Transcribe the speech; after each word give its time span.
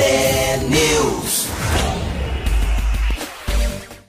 T-News. 0.00 1.46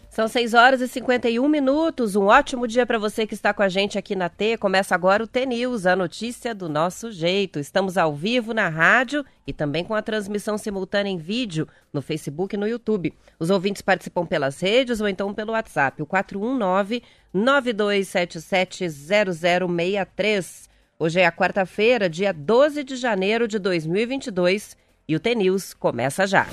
São 0.10 0.26
6 0.26 0.54
horas 0.54 0.79
e 0.79 0.88
51 0.88 1.46
minutos. 1.50 2.16
Um 2.16 2.28
ótimo 2.28 2.66
dia 2.66 2.86
para 2.86 2.98
você 2.98 3.28
que 3.28 3.34
está 3.34 3.54
com 3.54 3.62
a 3.62 3.68
gente 3.68 3.98
aqui 3.98 4.15
na 4.15 4.29
T. 4.29 4.56
Começa 4.58 4.96
agora 4.96 5.22
o 5.22 5.28
T 5.28 5.46
News, 5.46 5.86
a 5.86 5.94
notícia 5.94 6.56
do 6.56 6.69
nosso 6.69 7.12
jeito. 7.12 7.60
Estamos 7.60 7.97
ao 7.97 8.15
vivo 8.15 8.54
na 8.54 8.69
rádio 8.69 9.26
e 9.46 9.51
também 9.51 9.83
com 9.83 9.94
a 9.94 10.01
transmissão 10.01 10.58
simultânea 10.58 11.12
em 11.12 11.18
vídeo 11.18 11.68
no 11.92 12.01
Facebook 12.01 12.55
e 12.55 12.58
no 12.58 12.69
YouTube. 12.69 13.14
Os 13.37 13.50
ouvintes 13.50 13.82
participam 13.82 14.26
pelas 14.26 14.62
redes 14.62 15.01
ou 15.01 15.10
então 15.10 15.33
pelo 15.33 15.51
WhatsApp, 15.51 16.02
o 16.02 16.05
419 16.05 17.04
9277 17.34 18.88
0063. 18.90 20.70
Hoje 20.98 21.20
é 21.20 21.26
a 21.26 21.32
quarta-feira, 21.34 22.10
dia 22.10 22.32
12 22.32 22.82
de 22.82 22.96
janeiro 22.96 23.46
de 23.46 23.60
2022 23.60 24.80
e 25.12 25.16
o 25.16 25.20
T 25.20 25.36
News 25.36 25.74
começa 25.74 26.26
já. 26.26 26.46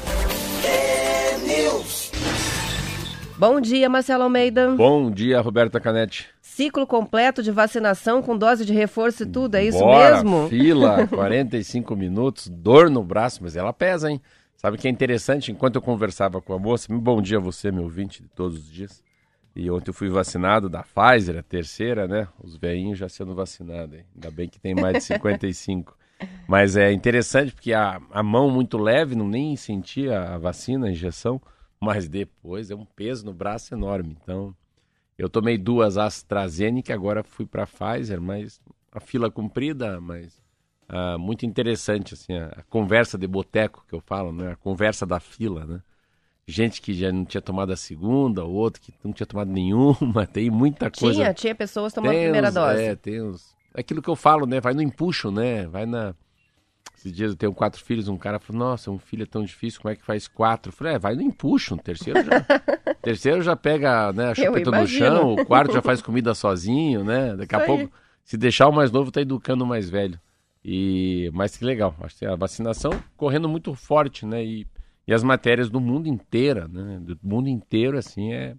T-News. 0.63 2.11
Bom 3.39 3.61
dia, 3.61 3.89
Marcelo 3.89 4.25
Almeida. 4.25 4.73
Bom 4.73 5.13
dia, 5.13 5.41
Roberta 5.41 5.79
Canetti. 5.79 6.27
Ciclo 6.43 6.85
completo 6.85 7.41
de 7.41 7.53
vacinação 7.53 8.21
com 8.21 8.37
dose 8.37 8.67
de 8.67 8.73
reforço 8.73 9.23
e 9.23 9.27
tudo, 9.27 9.55
é 9.55 9.65
isso 9.65 9.79
Bora, 9.79 10.17
mesmo? 10.17 10.49
Fila, 10.49 11.07
45 11.15 11.95
minutos, 11.95 12.49
dor 12.49 12.91
no 12.91 13.05
braço, 13.05 13.45
mas 13.45 13.55
ela 13.55 13.73
pesa, 13.73 14.11
hein? 14.11 14.21
Sabe 14.57 14.77
o 14.77 14.81
que 14.81 14.89
é 14.89 14.91
interessante? 14.91 15.53
Enquanto 15.53 15.77
eu 15.77 15.83
conversava 15.83 16.43
com 16.43 16.53
a 16.53 16.59
moça, 16.59 16.93
bom 16.93 17.23
dia 17.23 17.37
a 17.39 17.41
você, 17.41 17.71
meu 17.71 17.85
ouvinte 17.85 18.25
de 18.25 18.29
todos 18.29 18.59
os 18.59 18.69
dias. 18.69 19.05
E 19.55 19.71
ontem 19.71 19.91
eu 19.91 19.95
fui 19.95 20.09
vacinado 20.09 20.69
da 20.69 20.83
Pfizer, 20.83 21.39
a 21.39 21.45
terceira, 21.45 22.09
né? 22.09 22.27
Os 22.43 22.57
velhinhos 22.57 22.99
já 22.99 23.09
sendo 23.09 23.37
vacinados, 23.37 23.97
hein? 23.97 24.05
Ainda 24.17 24.33
bem 24.33 24.49
que 24.49 24.59
tem 24.59 24.75
mais 24.75 24.95
de 24.95 25.01
55. 25.05 25.97
Mas 26.47 26.77
é 26.77 26.93
interessante 26.93 27.53
porque 27.53 27.73
a, 27.73 28.01
a 28.11 28.23
mão 28.23 28.51
muito 28.51 28.79
leve, 28.79 29.15
não 29.15 29.29
nem 29.29 29.55
sentia 29.57 30.21
a 30.35 30.39
vacina, 30.39 30.87
a 30.87 30.91
injeção, 30.91 31.41
mas 31.81 32.09
depois 32.09 32.71
é 32.71 32.75
um 32.75 32.85
peso 32.85 33.25
no 33.27 33.35
braço 33.35 33.75
enorme. 33.75 34.17
Então, 34.23 34.55
eu 35.19 35.29
tomei 35.29 35.59
duas 35.59 35.99
AstraZeneca, 35.99 36.95
agora 36.95 37.23
fui 37.23 37.47
para 37.47 37.67
Pfizer, 37.67 38.21
mas 38.21 38.61
a 38.93 39.01
fila 39.01 39.31
comprida, 39.31 40.01
mas 40.01 40.41
ah, 40.89 41.19
muito 41.19 41.45
interessante 41.45 42.15
assim 42.15 42.35
a, 42.35 42.47
a 42.49 42.63
conversa 42.65 43.19
de 43.19 43.27
boteco 43.27 43.85
que 43.89 43.95
eu 43.95 44.01
falo, 44.01 44.33
né? 44.33 44.53
A 44.53 44.57
conversa 44.57 45.05
da 45.07 45.21
fila, 45.21 45.67
né? 45.67 45.83
Gente 46.47 46.81
que 46.81 46.95
já 46.95 47.13
não 47.13 47.27
tinha 47.27 47.43
tomado 47.43 47.73
a 47.73 47.77
segunda, 47.77 48.43
outro 48.43 48.81
que 48.81 48.95
não 49.05 49.13
tinha 49.13 49.27
tomado 49.27 49.51
nenhuma, 49.51 50.27
tem 50.33 50.51
muita 50.51 50.91
coisa. 50.91 51.15
Tinha, 51.17 51.35
tinha 51.35 51.55
pessoas 51.55 51.93
tomando 51.93 52.17
a 52.17 52.21
primeira 52.21 52.49
uns- 52.49 52.55
dose. 52.55 52.83
É, 52.85 52.97
tem 52.97 53.23
uns... 53.23 53.58
Aquilo 53.79 54.03
que 54.03 54.09
eu 54.09 54.17
falo, 54.17 54.47
né? 54.47 54.61
Vai 54.61 54.75
no 54.75 54.83
empuxo, 54.83 55.31
né? 55.31 55.67
Vai 55.67 55.87
na... 55.87 56.15
Esses 56.97 57.13
dias 57.13 57.31
eu 57.31 57.37
tenho 57.37 57.55
quatro 57.55 57.83
filhos, 57.83 58.09
um 58.09 58.17
cara 58.17 58.41
falou, 58.41 58.59
nossa, 58.59 58.91
um 58.91 58.99
filho 58.99 59.23
é 59.23 59.27
tão 59.27 59.45
difícil, 59.45 59.81
como 59.81 59.93
é 59.93 59.97
que 59.97 60.05
faz 60.05 60.27
quatro? 60.27 60.71
Eu 60.71 60.73
falei, 60.73 60.95
é, 60.95 60.99
vai 60.99 61.15
no 61.15 61.23
empuxo, 61.23 61.75
um 61.75 61.79
terceiro 61.79 62.19
já... 62.25 62.45
terceiro 63.01 63.41
já 63.41 63.55
pega 63.55 64.13
né, 64.13 64.31
a 64.31 64.35
chupeta 64.35 64.71
no 64.73 64.87
chão, 64.87 65.35
o 65.35 65.47
quarto 65.47 65.73
já 65.73 65.81
faz 65.81 66.03
comida 66.03 66.35
sozinho, 66.35 67.05
né? 67.05 67.37
Daqui 67.37 67.55
a 67.55 67.59
Isso 67.59 67.71
aí. 67.71 67.79
pouco, 67.79 67.95
se 68.25 68.37
deixar 68.37 68.69
o 68.69 68.73
mais 68.73 68.91
novo, 68.91 69.13
tá 69.13 69.21
educando 69.21 69.63
o 69.63 69.67
mais 69.67 69.89
velho. 69.89 70.19
E... 70.65 71.31
Mas 71.33 71.57
que 71.57 71.65
legal, 71.65 71.95
acho 72.01 72.17
que 72.19 72.27
a 72.27 72.35
vacinação 72.35 72.91
correndo 73.17 73.49
muito 73.49 73.73
forte, 73.75 74.27
né? 74.27 74.45
E, 74.45 74.67
e 75.07 75.15
as 75.15 75.23
matérias 75.23 75.71
do 75.71 75.81
mundo 75.81 76.09
inteiro, 76.09 76.67
né? 76.67 76.99
Do 77.01 77.17
mundo 77.23 77.49
inteiro, 77.49 77.97
assim, 77.97 78.33
é... 78.33 78.57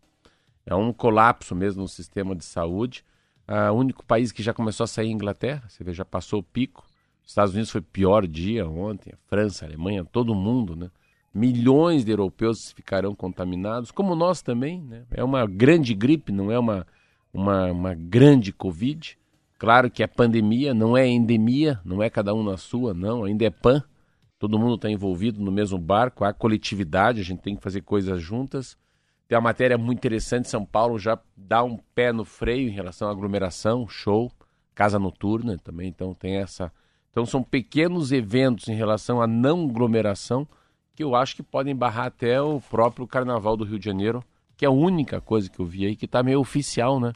É 0.66 0.76
um 0.76 0.94
colapso 0.94 1.56
mesmo 1.56 1.82
no 1.82 1.88
sistema 1.88 2.36
de 2.36 2.46
saúde. 2.46 3.04
Ah, 3.52 3.72
O 3.72 3.78
único 3.78 4.06
país 4.06 4.32
que 4.32 4.44
já 4.44 4.54
começou 4.54 4.84
a 4.84 4.88
sair 4.88 5.08
é 5.08 5.10
a 5.10 5.14
Inglaterra, 5.14 5.64
você 5.68 5.84
vê, 5.84 5.92
já 5.92 6.06
passou 6.06 6.40
o 6.40 6.44
pico. 6.44 6.86
Os 7.24 7.32
Estados 7.32 7.54
Unidos 7.56 7.72
foi 7.72 7.82
o 7.82 7.84
pior 7.84 8.28
dia 8.28 8.70
ontem, 8.70 9.12
França, 9.28 9.66
Alemanha, 9.66 10.06
todo 10.06 10.36
mundo, 10.36 10.76
né? 10.76 10.92
Milhões 11.34 12.06
de 12.06 12.12
europeus 12.12 12.72
ficarão 12.72 13.16
contaminados, 13.16 13.90
como 13.90 14.16
nós 14.16 14.44
também, 14.44 14.84
né? 14.84 15.04
É 15.10 15.24
uma 15.24 15.48
grande 15.48 15.96
gripe, 15.96 16.32
não 16.32 16.52
é 16.52 16.60
uma, 16.60 16.86
uma, 17.34 17.72
uma 17.72 17.94
grande 17.96 18.54
Covid. 18.54 19.18
Claro 19.58 19.90
que 19.90 20.04
é 20.04 20.08
pandemia, 20.08 20.72
não 20.72 20.96
é 20.96 21.08
endemia, 21.08 21.80
não 21.84 22.04
é 22.04 22.10
cada 22.10 22.36
um 22.36 22.44
na 22.44 22.56
sua, 22.56 22.94
não, 22.94 23.24
ainda 23.24 23.46
é 23.46 23.50
pan. 23.50 23.84
Todo 24.38 24.60
mundo 24.60 24.76
está 24.76 24.92
envolvido 24.92 25.42
no 25.42 25.52
mesmo 25.52 25.80
barco, 25.80 26.24
há 26.24 26.32
coletividade, 26.32 27.20
a 27.20 27.24
gente 27.24 27.42
tem 27.42 27.56
que 27.56 27.64
fazer 27.64 27.82
coisas 27.82 28.22
juntas. 28.22 28.78
Tem 29.30 29.38
uma 29.38 29.44
matéria 29.44 29.78
muito 29.78 30.00
interessante, 30.00 30.50
São 30.50 30.66
Paulo 30.66 30.98
já 30.98 31.16
dá 31.38 31.64
um 31.64 31.78
pé 31.94 32.12
no 32.12 32.26
freio 32.26 32.68
em 32.68 32.72
relação 32.72 33.08
à 33.08 33.12
aglomeração, 33.12 33.88
show, 33.88 34.32
casa 34.74 34.98
noturna 34.98 35.56
também, 35.64 35.88
então 35.88 36.16
tem 36.16 36.38
essa. 36.38 36.72
Então 37.12 37.28
são 37.28 37.44
pequenos 37.44 38.12
eventos 38.12 38.68
em 38.68 38.74
relação 38.74 39.22
à 39.22 39.28
não 39.28 39.70
aglomeração 39.70 40.48
que 40.96 41.04
eu 41.04 41.14
acho 41.14 41.36
que 41.36 41.44
podem 41.44 41.76
barrar 41.76 42.08
até 42.08 42.42
o 42.42 42.60
próprio 42.60 43.06
Carnaval 43.06 43.56
do 43.56 43.64
Rio 43.64 43.78
de 43.78 43.86
Janeiro, 43.86 44.24
que 44.58 44.66
é 44.66 44.68
a 44.68 44.72
única 44.72 45.22
coisa 45.22 45.48
que 45.48 45.60
eu 45.60 45.66
vi 45.66 45.86
aí 45.86 45.96
que 45.96 46.08
tá 46.08 46.24
meio 46.24 46.40
oficial, 46.40 47.00
né? 47.00 47.14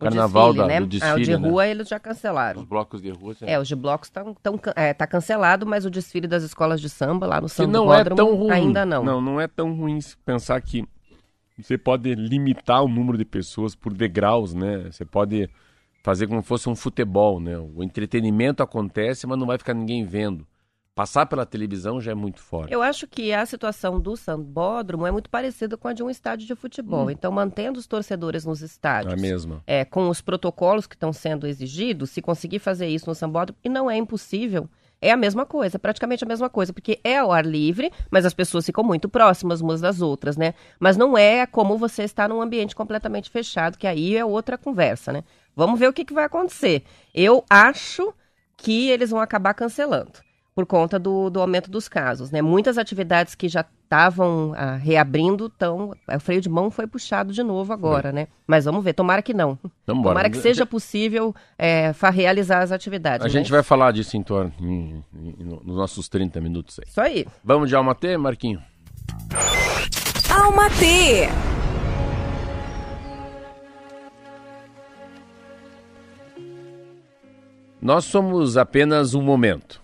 O 0.00 0.02
Carnaval 0.02 0.52
desfile, 0.52 0.66
da, 0.66 0.66
né? 0.66 0.80
do 0.80 0.86
desfile, 0.88 1.12
ah, 1.12 1.14
o 1.14 1.20
de 1.22 1.36
né? 1.36 1.48
rua 1.48 1.66
eles 1.68 1.88
já 1.88 2.00
cancelaram. 2.00 2.60
Os 2.60 2.66
blocos 2.66 3.00
de 3.00 3.10
rua. 3.10 3.36
É, 3.42 3.56
os 3.60 3.68
de 3.68 3.76
blocos 3.76 4.08
estão 4.08 4.34
tão, 4.34 4.58
é, 4.74 4.92
tá 4.92 5.06
cancelado, 5.06 5.64
mas 5.64 5.86
o 5.86 5.90
desfile 5.90 6.26
das 6.26 6.42
escolas 6.42 6.80
de 6.80 6.88
samba 6.88 7.24
lá 7.24 7.40
no 7.40 7.48
Samba 7.48 7.70
não 7.70 7.94
é 7.94 8.00
Hipódromo 8.00 8.16
tão 8.16 8.36
ruim. 8.36 8.50
ainda 8.50 8.84
não. 8.84 9.04
Não, 9.04 9.20
não 9.20 9.40
é 9.40 9.46
tão 9.46 9.72
ruim 9.72 10.00
pensar 10.24 10.60
que 10.60 10.84
você 11.62 11.78
pode 11.78 12.14
limitar 12.14 12.82
o 12.82 12.88
número 12.88 13.16
de 13.16 13.24
pessoas 13.24 13.74
por 13.74 13.92
degraus, 13.92 14.52
né? 14.54 14.88
Você 14.90 15.04
pode 15.04 15.48
fazer 16.02 16.26
como 16.26 16.42
se 16.42 16.48
fosse 16.48 16.68
um 16.68 16.74
futebol, 16.76 17.38
né? 17.40 17.56
O 17.58 17.82
entretenimento 17.82 18.62
acontece, 18.62 19.26
mas 19.26 19.38
não 19.38 19.46
vai 19.46 19.58
ficar 19.58 19.74
ninguém 19.74 20.04
vendo. 20.04 20.46
Passar 20.94 21.24
pela 21.24 21.46
televisão 21.46 21.98
já 22.02 22.12
é 22.12 22.14
muito 22.14 22.38
forte. 22.42 22.70
Eu 22.74 22.82
acho 22.82 23.06
que 23.06 23.32
a 23.32 23.46
situação 23.46 23.98
do 23.98 24.14
sambódromo 24.14 25.06
é 25.06 25.10
muito 25.10 25.30
parecida 25.30 25.74
com 25.74 25.88
a 25.88 25.94
de 25.94 26.02
um 26.02 26.10
estádio 26.10 26.46
de 26.46 26.54
futebol. 26.54 27.10
Então, 27.10 27.32
mantendo 27.32 27.78
os 27.78 27.86
torcedores 27.86 28.44
nos 28.44 28.62
É 28.62 28.66
estádios, 28.66 29.18
mesma. 29.22 29.62
é, 29.66 29.86
com 29.86 30.10
os 30.10 30.20
protocolos 30.20 30.86
que 30.86 30.94
estão 30.94 31.10
sendo 31.10 31.46
exigidos, 31.46 32.10
se 32.10 32.20
conseguir 32.20 32.58
fazer 32.58 32.88
isso 32.88 33.08
no 33.08 33.14
sambódromo, 33.14 33.58
e 33.64 33.70
não 33.70 33.90
é 33.90 33.96
impossível, 33.96 34.68
é 35.02 35.10
a 35.10 35.16
mesma 35.16 35.44
coisa, 35.44 35.78
praticamente 35.78 36.24
a 36.24 36.26
mesma 36.26 36.48
coisa, 36.48 36.72
porque 36.72 37.00
é 37.02 37.18
ao 37.18 37.32
ar 37.32 37.44
livre, 37.44 37.90
mas 38.10 38.24
as 38.24 38.32
pessoas 38.32 38.64
ficam 38.64 38.84
muito 38.84 39.08
próximas 39.08 39.60
umas 39.60 39.80
das 39.80 40.00
outras, 40.00 40.36
né? 40.36 40.54
Mas 40.78 40.96
não 40.96 41.18
é 41.18 41.44
como 41.44 41.76
você 41.76 42.04
estar 42.04 42.28
num 42.28 42.40
ambiente 42.40 42.76
completamente 42.76 43.28
fechado, 43.28 43.76
que 43.76 43.86
aí 43.86 44.16
é 44.16 44.24
outra 44.24 44.56
conversa, 44.56 45.12
né? 45.12 45.24
Vamos 45.54 45.78
ver 45.78 45.88
o 45.88 45.92
que, 45.92 46.04
que 46.04 46.14
vai 46.14 46.24
acontecer. 46.24 46.84
Eu 47.12 47.44
acho 47.50 48.14
que 48.56 48.88
eles 48.88 49.10
vão 49.10 49.20
acabar 49.20 49.52
cancelando. 49.54 50.31
Por 50.54 50.66
conta 50.66 50.98
do, 50.98 51.30
do 51.30 51.40
aumento 51.40 51.70
dos 51.70 51.88
casos, 51.88 52.30
né? 52.30 52.42
Muitas 52.42 52.76
atividades 52.76 53.34
que 53.34 53.48
já 53.48 53.64
estavam 53.84 54.52
ah, 54.54 54.76
reabrindo, 54.76 55.48
tão, 55.48 55.94
o 56.06 56.20
freio 56.20 56.42
de 56.42 56.48
mão 56.50 56.70
foi 56.70 56.86
puxado 56.86 57.32
de 57.32 57.42
novo 57.42 57.72
agora, 57.72 58.12
né? 58.12 58.28
Mas 58.46 58.66
vamos 58.66 58.84
ver, 58.84 58.92
tomara 58.92 59.22
que 59.22 59.32
não. 59.32 59.58
Vamos 59.86 60.00
embora. 60.00 60.14
Tomara 60.14 60.30
que 60.30 60.36
seja 60.36 60.66
possível 60.66 61.34
é, 61.58 61.92
realizar 62.12 62.60
as 62.60 62.70
atividades. 62.70 63.24
A 63.24 63.28
né? 63.28 63.32
gente 63.32 63.50
vai 63.50 63.62
falar 63.62 63.92
disso 63.92 64.14
em 64.14 64.22
torno 64.22 64.52
em- 64.60 65.02
em- 65.14 65.34
nos 65.64 65.76
nossos 65.76 66.06
30 66.08 66.38
minutos 66.38 66.78
aí. 66.78 66.84
Isso 66.86 67.00
aí. 67.00 67.26
Vamos 67.42 67.70
de 67.70 67.74
alma 67.74 67.94
T, 67.94 68.16
Marquinho? 68.18 68.62
Alma 70.30 70.68
T. 70.70 71.28
Nós 77.80 78.04
somos 78.04 78.56
apenas 78.56 79.14
um 79.14 79.22
momento. 79.22 79.81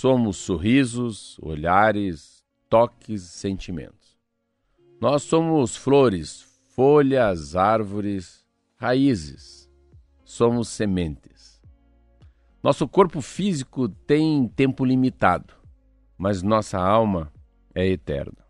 Somos 0.00 0.36
sorrisos, 0.36 1.36
olhares, 1.42 2.44
toques, 2.70 3.20
sentimentos. 3.22 4.16
Nós 5.00 5.24
somos 5.24 5.74
flores, 5.74 6.46
folhas, 6.76 7.56
árvores, 7.56 8.46
raízes. 8.76 9.68
Somos 10.24 10.68
sementes. 10.68 11.60
Nosso 12.62 12.86
corpo 12.86 13.20
físico 13.20 13.88
tem 13.88 14.46
tempo 14.46 14.84
limitado, 14.84 15.52
mas 16.16 16.44
nossa 16.44 16.78
alma 16.78 17.32
é 17.74 17.84
eterna. 17.84 18.46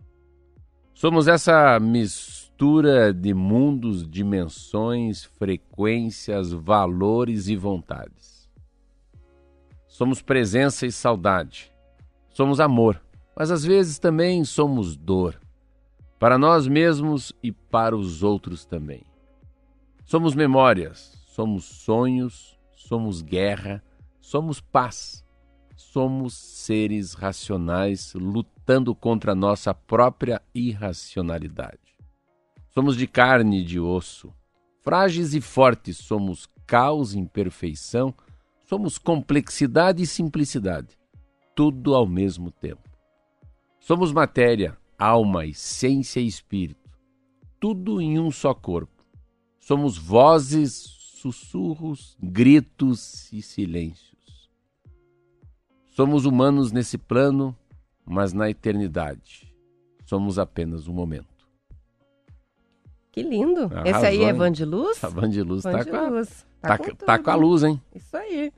Somos 0.93 1.29
essa 1.29 1.81
mistura 1.81 3.11
de 3.11 3.33
mundos, 3.33 4.07
dimensões, 4.07 5.25
frequências, 5.25 6.53
valores 6.53 7.49
e 7.49 7.57
vontades. 7.57 8.38
Somos 9.99 10.23
presença 10.23 10.87
e 10.87 10.93
saudade. 10.93 11.73
Somos 12.31 12.61
amor, 12.61 13.03
mas 13.37 13.51
às 13.51 13.65
vezes 13.65 13.99
também 13.99 14.45
somos 14.45 14.97
dor. 14.97 15.41
Para 16.21 16.39
nós 16.39 16.69
mesmos 16.69 17.33
e 17.43 17.51
para 17.51 17.97
os 17.97 18.23
outros 18.23 18.65
também. 18.65 19.03
Somos 20.05 20.37
memórias, 20.37 21.21
somos 21.27 21.65
sonhos, 21.65 22.57
somos 22.77 23.23
guerra, 23.23 23.83
somos 24.21 24.61
paz. 24.61 25.27
Somos 25.75 26.33
seres 26.33 27.15
racionais 27.15 28.15
lutando 28.15 28.95
contra 28.95 29.33
a 29.33 29.35
nossa 29.35 29.75
própria 29.75 30.41
irracionalidade. 30.55 31.99
Somos 32.69 32.97
de 32.97 33.09
carne 33.09 33.63
e 33.63 33.65
de 33.65 33.81
osso. 33.81 34.33
Frágeis 34.81 35.35
e 35.35 35.41
fortes, 35.41 35.97
somos 35.97 36.49
caos 36.65 37.15
e 37.15 37.19
imperfeição, 37.19 38.15
somos 38.69 38.99
complexidade 38.99 40.03
e 40.03 40.07
simplicidade, 40.07 40.99
tudo 41.55 41.95
ao 41.95 42.07
mesmo 42.07 42.51
tempo. 42.51 42.87
Somos 43.81 44.13
matéria, 44.13 44.77
alma, 44.99 45.47
essência 45.47 46.21
e 46.21 46.27
espírito, 46.27 46.91
tudo 47.59 47.99
em 47.99 48.19
um 48.19 48.31
só 48.31 48.53
corpo. 48.53 49.03
Somos 49.59 49.97
vozes, 49.97 50.75
sussurros, 50.75 52.15
gritos 52.23 53.33
e 53.33 53.41
silêncios. 53.41 54.51
Somos 55.87 56.27
humanos 56.27 56.71
nesse 56.71 56.99
plano, 56.99 57.57
mas 58.05 58.35
na 58.35 58.51
eternidade 58.51 59.51
somos 60.05 60.39
apenas 60.39 60.87
um 60.87 60.93
momento. 60.93 61.49
Que 63.11 63.23
lindo. 63.23 63.63
Arrasou, 63.65 63.87
Esse 63.87 64.07
aí 64.07 64.23
é 64.25 64.33
Van 64.33 64.53
de 64.53 64.67
Luz? 64.67 65.03
A 65.03 65.09
Van 65.09 65.31
de 65.31 65.43
Luz, 65.43 65.63
tá, 65.63 65.83
de 65.83 65.91
com. 65.91 65.97
A, 65.97 66.25
tá, 66.61 66.79
tá, 66.79 66.95
tá 67.07 67.19
com 67.19 67.31
a 67.31 67.35
luz, 67.35 67.63
hein? 67.63 67.81
Isso 67.95 68.17
aí. 68.17 68.53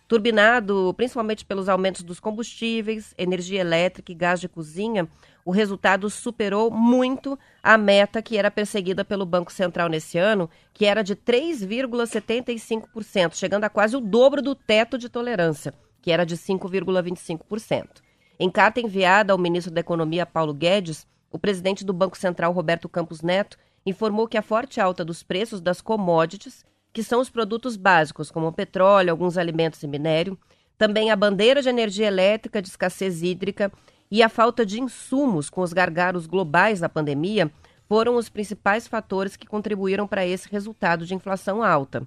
Turbinado 0.06 0.92
principalmente 0.94 1.42
pelos 1.42 1.70
aumentos 1.70 2.02
dos 2.02 2.20
combustíveis, 2.20 3.14
energia 3.16 3.62
elétrica 3.62 4.12
e 4.12 4.14
gás 4.14 4.38
de 4.38 4.46
cozinha, 4.46 5.08
o 5.42 5.50
resultado 5.50 6.10
superou 6.10 6.70
muito 6.70 7.38
a 7.62 7.78
meta 7.78 8.20
que 8.20 8.36
era 8.36 8.50
perseguida 8.50 9.06
pelo 9.06 9.24
Banco 9.24 9.50
Central 9.50 9.88
nesse 9.88 10.18
ano, 10.18 10.50
que 10.74 10.84
era 10.84 11.02
de 11.02 11.16
3,75%, 11.16 13.34
chegando 13.34 13.64
a 13.64 13.70
quase 13.70 13.96
o 13.96 14.00
dobro 14.02 14.42
do 14.42 14.54
teto 14.54 14.98
de 14.98 15.08
tolerância, 15.08 15.72
que 16.02 16.12
era 16.12 16.26
de 16.26 16.36
5,25%. 16.36 18.02
Em 18.38 18.50
carta 18.50 18.82
enviada 18.82 19.32
ao 19.32 19.38
ministro 19.38 19.72
da 19.72 19.80
Economia, 19.80 20.26
Paulo 20.26 20.52
Guedes, 20.52 21.06
o 21.30 21.38
presidente 21.38 21.86
do 21.86 21.94
Banco 21.94 22.18
Central, 22.18 22.52
Roberto 22.52 22.86
Campos 22.86 23.22
Neto, 23.22 23.56
informou 23.84 24.28
que 24.28 24.38
a 24.38 24.42
forte 24.42 24.80
alta 24.80 25.04
dos 25.04 25.22
preços 25.22 25.60
das 25.60 25.80
commodities, 25.80 26.64
que 26.92 27.02
são 27.02 27.20
os 27.20 27.30
produtos 27.30 27.76
básicos 27.76 28.30
como 28.30 28.52
petróleo, 28.52 29.10
alguns 29.10 29.36
alimentos 29.36 29.82
e 29.82 29.88
minério, 29.88 30.38
também 30.78 31.10
a 31.10 31.16
bandeira 31.16 31.62
de 31.62 31.68
energia 31.68 32.06
elétrica 32.06 32.60
de 32.60 32.68
escassez 32.68 33.22
hídrica 33.22 33.72
e 34.10 34.22
a 34.22 34.28
falta 34.28 34.66
de 34.66 34.80
insumos 34.80 35.48
com 35.48 35.62
os 35.62 35.72
gargalos 35.72 36.26
globais 36.26 36.80
da 36.80 36.88
pandemia 36.88 37.50
foram 37.88 38.16
os 38.16 38.28
principais 38.28 38.86
fatores 38.86 39.36
que 39.36 39.46
contribuíram 39.46 40.06
para 40.06 40.26
esse 40.26 40.48
resultado 40.48 41.06
de 41.06 41.14
inflação 41.14 41.62
alta. 41.62 42.06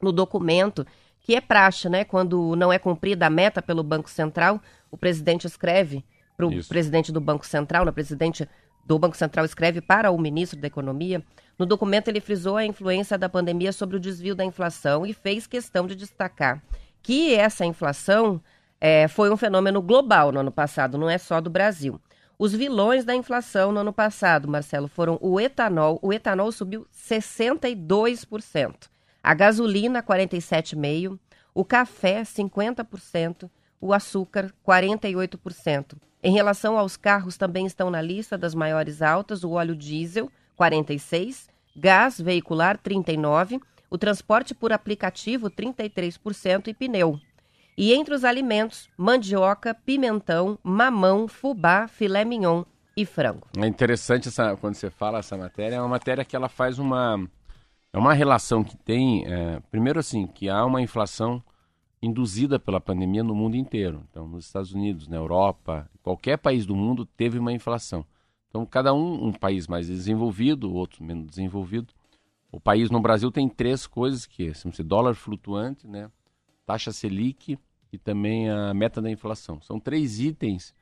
No 0.00 0.12
documento, 0.12 0.86
que 1.20 1.34
é 1.34 1.40
praxe, 1.40 1.88
né, 1.88 2.04
quando 2.04 2.54
não 2.54 2.72
é 2.72 2.78
cumprida 2.78 3.26
a 3.26 3.30
meta 3.30 3.60
pelo 3.60 3.82
Banco 3.82 4.08
Central, 4.08 4.60
o 4.90 4.96
presidente 4.96 5.46
escreve 5.46 6.04
para 6.36 6.46
o 6.46 6.64
presidente 6.64 7.10
do 7.10 7.20
Banco 7.20 7.46
Central, 7.46 7.84
na 7.84 7.92
presidente 7.92 8.48
do 8.86 8.98
Banco 8.98 9.16
Central 9.16 9.44
escreve 9.44 9.80
para 9.80 10.10
o 10.10 10.18
ministro 10.18 10.58
da 10.58 10.66
Economia. 10.66 11.22
No 11.58 11.66
documento, 11.66 12.08
ele 12.08 12.20
frisou 12.20 12.56
a 12.56 12.64
influência 12.64 13.18
da 13.18 13.28
pandemia 13.28 13.72
sobre 13.72 13.96
o 13.96 14.00
desvio 14.00 14.34
da 14.34 14.44
inflação 14.44 15.04
e 15.04 15.12
fez 15.12 15.46
questão 15.46 15.86
de 15.86 15.94
destacar 15.94 16.62
que 17.06 17.32
essa 17.36 17.64
inflação 17.64 18.42
é, 18.80 19.06
foi 19.06 19.30
um 19.30 19.36
fenômeno 19.36 19.80
global 19.80 20.32
no 20.32 20.40
ano 20.40 20.50
passado, 20.50 20.98
não 20.98 21.08
é 21.08 21.18
só 21.18 21.40
do 21.40 21.48
Brasil. 21.48 22.00
Os 22.36 22.52
vilões 22.52 23.04
da 23.04 23.14
inflação 23.14 23.70
no 23.70 23.78
ano 23.78 23.92
passado, 23.92 24.48
Marcelo, 24.48 24.88
foram 24.88 25.16
o 25.22 25.38
etanol. 25.40 26.00
O 26.02 26.12
etanol 26.12 26.50
subiu 26.50 26.84
62%, 26.92 28.88
a 29.22 29.34
gasolina 29.34 30.02
47,5%, 30.02 31.16
o 31.54 31.64
café 31.64 32.22
50%, 32.22 33.48
o 33.80 33.92
açúcar 33.92 34.52
48%. 34.66 35.96
Em 36.22 36.32
relação 36.32 36.78
aos 36.78 36.96
carros, 36.96 37.36
também 37.36 37.66
estão 37.66 37.90
na 37.90 38.00
lista 38.00 38.36
das 38.36 38.54
maiores 38.54 39.02
altas 39.02 39.44
o 39.44 39.52
óleo 39.52 39.76
diesel, 39.76 40.30
46%, 40.58 41.48
gás 41.76 42.20
veicular, 42.20 42.78
39%, 42.78 43.60
o 43.90 43.98
transporte 43.98 44.54
por 44.54 44.72
aplicativo, 44.72 45.50
33% 45.50 46.68
e 46.68 46.74
pneu. 46.74 47.20
E 47.78 47.92
entre 47.92 48.14
os 48.14 48.24
alimentos, 48.24 48.88
mandioca, 48.96 49.74
pimentão, 49.74 50.58
mamão, 50.62 51.28
fubá, 51.28 51.86
filé 51.86 52.24
mignon 52.24 52.64
e 52.96 53.04
frango. 53.04 53.46
É 53.56 53.66
interessante 53.66 54.28
essa, 54.28 54.56
quando 54.56 54.74
você 54.74 54.90
fala 54.90 55.18
essa 55.18 55.36
matéria, 55.36 55.76
é 55.76 55.80
uma 55.80 55.88
matéria 55.88 56.24
que 56.24 56.34
ela 56.34 56.48
faz 56.48 56.78
uma, 56.78 57.22
é 57.92 57.98
uma 57.98 58.14
relação 58.14 58.64
que 58.64 58.76
tem, 58.78 59.26
é, 59.26 59.60
primeiro 59.70 60.00
assim, 60.00 60.26
que 60.26 60.48
há 60.48 60.64
uma 60.64 60.80
inflação 60.80 61.42
induzida 62.06 62.58
pela 62.58 62.80
pandemia 62.80 63.22
no 63.22 63.34
mundo 63.34 63.56
inteiro. 63.56 64.02
Então, 64.10 64.26
nos 64.26 64.46
Estados 64.46 64.72
Unidos, 64.72 65.08
na 65.08 65.16
Europa, 65.16 65.90
qualquer 66.02 66.38
país 66.38 66.64
do 66.64 66.74
mundo 66.74 67.04
teve 67.04 67.38
uma 67.38 67.52
inflação. 67.52 68.04
Então, 68.48 68.64
cada 68.64 68.94
um, 68.94 69.26
um 69.26 69.32
país 69.32 69.66
mais 69.66 69.88
desenvolvido, 69.88 70.72
outro 70.72 71.04
menos 71.04 71.26
desenvolvido. 71.26 71.92
O 72.50 72.60
país 72.60 72.90
no 72.90 73.00
Brasil 73.00 73.30
tem 73.30 73.48
três 73.48 73.86
coisas 73.86 74.24
que 74.24 74.54
são 74.54 74.70
dólar 74.84 75.14
flutuante, 75.14 75.86
né, 75.86 76.10
taxa 76.64 76.92
Selic 76.92 77.58
e 77.92 77.98
também 77.98 78.48
a 78.48 78.72
meta 78.72 79.02
da 79.02 79.10
inflação. 79.10 79.60
São 79.60 79.78
três 79.78 80.20
itens 80.20 80.74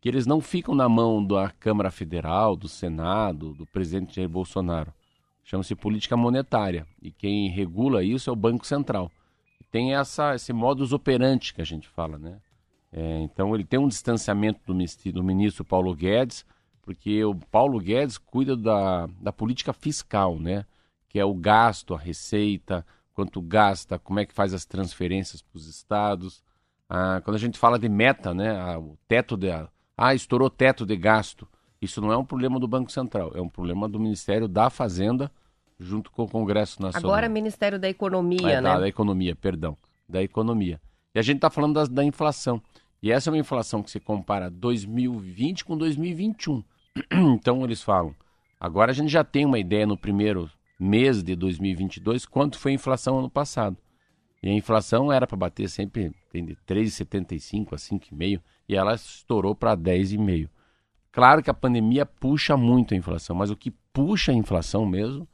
que 0.00 0.08
eles 0.08 0.26
não 0.26 0.40
ficam 0.40 0.74
na 0.74 0.88
mão 0.88 1.24
da 1.24 1.50
Câmara 1.50 1.90
Federal, 1.90 2.54
do 2.54 2.68
Senado, 2.68 3.52
do 3.52 3.66
presidente 3.66 4.16
Jair 4.16 4.28
Bolsonaro. 4.28 4.92
Chama-se 5.42 5.74
política 5.74 6.16
monetária 6.16 6.86
e 7.02 7.10
quem 7.10 7.48
regula 7.50 8.04
isso 8.04 8.30
é 8.30 8.32
o 8.32 8.36
Banco 8.36 8.66
Central 8.66 9.10
tem 9.70 9.94
essa, 9.94 10.34
esse 10.34 10.52
modus 10.52 10.92
operandi 10.92 11.52
que 11.52 11.60
a 11.60 11.64
gente 11.64 11.88
fala, 11.88 12.18
né? 12.18 12.38
É, 12.90 13.20
então 13.20 13.54
ele 13.54 13.64
tem 13.64 13.78
um 13.78 13.88
distanciamento 13.88 14.60
do, 14.66 15.12
do 15.12 15.22
ministro 15.22 15.64
Paulo 15.64 15.94
Guedes, 15.94 16.44
porque 16.82 17.22
o 17.22 17.34
Paulo 17.34 17.78
Guedes 17.78 18.16
cuida 18.16 18.56
da, 18.56 19.06
da 19.20 19.32
política 19.32 19.72
fiscal, 19.72 20.38
né? 20.38 20.64
Que 21.08 21.18
é 21.18 21.24
o 21.24 21.34
gasto, 21.34 21.94
a 21.94 21.98
receita, 21.98 22.84
quanto 23.12 23.42
gasta, 23.42 23.98
como 23.98 24.20
é 24.20 24.26
que 24.26 24.32
faz 24.32 24.54
as 24.54 24.64
transferências 24.64 25.42
para 25.42 25.58
os 25.58 25.66
estados. 25.66 26.42
Ah, 26.88 27.20
quando 27.22 27.36
a 27.36 27.40
gente 27.40 27.58
fala 27.58 27.78
de 27.78 27.88
meta, 27.88 28.32
né? 28.32 28.56
Ah, 28.56 28.78
o 28.78 28.96
teto 29.06 29.36
de. 29.36 29.48
Ah, 29.96 30.14
estourou 30.14 30.48
teto 30.48 30.86
de 30.86 30.96
gasto. 30.96 31.46
Isso 31.80 32.00
não 32.00 32.12
é 32.12 32.16
um 32.16 32.24
problema 32.24 32.58
do 32.58 32.66
Banco 32.66 32.90
Central, 32.90 33.32
é 33.34 33.40
um 33.40 33.48
problema 33.48 33.88
do 33.88 34.00
Ministério 34.00 34.48
da 34.48 34.70
Fazenda 34.70 35.30
junto 35.78 36.10
com 36.10 36.24
o 36.24 36.28
Congresso 36.28 36.82
Nacional. 36.82 37.10
Agora 37.10 37.28
Ministério 37.28 37.78
da 37.78 37.88
Economia, 37.88 38.50
é, 38.50 38.60
né? 38.60 38.68
Da, 38.68 38.80
da, 38.80 38.88
Economia, 38.88 39.36
perdão. 39.36 39.76
Da 40.08 40.22
Economia. 40.22 40.80
E 41.14 41.18
a 41.18 41.22
gente 41.22 41.36
está 41.36 41.50
falando 41.50 41.74
da, 41.74 41.84
da 41.84 42.04
inflação. 42.04 42.60
E 43.02 43.12
essa 43.12 43.30
é 43.30 43.32
uma 43.32 43.38
inflação 43.38 43.82
que 43.82 43.90
se 43.90 44.00
compara 44.00 44.50
2020 44.50 45.64
com 45.64 45.76
2021. 45.76 46.64
então 47.34 47.62
eles 47.62 47.82
falam, 47.82 48.14
agora 48.58 48.90
a 48.90 48.94
gente 48.94 49.10
já 49.10 49.22
tem 49.22 49.44
uma 49.44 49.58
ideia 49.58 49.86
no 49.86 49.96
primeiro 49.96 50.50
mês 50.78 51.22
de 51.22 51.36
2022 51.36 52.26
quanto 52.26 52.58
foi 52.58 52.72
a 52.72 52.74
inflação 52.74 53.18
ano 53.18 53.30
passado. 53.30 53.76
E 54.42 54.48
a 54.48 54.52
inflação 54.52 55.12
era 55.12 55.26
para 55.26 55.36
bater 55.36 55.68
sempre 55.68 56.12
de 56.32 56.56
3,75 56.66 57.72
a 57.72 57.76
5,5 57.76 58.40
e 58.68 58.76
ela 58.76 58.94
estourou 58.94 59.54
para 59.54 59.76
10,5. 59.76 60.48
Claro 61.10 61.42
que 61.42 61.50
a 61.50 61.54
pandemia 61.54 62.06
puxa 62.06 62.56
muito 62.56 62.94
a 62.94 62.96
inflação, 62.96 63.34
mas 63.34 63.50
o 63.50 63.56
que 63.56 63.72
puxa 63.92 64.30
a 64.30 64.34
inflação 64.34 64.86
mesmo 64.86 65.26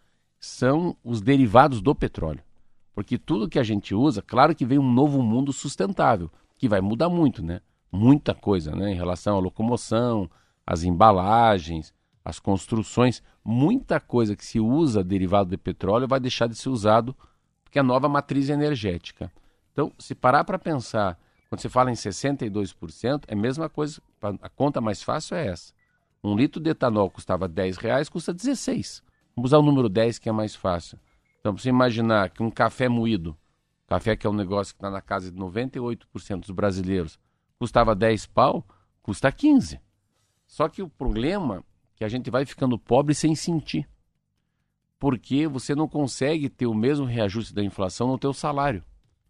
são 0.45 0.97
os 1.03 1.21
derivados 1.21 1.81
do 1.81 1.95
petróleo. 1.95 2.43
Porque 2.95 3.19
tudo 3.19 3.49
que 3.49 3.59
a 3.59 3.63
gente 3.63 3.95
usa, 3.95 4.23
claro 4.23 4.55
que 4.55 4.65
vem 4.65 4.79
um 4.79 4.93
novo 4.93 5.23
mundo 5.23 5.53
sustentável, 5.53 6.31
que 6.57 6.69
vai 6.69 6.81
mudar 6.81 7.09
muito, 7.09 7.43
né? 7.43 7.61
Muita 7.91 8.35
coisa, 8.35 8.75
né? 8.75 8.93
Em 8.93 8.95
relação 8.95 9.37
à 9.37 9.41
locomoção, 9.41 10.31
às 10.67 10.85
embalagens, 10.85 11.93
às 12.25 12.39
construções, 12.39 13.23
muita 13.45 13.99
coisa 13.99 14.37
que 14.37 14.45
se 14.45 14.61
usa 14.61 15.03
derivado 15.03 15.51
de 15.51 15.57
petróleo 15.57 16.09
vai 16.09 16.21
deixar 16.21 16.47
de 16.47 16.55
ser 16.55 16.69
usado 16.69 17.15
porque 17.63 17.79
é 17.79 17.81
a 17.81 17.85
nova 17.85 18.09
matriz 18.09 18.49
energética. 18.49 19.33
Então, 19.73 19.93
se 19.99 20.15
parar 20.15 20.45
para 20.45 20.59
pensar, 20.59 21.19
quando 21.49 21.61
você 21.61 21.69
fala 21.69 21.91
em 21.91 21.95
62%, 21.95 23.25
é 23.27 23.35
a 23.35 23.37
mesma 23.37 23.69
coisa, 23.69 24.01
a 24.41 24.49
conta 24.49 24.81
mais 24.81 25.03
fácil 25.03 25.37
é 25.37 25.49
essa. 25.49 25.73
Um 26.23 26.37
litro 26.37 26.61
de 26.61 26.71
etanol 26.71 27.11
custava 27.11 27.49
10 27.49 27.77
reais, 27.77 28.09
custa 28.09 28.33
16. 28.33 29.03
Vamos 29.37 29.51
usar 29.51 29.59
o 29.59 29.63
número 29.63 29.89
10 29.89 30.19
que 30.19 30.29
é 30.29 30.33
mais 30.33 30.55
fácil. 30.55 30.99
Então, 31.41 31.57
você 31.57 31.69
imaginar 31.69 32.31
que 32.31 32.43
um 32.43 32.51
café 32.51 32.89
moído, 32.89 33.37
café 33.87 34.17
que 34.17 34.27
é 34.27 34.31
um 34.31 34.35
negócio 34.35 34.75
que 34.75 34.79
está 34.79 34.91
na 34.91 35.03
casa 35.03 35.31
de 35.31 35.39
98% 35.39 36.41
dos 36.41 36.51
brasileiros, 36.51 37.19
custava 37.59 37.95
10 37.95 38.27
pau, 38.27 38.65
custa 39.03 39.31
15. 39.31 39.81
Só 40.47 40.69
que 40.69 40.83
o 40.83 40.89
problema 40.89 41.59
é 41.59 41.63
que 41.97 42.05
a 42.05 42.09
gente 42.09 42.31
vai 42.31 42.45
ficando 42.45 42.79
pobre 42.79 43.15
sem 43.15 43.35
sentir. 43.35 43.89
Porque 44.99 45.47
você 45.47 45.75
não 45.75 45.89
consegue 45.89 46.49
ter 46.49 46.67
o 46.67 46.75
mesmo 46.75 47.05
reajuste 47.05 47.55
da 47.55 47.63
inflação 47.63 48.09
no 48.09 48.19
teu 48.19 48.33
salário. 48.33 48.83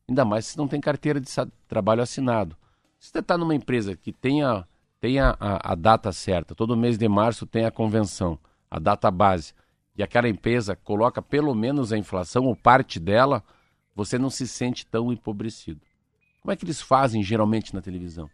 Ainda 0.08 0.25
mais 0.25 0.46
se 0.46 0.58
não 0.58 0.68
tem 0.68 0.80
carteira 0.80 1.20
de 1.20 1.28
trabalho 1.66 2.02
assinado. 2.02 2.56
Se 2.99 3.11
você 3.11 3.18
está 3.18 3.37
numa 3.37 3.54
empresa 3.54 3.96
que 3.96 4.12
tenha, 4.12 4.66
tenha 5.00 5.37
a, 5.40 5.73
a 5.73 5.75
data 5.75 6.12
certa, 6.12 6.54
todo 6.54 6.76
mês 6.76 6.96
de 6.96 7.08
março 7.08 7.46
tem 7.46 7.64
a 7.64 7.70
convenção, 7.70 8.38
a 8.70 8.78
data 8.78 9.11
base, 9.11 9.52
e 9.96 10.02
aquela 10.02 10.28
empresa 10.28 10.74
coloca 10.74 11.22
pelo 11.22 11.54
menos 11.54 11.92
a 11.92 11.98
inflação 11.98 12.44
ou 12.46 12.56
parte 12.56 12.98
dela, 12.98 13.42
você 13.94 14.18
não 14.18 14.28
se 14.28 14.46
sente 14.48 14.84
tão 14.84 15.12
empobrecido. 15.12 15.80
Como 16.40 16.52
é 16.52 16.56
que 16.56 16.64
eles 16.64 16.80
fazem 16.80 17.22
geralmente 17.22 17.72
na 17.72 17.80
televisão? 17.80 18.28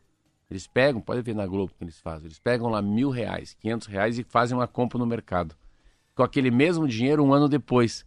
Eles 0.50 0.66
pegam, 0.66 1.00
pode 1.00 1.22
ver 1.22 1.34
na 1.34 1.46
Globo 1.46 1.72
que 1.76 1.84
eles 1.84 2.00
fazem, 2.00 2.26
eles 2.26 2.38
pegam 2.38 2.68
lá 2.68 2.82
mil 2.82 3.10
reais, 3.10 3.54
quinhentos 3.60 3.86
reais 3.86 4.18
e 4.18 4.24
fazem 4.24 4.56
uma 4.56 4.66
compra 4.66 4.98
no 4.98 5.06
mercado. 5.06 5.54
Com 6.14 6.22
aquele 6.22 6.50
mesmo 6.50 6.88
dinheiro 6.88 7.22
um 7.22 7.32
ano 7.32 7.48
depois. 7.48 8.04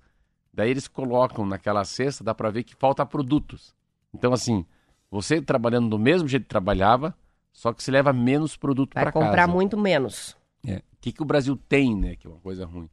Daí 0.51 0.69
eles 0.69 0.87
colocam 0.87 1.45
naquela 1.45 1.85
cesta, 1.85 2.23
dá 2.23 2.35
para 2.35 2.49
ver 2.49 2.63
que 2.63 2.75
falta 2.75 3.05
produtos. 3.05 3.73
Então, 4.13 4.33
assim, 4.33 4.65
você 5.09 5.41
trabalhando 5.41 5.89
do 5.89 5.97
mesmo 5.97 6.27
jeito 6.27 6.43
que 6.43 6.49
trabalhava, 6.49 7.15
só 7.51 7.71
que 7.71 7.81
se 7.81 7.89
leva 7.89 8.11
menos 8.11 8.57
produto 8.57 8.93
para 8.93 9.11
casa. 9.11 9.19
Vai 9.19 9.27
comprar 9.29 9.47
muito 9.47 9.77
menos. 9.77 10.35
É. 10.67 10.77
O 10.77 10.81
que, 10.99 11.11
que 11.11 11.21
o 11.21 11.25
Brasil 11.25 11.55
tem, 11.55 11.95
né? 11.95 12.15
Que 12.15 12.27
é 12.27 12.29
uma 12.29 12.39
coisa 12.39 12.65
ruim 12.65 12.89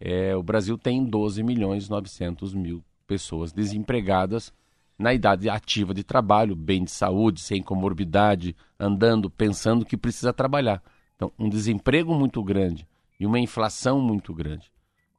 é, 0.00 0.34
o 0.36 0.42
Brasil 0.42 0.78
tem 0.78 1.04
12 1.04 1.42
milhões 1.42 1.86
e 1.86 1.90
900 1.90 2.54
mil 2.54 2.84
pessoas 3.06 3.52
desempregadas 3.52 4.52
na 4.98 5.14
idade 5.14 5.48
ativa 5.48 5.94
de 5.94 6.02
trabalho, 6.02 6.56
bem 6.56 6.84
de 6.84 6.90
saúde, 6.90 7.40
sem 7.40 7.62
comorbidade, 7.62 8.56
andando, 8.78 9.30
pensando 9.30 9.84
que 9.84 9.96
precisa 9.96 10.32
trabalhar. 10.32 10.82
Então, 11.14 11.32
um 11.38 11.48
desemprego 11.48 12.14
muito 12.14 12.42
grande 12.42 12.86
e 13.18 13.26
uma 13.26 13.38
inflação 13.38 14.00
muito 14.00 14.34
grande. 14.34 14.70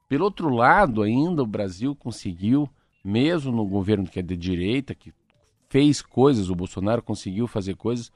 Pelo 0.07 0.25
outro 0.25 0.49
lado, 0.49 1.01
ainda 1.01 1.43
o 1.43 1.47
Brasil 1.47 1.95
conseguiu, 1.95 2.69
mesmo 3.03 3.51
no 3.51 3.65
governo 3.65 4.07
que 4.07 4.19
é 4.19 4.21
de 4.21 4.35
direita, 4.35 4.95
que 4.95 5.13
fez 5.69 6.01
coisas, 6.01 6.49
o 6.49 6.55
Bolsonaro 6.55 7.01
conseguiu 7.01 7.47
fazer 7.47 7.75
coisas 7.75 8.11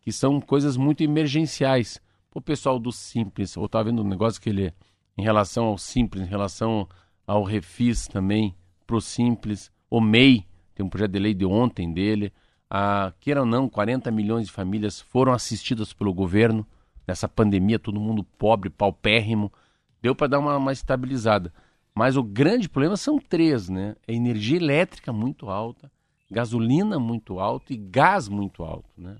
que 0.00 0.12
são 0.12 0.40
coisas 0.40 0.76
muito 0.76 1.02
emergenciais. 1.02 2.00
O 2.34 2.40
pessoal 2.40 2.78
do 2.78 2.92
Simples, 2.92 3.56
ou 3.56 3.66
estava 3.66 3.84
vendo 3.84 4.02
um 4.02 4.08
negócio 4.08 4.40
que 4.40 4.50
ele 4.50 4.72
em 5.18 5.22
relação 5.22 5.66
ao 5.66 5.76
Simples, 5.76 6.22
em 6.22 6.30
relação 6.30 6.88
ao 7.26 7.42
Refis 7.42 8.06
também, 8.06 8.54
pro 8.86 9.00
Simples, 9.00 9.70
o 9.90 10.00
MEI, 10.00 10.46
tem 10.76 10.86
um 10.86 10.88
projeto 10.88 11.10
de 11.10 11.18
lei 11.18 11.34
de 11.34 11.44
ontem 11.44 11.92
dele, 11.92 12.32
a, 12.70 13.12
queira 13.18 13.40
ou 13.40 13.46
não, 13.46 13.68
40 13.68 14.12
milhões 14.12 14.46
de 14.46 14.52
famílias 14.52 15.00
foram 15.00 15.32
assistidas 15.32 15.92
pelo 15.92 16.14
governo 16.14 16.64
nessa 17.04 17.28
pandemia, 17.28 17.80
todo 17.80 17.98
mundo 17.98 18.22
pobre, 18.22 18.70
paupérrimo, 18.70 19.52
deu 20.00 20.14
para 20.14 20.28
dar 20.28 20.38
uma, 20.38 20.56
uma 20.56 20.72
estabilizada. 20.72 21.52
Mas 21.92 22.16
o 22.16 22.22
grande 22.22 22.68
problema 22.68 22.96
são 22.96 23.18
três, 23.18 23.68
né? 23.68 23.96
É 24.06 24.14
energia 24.14 24.56
elétrica 24.56 25.12
muito 25.12 25.50
alta, 25.50 25.90
gasolina 26.30 26.96
muito 26.98 27.40
alta 27.40 27.72
e 27.72 27.76
gás 27.76 28.28
muito 28.28 28.62
alto, 28.62 28.88
né? 28.96 29.16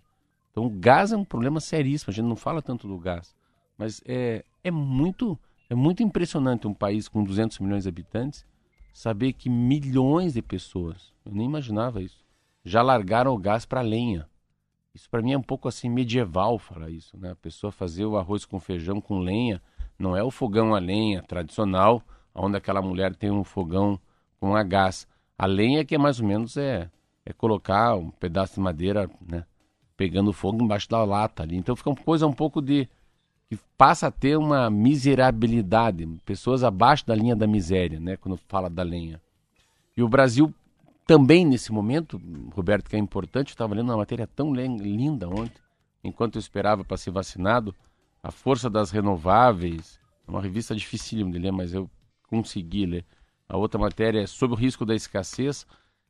Então 0.52 0.66
o 0.66 0.70
gás 0.70 1.10
é 1.10 1.16
um 1.16 1.24
problema 1.24 1.58
seríssimo, 1.58 2.10
a 2.10 2.14
gente 2.14 2.26
não 2.26 2.36
fala 2.36 2.62
tanto 2.62 2.86
do 2.86 2.98
gás, 2.98 3.34
mas 3.76 4.00
é, 4.06 4.44
é 4.62 4.70
muito 4.70 5.36
é 5.70 5.75
muito 5.75 6.02
impressionante 6.02 6.66
um 6.66 6.75
país 6.75 7.08
com 7.08 7.22
200 7.22 7.58
milhões 7.58 7.82
de 7.82 7.88
habitantes 7.88 8.46
saber 8.92 9.32
que 9.32 9.48
milhões 9.48 10.34
de 10.34 10.42
pessoas, 10.42 11.12
eu 11.25 11.32
nem 11.32 11.46
imaginava 11.46 12.02
isso, 12.02 12.25
já 12.64 12.82
largaram 12.82 13.32
o 13.32 13.38
gás 13.38 13.64
para 13.64 13.80
lenha. 13.80 14.28
Isso 14.94 15.08
para 15.08 15.22
mim 15.22 15.32
é 15.32 15.38
um 15.38 15.42
pouco 15.42 15.68
assim 15.68 15.88
medieval 15.88 16.58
falar 16.58 16.90
isso, 16.90 17.16
né? 17.16 17.30
A 17.30 17.37
pessoa 17.37 17.70
fazer 17.70 18.04
o 18.04 18.16
arroz 18.16 18.44
com 18.44 18.58
feijão 18.58 19.00
com 19.00 19.20
lenha, 19.20 19.62
não 19.98 20.16
é 20.16 20.22
o 20.22 20.30
fogão 20.30 20.75
a 20.75 20.78
lenha 20.78 21.22
tradicional, 21.22 22.02
onde 22.34 22.56
aquela 22.56 22.82
mulher 22.82 23.14
tem 23.14 23.30
um 23.30 23.44
fogão 23.44 24.00
com 24.40 24.56
a 24.56 24.62
gás. 24.62 25.06
A 25.38 25.46
lenha 25.46 25.84
que 25.84 25.94
é 25.94 25.98
mais 25.98 26.18
ou 26.18 26.26
menos 26.26 26.56
é, 26.56 26.90
é 27.25 27.32
colocar 27.32 27.94
um 27.94 28.10
pedaço 28.10 28.54
de 28.54 28.60
madeira, 28.60 29.08
né? 29.20 29.44
Pegando 29.96 30.32
fogo 30.32 30.62
embaixo 30.62 30.88
da 30.88 31.04
lata 31.04 31.42
ali. 31.42 31.56
Então 31.56 31.76
fica 31.76 31.90
uma 31.90 31.96
coisa 31.96 32.26
um 32.26 32.32
pouco 32.32 32.60
de 32.60 32.88
que 33.48 33.58
passa 33.76 34.08
a 34.08 34.10
ter 34.10 34.36
uma 34.36 34.68
miserabilidade, 34.68 36.06
pessoas 36.24 36.62
abaixo 36.62 37.06
da 37.06 37.14
linha 37.14 37.34
da 37.34 37.46
miséria, 37.46 37.98
né, 37.98 38.16
quando 38.16 38.36
fala 38.48 38.68
da 38.68 38.82
lenha. 38.82 39.20
E 39.96 40.02
o 40.02 40.08
Brasil 40.08 40.52
também 41.06 41.44
nesse 41.44 41.72
momento, 41.72 42.20
Roberto, 42.54 42.90
que 42.90 42.96
é 42.96 42.98
importante, 42.98 43.48
eu 43.48 43.54
estava 43.54 43.74
lendo 43.74 43.88
uma 43.88 43.96
matéria 43.96 44.26
tão 44.26 44.52
linda 44.54 45.26
ontem, 45.26 45.62
enquanto 46.04 46.36
eu 46.36 46.40
esperava 46.40 46.84
para 46.84 46.98
ser 46.98 47.10
vacinado, 47.10 47.74
a 48.22 48.30
força 48.30 48.68
das 48.68 48.90
renováveis, 48.90 49.98
é 50.26 50.30
uma 50.30 50.42
revista 50.42 50.76
dificílima 50.76 51.30
de 51.30 51.38
ler, 51.38 51.50
mas 51.50 51.72
eu 51.72 51.90
consegui 52.28 52.84
ler. 52.84 53.04
A 53.48 53.56
outra 53.56 53.80
matéria 53.80 54.20
é 54.20 54.26
sobre 54.26 54.54
o 54.54 54.58
risco 54.58 54.84
da 54.84 54.94
escassez. 54.94 55.66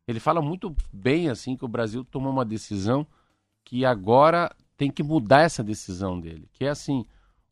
Ele 0.07 0.19
fala 0.19 0.43
muito 0.43 0.75
bem 0.93 1.29
assim 1.29 1.57
que 1.57 1.65
o 1.65 1.69
Brasil 1.69 2.05
tomou 2.05 2.33
uma 2.33 2.45
decisão 2.45 3.07
que 3.65 3.85
agora 3.85 4.51
tem 4.77 4.91
que 4.91 5.03
mudar 5.03 5.43
essa 5.43 5.63
decisão 5.63 6.19
dele, 6.19 6.49
que 6.53 6.65
é 6.65 6.71
assim, 6.71 7.07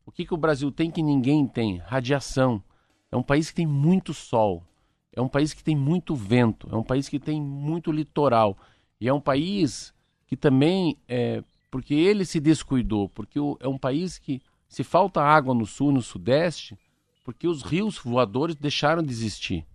o 0.07 0.11
que, 0.11 0.25
que 0.25 0.33
o 0.33 0.37
Brasil 0.37 0.71
tem 0.71 0.89
que 0.89 1.03
ninguém 1.03 1.45
tem? 1.45 1.79
Radiação. 1.79 2.63
É 3.11 3.17
um 3.17 3.21
país 3.21 3.49
que 3.49 3.57
tem 3.57 3.67
muito 3.67 4.13
sol. 4.13 4.63
É 5.11 5.21
um 5.21 5.27
país 5.27 5.53
que 5.53 5.61
tem 5.61 5.75
muito 5.75 6.15
vento. 6.15 6.69
É 6.71 6.77
um 6.77 6.83
país 6.83 7.09
que 7.09 7.19
tem 7.19 7.41
muito 7.41 7.91
litoral. 7.91 8.57
E 9.01 9.09
é 9.09 9.13
um 9.13 9.19
país 9.19 9.93
que 10.25 10.37
também, 10.37 10.97
é, 11.09 11.43
porque 11.69 11.93
ele 11.93 12.23
se 12.23 12.39
descuidou, 12.39 13.09
porque 13.09 13.37
é 13.59 13.67
um 13.67 13.77
país 13.77 14.17
que 14.17 14.41
se 14.69 14.81
falta 14.81 15.21
água 15.21 15.53
no 15.53 15.65
sul 15.65 15.91
e 15.91 15.95
no 15.95 16.01
sudeste, 16.01 16.77
porque 17.25 17.45
os 17.45 17.61
rios 17.61 17.97
voadores 17.97 18.55
deixaram 18.55 19.03
de 19.03 19.11
existir. 19.11 19.65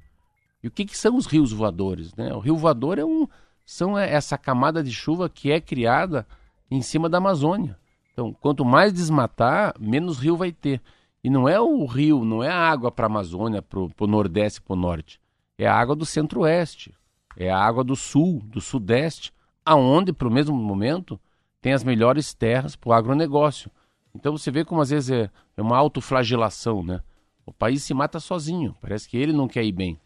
E 0.63 0.69
o 0.69 0.71
que, 0.71 0.87
que 0.87 0.97
são 0.97 1.17
os 1.17 1.27
rios 1.27 1.53
voadores? 1.53 2.15
Né? 2.15 2.33
O 2.33 2.39
rio 2.39 2.57
voador 2.57 2.99
é 2.99 3.05
um, 3.05 3.29
são 3.67 3.99
essa 3.99 4.39
camada 4.39 4.83
de 4.83 4.93
chuva 4.93 5.29
que 5.29 5.51
é 5.53 5.61
criada 5.61 6.27
em 6.71 6.81
cima 6.81 7.07
da 7.07 7.19
Amazônia. 7.19 7.79
Então, 8.13 8.33
quanto 8.33 8.65
mais 8.65 8.93
desmatar, 8.93 9.75
menos 9.81 10.19
rio 10.19 10.37
vai 10.37 10.53
ter. 10.53 10.81
E 11.25 11.31
não 11.31 11.49
é 11.49 11.61
o 11.61 11.85
rio, 11.87 12.25
não 12.25 12.43
é 12.43 12.49
a 12.49 12.57
água 12.57 12.91
para 12.91 13.07
a 13.07 13.11
Amazônia, 13.11 13.63
para 13.63 13.79
o 13.79 14.07
Nordeste 14.07 14.61
para 14.61 14.75
o 14.75 14.77
Norte. 14.77 15.21
É 15.57 15.67
a 15.67 15.75
água 15.75 15.95
do 15.95 16.05
Centro-Oeste, 16.05 16.95
é 17.37 17.51
a 17.51 17.59
água 17.59 17.85
do 17.85 17.95
Sul, 17.95 18.41
do 18.45 18.61
Sudeste, 18.61 19.33
aonde, 19.65 20.13
para 20.13 20.29
o 20.29 20.33
mesmo 20.33 20.55
momento, 20.57 21.19
tem 21.61 21.73
as 21.73 21.85
melhores 21.85 22.35
terras 22.35 22.75
para 22.75 22.91
o 22.91 22.93
agronegócio. 22.93 23.71
Então 24.15 24.37
você 24.37 24.51
vê 24.51 24.65
como 24.65 24.81
às 24.81 24.91
vezes 24.91 25.11
é, 25.11 25.31
é 25.57 25.63
uma 25.63 25.77
autoflagelação, 25.77 26.83
né? 26.83 27.01
O 27.47 27.53
país 27.53 27.83
se 27.83 27.95
mata 27.95 28.21
sozinho, 28.21 28.77
parece 28.81 29.09
que 29.09 29.17
ele 29.17 29.33
não 29.33 29.49
quer 29.49 29.65
ir 29.65 29.73
bem. 29.73 29.99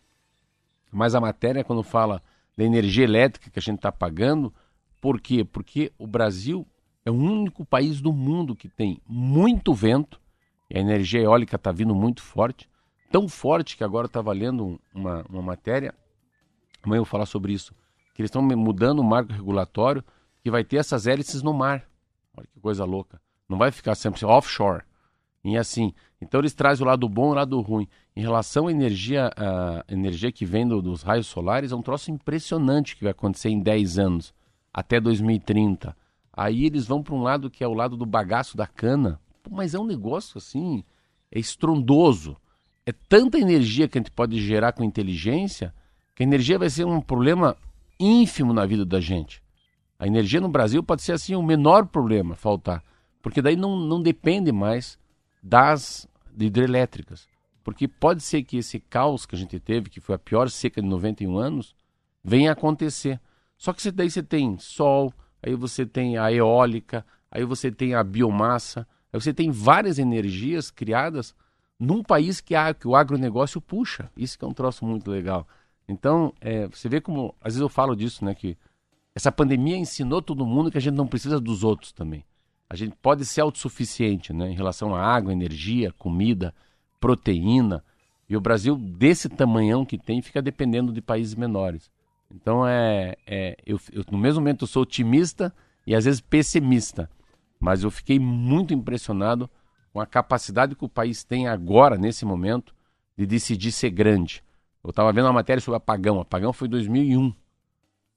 Mas 0.93 1.15
a 1.15 1.21
matéria, 1.21 1.65
quando 1.65 1.83
fala 1.83 2.23
da 2.57 2.65
energia 2.65 3.05
elétrica 3.05 3.51
que 3.51 3.59
a 3.59 3.63
gente 3.63 3.77
está 3.77 3.91
pagando, 3.91 4.53
por 5.01 5.21
quê? 5.21 5.45
Porque 5.45 5.93
o 5.99 6.07
Brasil 6.07 6.67
é 7.07 7.11
o 7.11 7.15
único 7.15 7.65
país 7.65 8.01
do 8.01 8.13
mundo 8.13 8.57
que 8.57 8.69
tem 8.69 9.01
muito 9.07 9.73
vento, 9.73 10.21
e 10.69 10.77
a 10.77 10.81
energia 10.81 11.21
eólica 11.21 11.55
está 11.55 11.71
vindo 11.71 11.95
muito 11.95 12.21
forte, 12.21 12.69
tão 13.13 13.29
forte 13.29 13.77
que 13.77 13.85
agora 13.85 14.07
está 14.07 14.21
valendo 14.21 14.81
uma, 14.93 15.25
uma 15.31 15.41
matéria, 15.41 15.95
amanhã 16.83 16.99
eu 16.99 17.05
vou 17.05 17.11
falar 17.11 17.27
sobre 17.27 17.53
isso, 17.53 17.73
que 18.13 18.21
eles 18.21 18.29
estão 18.29 18.43
mudando 18.43 18.99
o 18.99 19.05
marco 19.05 19.33
regulatório, 19.33 20.03
que 20.43 20.51
vai 20.51 20.65
ter 20.65 20.79
essas 20.79 21.07
hélices 21.07 21.43
no 21.43 21.55
mar. 21.55 21.89
Olha 22.37 22.49
que 22.53 22.59
coisa 22.59 22.85
louca. 22.85 23.21
Não 23.49 23.57
vai 23.57 23.71
ficar 23.71 23.95
sempre 23.95 24.25
offshore. 24.25 24.83
E 25.45 25.57
assim, 25.57 25.95
então 26.21 26.41
eles 26.41 26.55
trazem 26.55 26.85
o 26.85 26.89
lado 26.89 27.09
bom 27.09 27.29
e 27.29 27.31
o 27.31 27.35
lado 27.35 27.61
ruim. 27.61 27.87
Em 28.17 28.21
relação 28.21 28.67
à 28.67 28.73
energia, 28.73 29.31
a 29.37 29.85
energia 29.89 30.33
que 30.33 30.45
vem 30.45 30.67
do, 30.67 30.83
dos 30.83 31.03
raios 31.03 31.29
solares, 31.29 31.71
é 31.71 31.77
um 31.77 31.83
troço 31.83 32.11
impressionante 32.11 32.97
que 32.97 33.05
vai 33.05 33.13
acontecer 33.13 33.51
em 33.51 33.61
10 33.61 33.99
anos, 33.99 34.35
até 34.73 35.01
2030. 35.01 35.97
Aí 36.37 36.67
eles 36.67 36.87
vão 36.87 37.03
para 37.03 37.15
um 37.15 37.23
lado 37.23 37.51
que 37.51 37.65
é 37.65 37.67
o 37.67 37.73
lado 37.73 37.97
do 37.97 38.05
bagaço 38.05 38.57
da 38.57 38.67
cana. 38.67 39.19
Pô, 39.43 39.51
mas 39.51 39.75
é 39.75 39.79
um 39.79 39.87
negócio 39.87 40.37
assim, 40.37 40.85
é 41.33 41.39
estrondoso. 41.39 42.37
é 42.85 42.93
tanta 42.93 43.39
energia 43.39 43.89
que 43.89 43.99
a 43.99 44.01
gente 44.01 44.13
pode 44.13 44.39
gerar 44.41 44.73
com 44.73 44.85
inteligência 44.85 45.75
que 46.17 46.23
a 46.23 46.27
energia 46.27 46.59
vai 46.59 46.71
ser 46.71 46.87
um 46.87 47.01
problema 47.01 47.55
ínfimo 48.01 48.53
na 48.55 48.65
vida 48.65 48.87
da 48.87 49.01
gente. 49.01 49.43
A 49.99 50.07
energia 50.07 50.41
no 50.41 50.49
Brasil 50.49 50.83
pode 50.83 51.03
ser 51.03 51.13
assim 51.13 51.35
o 51.35 51.43
menor 51.43 51.87
problema 51.87 52.35
faltar, 52.35 52.83
porque 53.21 53.43
daí 53.43 53.55
não, 53.55 53.77
não 53.77 54.01
depende 54.01 54.51
mais 54.51 54.99
das 55.43 56.09
hidrelétricas. 56.39 57.29
Porque 57.63 57.87
pode 57.87 58.23
ser 58.23 58.43
que 58.45 58.57
esse 58.59 58.81
caos 58.81 59.27
que 59.27 59.35
a 59.35 59.39
gente 59.39 59.61
teve, 59.61 59.91
que 59.91 60.01
foi 60.01 60.15
a 60.15 60.19
pior 60.19 60.49
seca 60.49 60.81
de 60.81 60.89
91 60.89 61.37
anos, 61.37 61.75
venha 62.25 62.51
a 62.51 62.53
acontecer. 62.53 63.21
Só 63.59 63.73
que 63.73 63.91
daí 63.91 64.11
você 64.11 64.23
tem 64.23 64.59
sol, 64.59 65.13
aí 65.47 65.55
você 65.55 65.87
tem 65.87 66.19
a 66.19 66.33
eólica, 66.33 67.07
aí 67.31 67.45
você 67.45 67.71
tem 67.71 67.95
a 67.95 68.03
biomassa, 68.03 68.87
aí 69.13 69.21
você 69.21 69.33
tem 69.33 69.51
várias 69.51 69.97
energias 69.99 70.73
criadas 70.73 71.35
num 71.79 72.03
país 72.03 72.41
que, 72.41 72.55
a, 72.55 72.75
que 72.75 72.89
o 72.89 72.97
agronegócio 72.97 73.61
puxa. 73.61 74.11
Isso 74.17 74.37
que 74.37 74.45
é 74.45 74.49
um 74.49 74.53
troço 74.53 74.85
muito 74.85 75.09
legal. 75.09 75.47
Então, 75.89 76.33
é, 76.41 76.67
você 76.67 76.89
vê 76.89 77.01
como, 77.01 77.33
às 77.41 77.55
vezes 77.55 77.61
eu 77.61 77.69
falo 77.69 77.95
disso, 77.95 78.25
né, 78.25 78.35
que 78.35 78.57
essa 79.15 79.31
pandemia 79.31 79.77
ensinou 79.77 80.21
todo 80.21 80.45
mundo 80.45 80.71
que 80.71 80.79
a 80.79 80.81
gente 80.81 80.95
não 80.95 81.07
precisa 81.07 81.41
dos 81.41 81.63
outros 81.63 81.93
também. 81.93 82.25
A 82.69 82.75
gente 82.75 82.97
pode 83.01 83.25
ser 83.25 83.43
autossuficiente, 83.43 84.33
né, 84.33 84.51
em 84.51 84.55
relação 84.57 84.97
a 84.97 85.01
água, 85.01 85.33
energia, 85.33 85.93
comida, 85.93 86.53
proteína. 86.99 87.85
E 88.29 88.37
o 88.37 88.41
Brasil, 88.41 88.77
desse 88.77 89.29
tamanhão 89.29 89.85
que 89.85 89.97
tem, 89.97 90.21
fica 90.21 90.43
dependendo 90.43 90.93
de 90.93 91.01
países 91.01 91.37
menores. 91.37 91.89
Então, 92.31 92.67
é, 92.67 93.17
é 93.27 93.57
eu, 93.67 93.79
eu, 93.93 94.05
no 94.11 94.19
mesmo 94.19 94.41
momento, 94.41 94.65
eu 94.65 94.69
sou 94.69 94.83
otimista 94.83 95.55
e 95.87 95.95
às 95.95 96.05
vezes 96.05 96.21
pessimista. 96.21 97.11
Mas 97.59 97.83
eu 97.83 97.91
fiquei 97.91 98.19
muito 98.19 98.75
impressionado 98.75 99.49
com 99.93 100.01
a 100.01 100.07
capacidade 100.07 100.75
que 100.75 100.85
o 100.85 100.89
país 100.89 101.25
tem 101.25 101.49
agora, 101.49 101.97
nesse 101.97 102.25
momento, 102.25 102.75
de 103.17 103.25
decidir 103.25 103.73
ser 103.73 103.91
grande. 103.91 104.45
Eu 104.85 104.91
estava 104.91 105.13
vendo 105.13 105.25
uma 105.25 105.33
matéria 105.33 105.61
sobre 105.61 105.77
apagão. 105.77 106.19
O 106.19 106.21
apagão 106.21 106.53
foi 106.53 106.69
em 106.69 106.71
2001. 106.71 107.29
O 107.29 107.35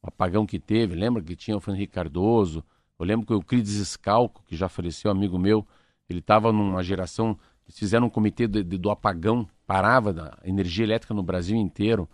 apagão 0.08 0.46
que 0.46 0.60
teve, 0.60 0.96
lembra 0.96 1.22
que 1.22 1.36
tinha 1.36 1.58
o 1.58 1.60
Fernando 1.60 1.88
Cardoso? 1.88 2.64
Eu 3.00 3.06
lembro 3.06 3.26
que 3.26 3.34
o 3.34 3.38
Euclides 3.38 3.88
Scalco, 3.88 4.44
que 4.46 4.56
já 4.56 4.68
faleceu, 4.68 5.10
amigo 5.10 5.40
meu, 5.40 5.66
ele 6.10 6.20
estava 6.20 6.52
numa 6.52 6.84
geração, 6.84 7.38
fizeram 7.70 8.08
um 8.08 8.10
comitê 8.10 8.48
de, 8.48 8.64
de, 8.64 8.78
do 8.78 8.90
apagão, 8.90 9.48
parava 9.66 10.12
da 10.12 10.38
energia 10.44 10.84
elétrica 10.86 11.14
no 11.14 11.24
Brasil 11.24 11.56
inteiro. 11.56 12.10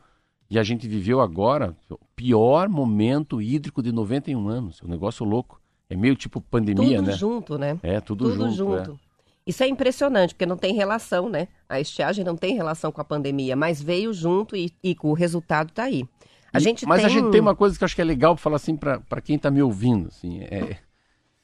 E 0.50 0.60
a 0.60 0.64
gente 0.64 0.88
viveu 0.88 1.22
agora 1.22 1.76
o 1.90 1.98
pior 2.16 2.70
momento 2.70 3.42
hídrico 3.42 3.82
de 3.82 3.92
91 3.92 4.48
anos. 4.48 4.80
É 4.82 4.86
um 4.86 4.90
negócio 4.90 5.26
louco. 5.26 5.60
É 5.90 5.96
meio 5.96 6.16
tipo 6.16 6.42
pandemia, 6.42 6.98
tudo 6.98 7.06
né? 7.08 7.12
Tudo 7.14 7.20
junto, 7.20 7.58
né? 7.58 7.80
É, 7.82 8.00
tudo, 8.00 8.26
tudo 8.26 8.52
junto. 8.52 8.56
junto. 8.56 8.92
É. 8.92 9.06
Isso 9.46 9.64
é 9.64 9.68
impressionante, 9.68 10.34
porque 10.34 10.46
não 10.46 10.58
tem 10.58 10.74
relação, 10.74 11.30
né? 11.30 11.48
A 11.70 11.80
estiagem 11.80 12.26
não 12.26 12.36
tem 12.36 12.56
relação 12.56 12.92
com 12.92 13.00
a 13.00 13.04
pandemia, 13.04 13.56
mas 13.56 13.82
veio 13.82 14.12
junto 14.12 14.56
e, 14.56 14.72
e 14.84 14.96
o 15.04 15.14
resultado 15.14 15.70
está 15.70 15.84
aí. 15.84 16.08
A 16.52 16.58
e, 16.58 16.62
gente 16.62 16.86
mas 16.86 17.02
tem... 17.02 17.06
a 17.06 17.10
gente 17.10 17.32
tem 17.32 17.42
uma 17.42 17.56
coisa 17.56 17.78
que 17.78 17.84
eu 17.84 17.86
acho 17.86 17.96
que 17.96 18.02
é 18.02 18.06
legal 18.06 18.36
falar 18.36 18.56
assim 18.56 18.76
para 18.76 19.22
quem 19.24 19.36
está 19.36 19.52
me 19.52 19.62
ouvindo. 19.62 20.08
Assim, 20.08 20.40
é, 20.42 20.78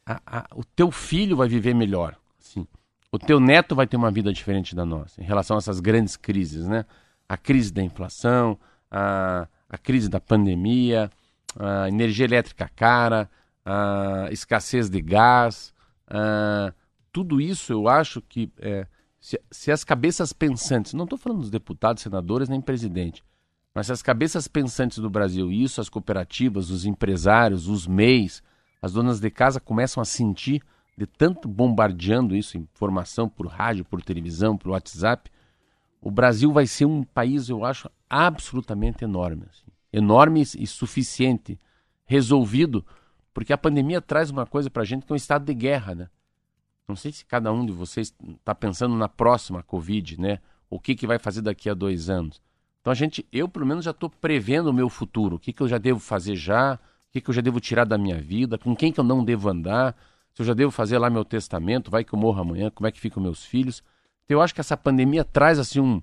a, 0.05 0.19
a, 0.25 0.47
o 0.55 0.63
teu 0.63 0.89
filho 0.89 1.35
vai 1.35 1.47
viver 1.47 1.75
melhor. 1.75 2.15
Assim, 2.39 2.65
o 3.11 3.19
teu 3.19 3.39
neto 3.39 3.75
vai 3.75 3.85
ter 3.85 3.97
uma 3.97 4.09
vida 4.09 4.33
diferente 4.33 4.75
da 4.75 4.85
nossa, 4.85 5.21
em 5.21 5.25
relação 5.25 5.57
a 5.57 5.59
essas 5.59 5.79
grandes 5.79 6.17
crises, 6.17 6.67
né? 6.67 6.85
A 7.29 7.37
crise 7.37 7.71
da 7.71 7.83
inflação, 7.83 8.57
a, 8.91 9.47
a 9.69 9.77
crise 9.77 10.09
da 10.09 10.19
pandemia, 10.19 11.09
a 11.57 11.87
energia 11.87 12.25
elétrica 12.25 12.69
cara, 12.75 13.29
a 13.65 14.27
escassez 14.31 14.89
de 14.89 15.01
gás, 15.01 15.73
a 16.07 16.73
tudo 17.11 17.41
isso 17.41 17.73
eu 17.73 17.87
acho 17.87 18.21
que 18.21 18.51
é, 18.59 18.87
se, 19.19 19.39
se, 19.51 19.71
as 19.71 19.83
cabeças 19.83 20.31
pensantes, 20.33 20.93
não 20.93 21.03
estou 21.03 21.17
falando 21.17 21.41
dos 21.41 21.49
deputados, 21.49 22.01
senadores 22.01 22.47
nem 22.47 22.61
presidente, 22.61 23.23
mas 23.73 23.87
se 23.87 23.91
as 23.91 24.01
cabeças 24.01 24.47
pensantes 24.47 24.97
do 24.97 25.09
Brasil, 25.09 25.51
isso, 25.51 25.81
as 25.81 25.89
cooperativas, 25.89 26.69
os 26.69 26.85
empresários, 26.85 27.67
os 27.67 27.87
MEIs, 27.87 28.41
as 28.81 28.93
donas 28.93 29.19
de 29.19 29.29
casa 29.29 29.59
começam 29.59 30.01
a 30.01 30.05
sentir 30.05 30.61
de 30.97 31.05
tanto 31.05 31.47
bombardeando 31.47 32.35
isso, 32.35 32.57
informação 32.57 33.29
por 33.29 33.47
rádio, 33.47 33.85
por 33.85 34.01
televisão, 34.01 34.57
por 34.57 34.71
WhatsApp, 34.71 35.29
o 36.01 36.11
Brasil 36.11 36.51
vai 36.51 36.65
ser 36.65 36.85
um 36.85 37.03
país, 37.03 37.47
eu 37.47 37.63
acho, 37.63 37.89
absolutamente 38.11 39.05
enorme. 39.05 39.45
Assim. 39.49 39.71
Enorme 39.93 40.41
e 40.41 40.67
suficiente, 40.67 41.57
resolvido, 42.03 42.85
porque 43.33 43.53
a 43.53 43.57
pandemia 43.57 44.01
traz 44.01 44.29
uma 44.29 44.45
coisa 44.45 44.69
para 44.69 44.81
a 44.81 44.85
gente 44.85 45.05
que 45.05 45.11
é 45.11 45.13
um 45.13 45.17
estado 45.17 45.45
de 45.45 45.53
guerra, 45.53 45.95
né? 45.95 46.09
Não 46.87 46.95
sei 46.95 47.13
se 47.13 47.25
cada 47.25 47.53
um 47.53 47.65
de 47.65 47.71
vocês 47.71 48.13
está 48.37 48.53
pensando 48.53 48.95
na 48.95 49.07
próxima 49.07 49.63
Covid, 49.63 50.19
né? 50.19 50.39
O 50.69 50.77
que, 50.77 50.93
que 50.93 51.07
vai 51.07 51.17
fazer 51.17 51.41
daqui 51.41 51.69
a 51.69 51.73
dois 51.73 52.09
anos. 52.09 52.41
Então 52.81 52.91
a 52.91 52.95
gente, 52.95 53.25
eu 53.31 53.47
pelo 53.47 53.65
menos 53.65 53.85
já 53.85 53.91
estou 53.91 54.09
prevendo 54.09 54.67
o 54.67 54.73
meu 54.73 54.89
futuro. 54.89 55.37
O 55.37 55.39
que, 55.39 55.53
que 55.53 55.61
eu 55.61 55.67
já 55.67 55.77
devo 55.77 55.99
fazer 55.99 56.35
já? 56.35 56.75
O 56.75 57.11
que, 57.11 57.21
que 57.21 57.29
eu 57.29 57.33
já 57.33 57.41
devo 57.41 57.61
tirar 57.61 57.85
da 57.85 57.97
minha 57.97 58.19
vida? 58.19 58.57
Com 58.57 58.75
quem 58.75 58.91
que 58.91 58.99
eu 58.99 59.03
não 59.03 59.23
devo 59.23 59.47
andar? 59.49 59.95
Se 60.33 60.41
eu 60.41 60.45
já 60.45 60.53
devo 60.53 60.71
fazer 60.71 60.97
lá 60.97 61.09
meu 61.09 61.23
testamento? 61.23 61.91
Vai 61.91 62.03
que 62.03 62.13
eu 62.13 62.19
morro 62.19 62.41
amanhã? 62.41 62.69
Como 62.71 62.87
é 62.87 62.91
que 62.91 62.99
ficam 62.99 63.23
meus 63.23 63.45
filhos? 63.45 63.83
Então 64.25 64.37
eu 64.37 64.41
acho 64.41 64.53
que 64.53 64.61
essa 64.61 64.75
pandemia 64.75 65.23
traz 65.23 65.59
assim 65.59 65.79
um 65.79 66.01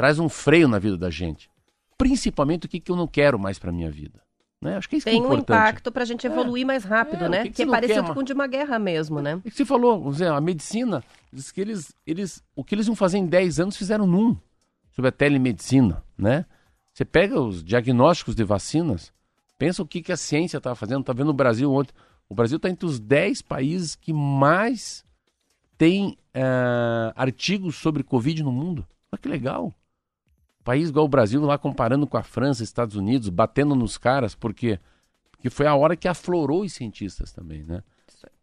traz 0.00 0.18
um 0.18 0.30
freio 0.30 0.66
na 0.66 0.78
vida 0.78 0.96
da 0.96 1.10
gente. 1.10 1.50
Principalmente 1.98 2.64
o 2.64 2.68
que, 2.70 2.80
que 2.80 2.90
eu 2.90 2.96
não 2.96 3.06
quero 3.06 3.38
mais 3.38 3.58
para 3.58 3.70
minha 3.70 3.90
vida. 3.90 4.18
Né? 4.58 4.78
Acho 4.78 4.88
que 4.88 4.96
isso 4.96 5.04
Tem 5.04 5.20
que 5.20 5.28
é 5.28 5.30
um 5.30 5.38
impacto 5.38 5.92
para 5.92 6.04
a 6.04 6.06
gente 6.06 6.26
evoluir 6.26 6.62
é, 6.62 6.66
mais 6.66 6.84
rápido, 6.84 7.26
é, 7.26 7.28
né? 7.28 7.42
Que, 7.42 7.50
que, 7.50 7.56
que 7.56 7.62
é 7.64 7.66
parecido 7.66 8.04
quer, 8.04 8.14
com 8.14 8.22
de 8.22 8.32
uma 8.32 8.46
guerra 8.46 8.78
mesmo, 8.78 9.20
né? 9.20 9.42
E 9.44 9.50
que 9.50 9.56
você 9.58 9.66
falou, 9.66 10.10
Zé, 10.10 10.26
a 10.26 10.40
medicina, 10.40 11.04
diz 11.30 11.52
que 11.52 11.60
eles, 11.60 11.94
eles, 12.06 12.42
o 12.56 12.64
que 12.64 12.74
eles 12.74 12.86
iam 12.86 12.96
fazer 12.96 13.18
em 13.18 13.26
10 13.26 13.60
anos 13.60 13.76
fizeram 13.76 14.06
num, 14.06 14.34
sobre 14.90 15.10
a 15.10 15.12
telemedicina, 15.12 16.02
né? 16.16 16.46
Você 16.94 17.04
pega 17.04 17.38
os 17.38 17.62
diagnósticos 17.62 18.34
de 18.34 18.42
vacinas, 18.42 19.12
pensa 19.58 19.82
o 19.82 19.86
que, 19.86 20.00
que 20.00 20.12
a 20.12 20.16
ciência 20.16 20.56
está 20.56 20.74
fazendo, 20.74 21.00
está 21.00 21.12
vendo 21.12 21.28
o 21.28 21.34
Brasil 21.34 21.70
ontem. 21.70 21.92
O 22.26 22.34
Brasil 22.34 22.56
está 22.56 22.70
entre 22.70 22.86
os 22.86 22.98
10 22.98 23.42
países 23.42 23.94
que 23.96 24.14
mais 24.14 25.04
tem 25.76 26.16
uh, 26.34 27.12
artigos 27.14 27.76
sobre 27.76 28.02
Covid 28.02 28.42
no 28.42 28.50
mundo. 28.50 28.86
Olha 29.12 29.20
que 29.20 29.28
legal 29.28 29.74
país 30.64 30.88
igual 30.88 31.06
o 31.06 31.08
Brasil 31.08 31.40
lá 31.42 31.58
comparando 31.58 32.06
com 32.06 32.16
a 32.16 32.22
França, 32.22 32.62
Estados 32.62 32.96
Unidos, 32.96 33.28
batendo 33.28 33.74
nos 33.74 33.96
caras, 33.98 34.34
porque 34.34 34.78
porque 35.40 35.48
foi 35.48 35.66
a 35.66 35.74
hora 35.74 35.96
que 35.96 36.06
aflorou 36.06 36.60
os 36.62 36.74
cientistas 36.74 37.32
também, 37.32 37.62
né? 37.62 37.82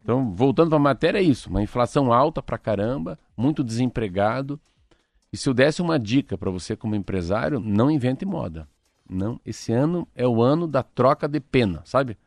Então, 0.01 0.33
voltando 0.33 0.69
para 0.69 0.77
a 0.77 0.81
matéria, 0.81 1.19
é 1.19 1.21
isso: 1.21 1.47
uma 1.47 1.61
inflação 1.61 2.11
alta 2.11 2.41
pra 2.41 2.57
caramba, 2.57 3.19
muito 3.35 3.63
desempregado. 3.63 4.59
E 5.31 5.37
se 5.37 5.47
eu 5.47 5.53
desse 5.53 5.79
uma 5.79 5.99
dica 5.99 6.37
para 6.37 6.49
você 6.49 6.75
como 6.75 6.95
empresário, 6.95 7.59
não 7.59 7.91
invente 7.91 8.25
moda. 8.25 8.67
Não, 9.07 9.39
esse 9.45 9.71
ano 9.71 10.07
é 10.15 10.27
o 10.27 10.41
ano 10.41 10.67
da 10.67 10.81
troca 10.81 11.27
de 11.27 11.39
pena, 11.39 11.81
sabe? 11.85 12.17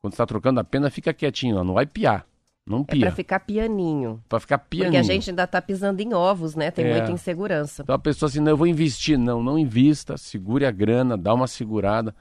Quando 0.00 0.12
está 0.12 0.26
trocando 0.26 0.60
a 0.60 0.64
pena, 0.64 0.90
fica 0.90 1.14
quietinho, 1.14 1.64
não 1.64 1.74
vai 1.74 1.86
piar. 1.86 2.26
Não 2.66 2.84
pia. 2.84 2.98
É 2.98 3.06
pra 3.06 3.12
ficar 3.12 3.40
pianinho. 3.40 4.22
Pra 4.28 4.38
ficar 4.38 4.58
pianinho. 4.58 4.92
Porque 4.92 5.10
a 5.10 5.14
gente 5.14 5.30
ainda 5.30 5.46
tá 5.46 5.60
pisando 5.60 6.00
em 6.00 6.14
ovos, 6.14 6.54
né? 6.54 6.70
Tem 6.70 6.86
é. 6.86 6.92
muita 6.92 7.10
insegurança. 7.10 7.82
Então 7.82 7.94
a 7.94 7.98
pessoa 7.98 8.28
assim, 8.28 8.40
não, 8.40 8.52
eu 8.52 8.56
vou 8.56 8.66
investir. 8.66 9.18
Não, 9.18 9.42
não 9.42 9.58
invista, 9.58 10.16
segure 10.16 10.64
a 10.64 10.70
grana, 10.70 11.16
dá 11.16 11.34
uma 11.34 11.46
segurada. 11.46 12.14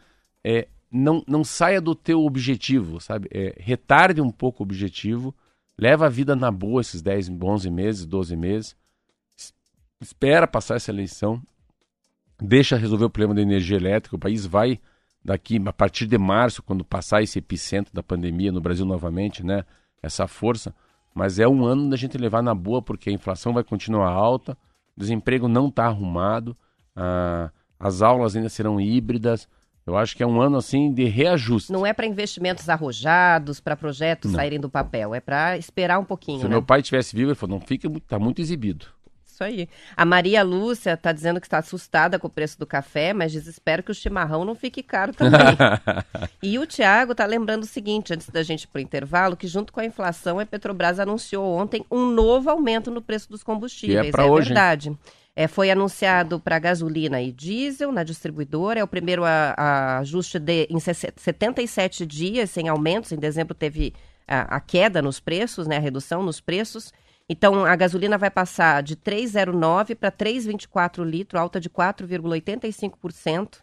É, 0.43 0.67
não, 0.91 1.23
não 1.28 1.43
saia 1.43 1.80
do 1.80 1.93
teu 1.93 2.23
objetivo, 2.25 2.99
sabe? 2.99 3.28
É, 3.32 3.54
retarde 3.58 4.21
um 4.21 4.32
pouco 4.32 4.63
o 4.63 4.65
objetivo, 4.65 5.36
leva 5.78 6.08
a 6.08 6.10
vida 6.10 6.36
na 6.36 6.52
boa 6.52 6.82
esses 6.82 7.02
10, 7.02 7.30
11 7.30 7.69
meses, 7.69 8.06
12 8.06 8.36
meses. 8.36 8.75
Espera 10.02 10.47
passar 10.47 10.75
essa 10.75 10.91
eleição, 10.91 11.41
deixa 12.41 12.78
resolver 12.78 13.06
o 13.06 13.10
problema 13.10 13.36
da 13.36 13.41
energia 13.41 13.78
elétrica. 13.78 14.15
O 14.15 14.19
país 14.19 14.45
vai 14.45 14.80
daqui, 15.23 15.62
a 15.63 15.73
partir 15.73 16.08
de 16.08 16.17
março, 16.17 16.63
quando 16.63 16.84
passar 16.84 17.21
esse 17.21 17.38
epicentro 17.38 17.93
da 17.93 18.02
pandemia 18.02 18.52
no 18.52 18.62
Brasil 18.62 18.86
novamente, 18.86 19.45
né? 19.45 19.65
Essa 20.01 20.27
força, 20.27 20.73
mas 21.13 21.39
é 21.39 21.47
um 21.47 21.65
ano 21.65 21.89
da 21.89 21.97
gente 21.97 22.17
levar 22.17 22.41
na 22.41 22.53
boa, 22.53 22.81
porque 22.81 23.09
a 23.09 23.13
inflação 23.13 23.53
vai 23.53 23.63
continuar 23.63 24.09
alta, 24.09 24.57
o 24.95 24.99
desemprego 24.99 25.47
não 25.47 25.67
está 25.67 25.85
arrumado, 25.85 26.55
ah, 26.95 27.49
as 27.79 28.01
aulas 28.01 28.35
ainda 28.35 28.49
serão 28.49 28.79
híbridas. 28.79 29.47
Eu 29.85 29.97
acho 29.97 30.15
que 30.15 30.21
é 30.21 30.27
um 30.27 30.39
ano 30.39 30.57
assim 30.57 30.93
de 30.93 31.05
reajuste. 31.05 31.71
Não 31.71 31.85
é 31.85 31.93
para 31.93 32.05
investimentos 32.05 32.69
arrojados, 32.69 33.59
para 33.59 33.75
projetos 33.75 34.31
não. 34.31 34.38
saírem 34.38 34.59
do 34.59 34.69
papel, 34.69 35.15
é 35.15 35.19
para 35.19 35.57
esperar 35.57 35.97
um 35.97 36.05
pouquinho. 36.05 36.39
Se 36.39 36.43
né? 36.43 36.49
meu 36.51 36.62
pai 36.62 36.83
tivesse 36.83 37.15
vivo, 37.15 37.31
ele 37.31 37.35
falou: 37.35 37.57
não 37.57 37.65
fica, 37.65 37.88
está 37.88 38.19
muito 38.19 38.39
exibido 38.39 38.85
isso 39.39 39.43
aí. 39.43 39.69
A 39.95 40.04
Maria 40.04 40.43
Lúcia 40.43 40.93
está 40.93 41.12
dizendo 41.12 41.39
que 41.39 41.47
está 41.47 41.60
assustada 41.60 42.19
com 42.19 42.28
o 42.28 42.30
preço 42.30 42.60
do 42.60 42.65
café, 42.65 43.13
mas 43.13 43.32
desespero 43.32 43.82
que 43.82 43.91
o 43.91 43.95
chimarrão 43.95 44.43
não 44.43 44.54
fique 44.54 44.84
caro 44.84 45.13
também. 45.13 45.39
e 46.43 46.60
o 46.60 46.65
Tiago 46.65 47.13
está 47.13 47.25
lembrando 47.25 47.63
o 47.63 47.67
seguinte, 47.67 48.13
antes 48.13 48.30
da 48.30 48.43
gente 48.43 48.63
ir 48.63 48.67
para 48.67 48.80
o 48.80 48.82
intervalo, 48.82 49.38
que 49.38 49.47
junto 49.47 49.71
com 49.71 49.80
a 49.80 49.86
inflação, 49.86 50.39
a 50.39 50.45
Petrobras 50.45 50.99
anunciou 50.99 51.45
ontem 51.45 51.86
um 51.89 52.06
novo 52.08 52.49
aumento 52.49 52.91
no 52.91 53.02
preço 53.02 53.30
dos 53.30 53.43
combustíveis. 53.43 54.13
é, 54.13 54.21
é 54.21 54.25
hoje, 54.25 54.49
verdade. 54.49 54.97
É, 55.36 55.47
foi 55.47 55.71
anunciado 55.71 56.38
para 56.38 56.60
gasolina 56.60 57.21
e 57.21 57.32
diesel 57.32 57.93
na 57.93 58.04
distribuidora. 58.04 58.82
É 58.82 58.84
o 58.84 58.88
primeiro 58.88 59.23
a, 59.23 59.54
a 59.56 59.97
ajuste 59.99 60.38
de, 60.38 60.67
em 60.69 60.80
77 60.80 62.06
dias 62.06 62.49
sem 62.49 62.67
aumentos. 62.67 63.13
Em 63.13 63.17
dezembro 63.17 63.54
teve 63.54 63.93
a, 64.28 64.58
a 64.58 64.60
queda 64.60 65.02
nos 65.02 65.21
preços, 65.21 65.65
né, 65.65 65.78
a 65.78 65.80
redução 65.80 66.21
nos 66.23 66.41
preços. 66.41 66.91
Então, 67.29 67.63
a 67.63 67.75
gasolina 67.75 68.17
vai 68.17 68.31
passar 68.31 68.81
de 68.81 68.95
3,09 68.95 69.95
para 69.95 70.11
3,24 70.11 71.03
litro, 71.03 71.37
alta 71.37 71.59
de 71.59 71.69
4,85%. 71.69 73.59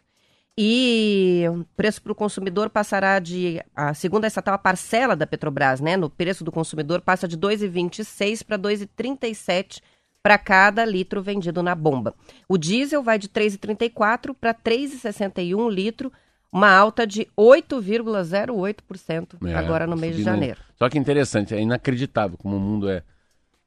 E 0.57 1.43
o 1.51 1.65
preço 1.75 2.01
para 2.01 2.13
o 2.13 2.15
consumidor 2.15 2.69
passará 2.69 3.19
de. 3.19 3.61
A 3.75 3.93
segunda 3.93 4.25
estatal, 4.25 4.55
a 4.55 4.57
parcela 4.57 5.15
da 5.15 5.27
Petrobras, 5.27 5.79
né? 5.79 5.95
No 5.95 6.09
preço 6.09 6.43
do 6.43 6.51
consumidor 6.51 7.01
passa 7.01 7.27
de 7.27 7.37
2,26 7.37 8.43
para 8.43 8.57
2,37 8.57 9.83
para 10.23 10.39
cada 10.39 10.83
litro 10.83 11.21
vendido 11.21 11.61
na 11.61 11.75
bomba. 11.75 12.15
O 12.49 12.57
diesel 12.57 13.03
vai 13.03 13.19
de 13.19 13.29
3,34 13.29 14.33
para 14.33 14.51
3,61 14.51 15.71
litro, 15.71 16.11
uma 16.51 16.71
alta 16.71 17.05
de 17.05 17.27
8,08% 17.37 19.47
é, 19.47 19.53
agora 19.53 19.85
no 19.85 19.95
mês 19.95 20.15
de 20.15 20.23
janeiro. 20.23 20.59
Só 20.75 20.89
que 20.89 20.97
interessante, 20.97 21.53
é 21.53 21.61
inacreditável 21.61 22.35
como 22.35 22.57
o 22.57 22.59
mundo 22.59 22.89
é. 22.89 23.03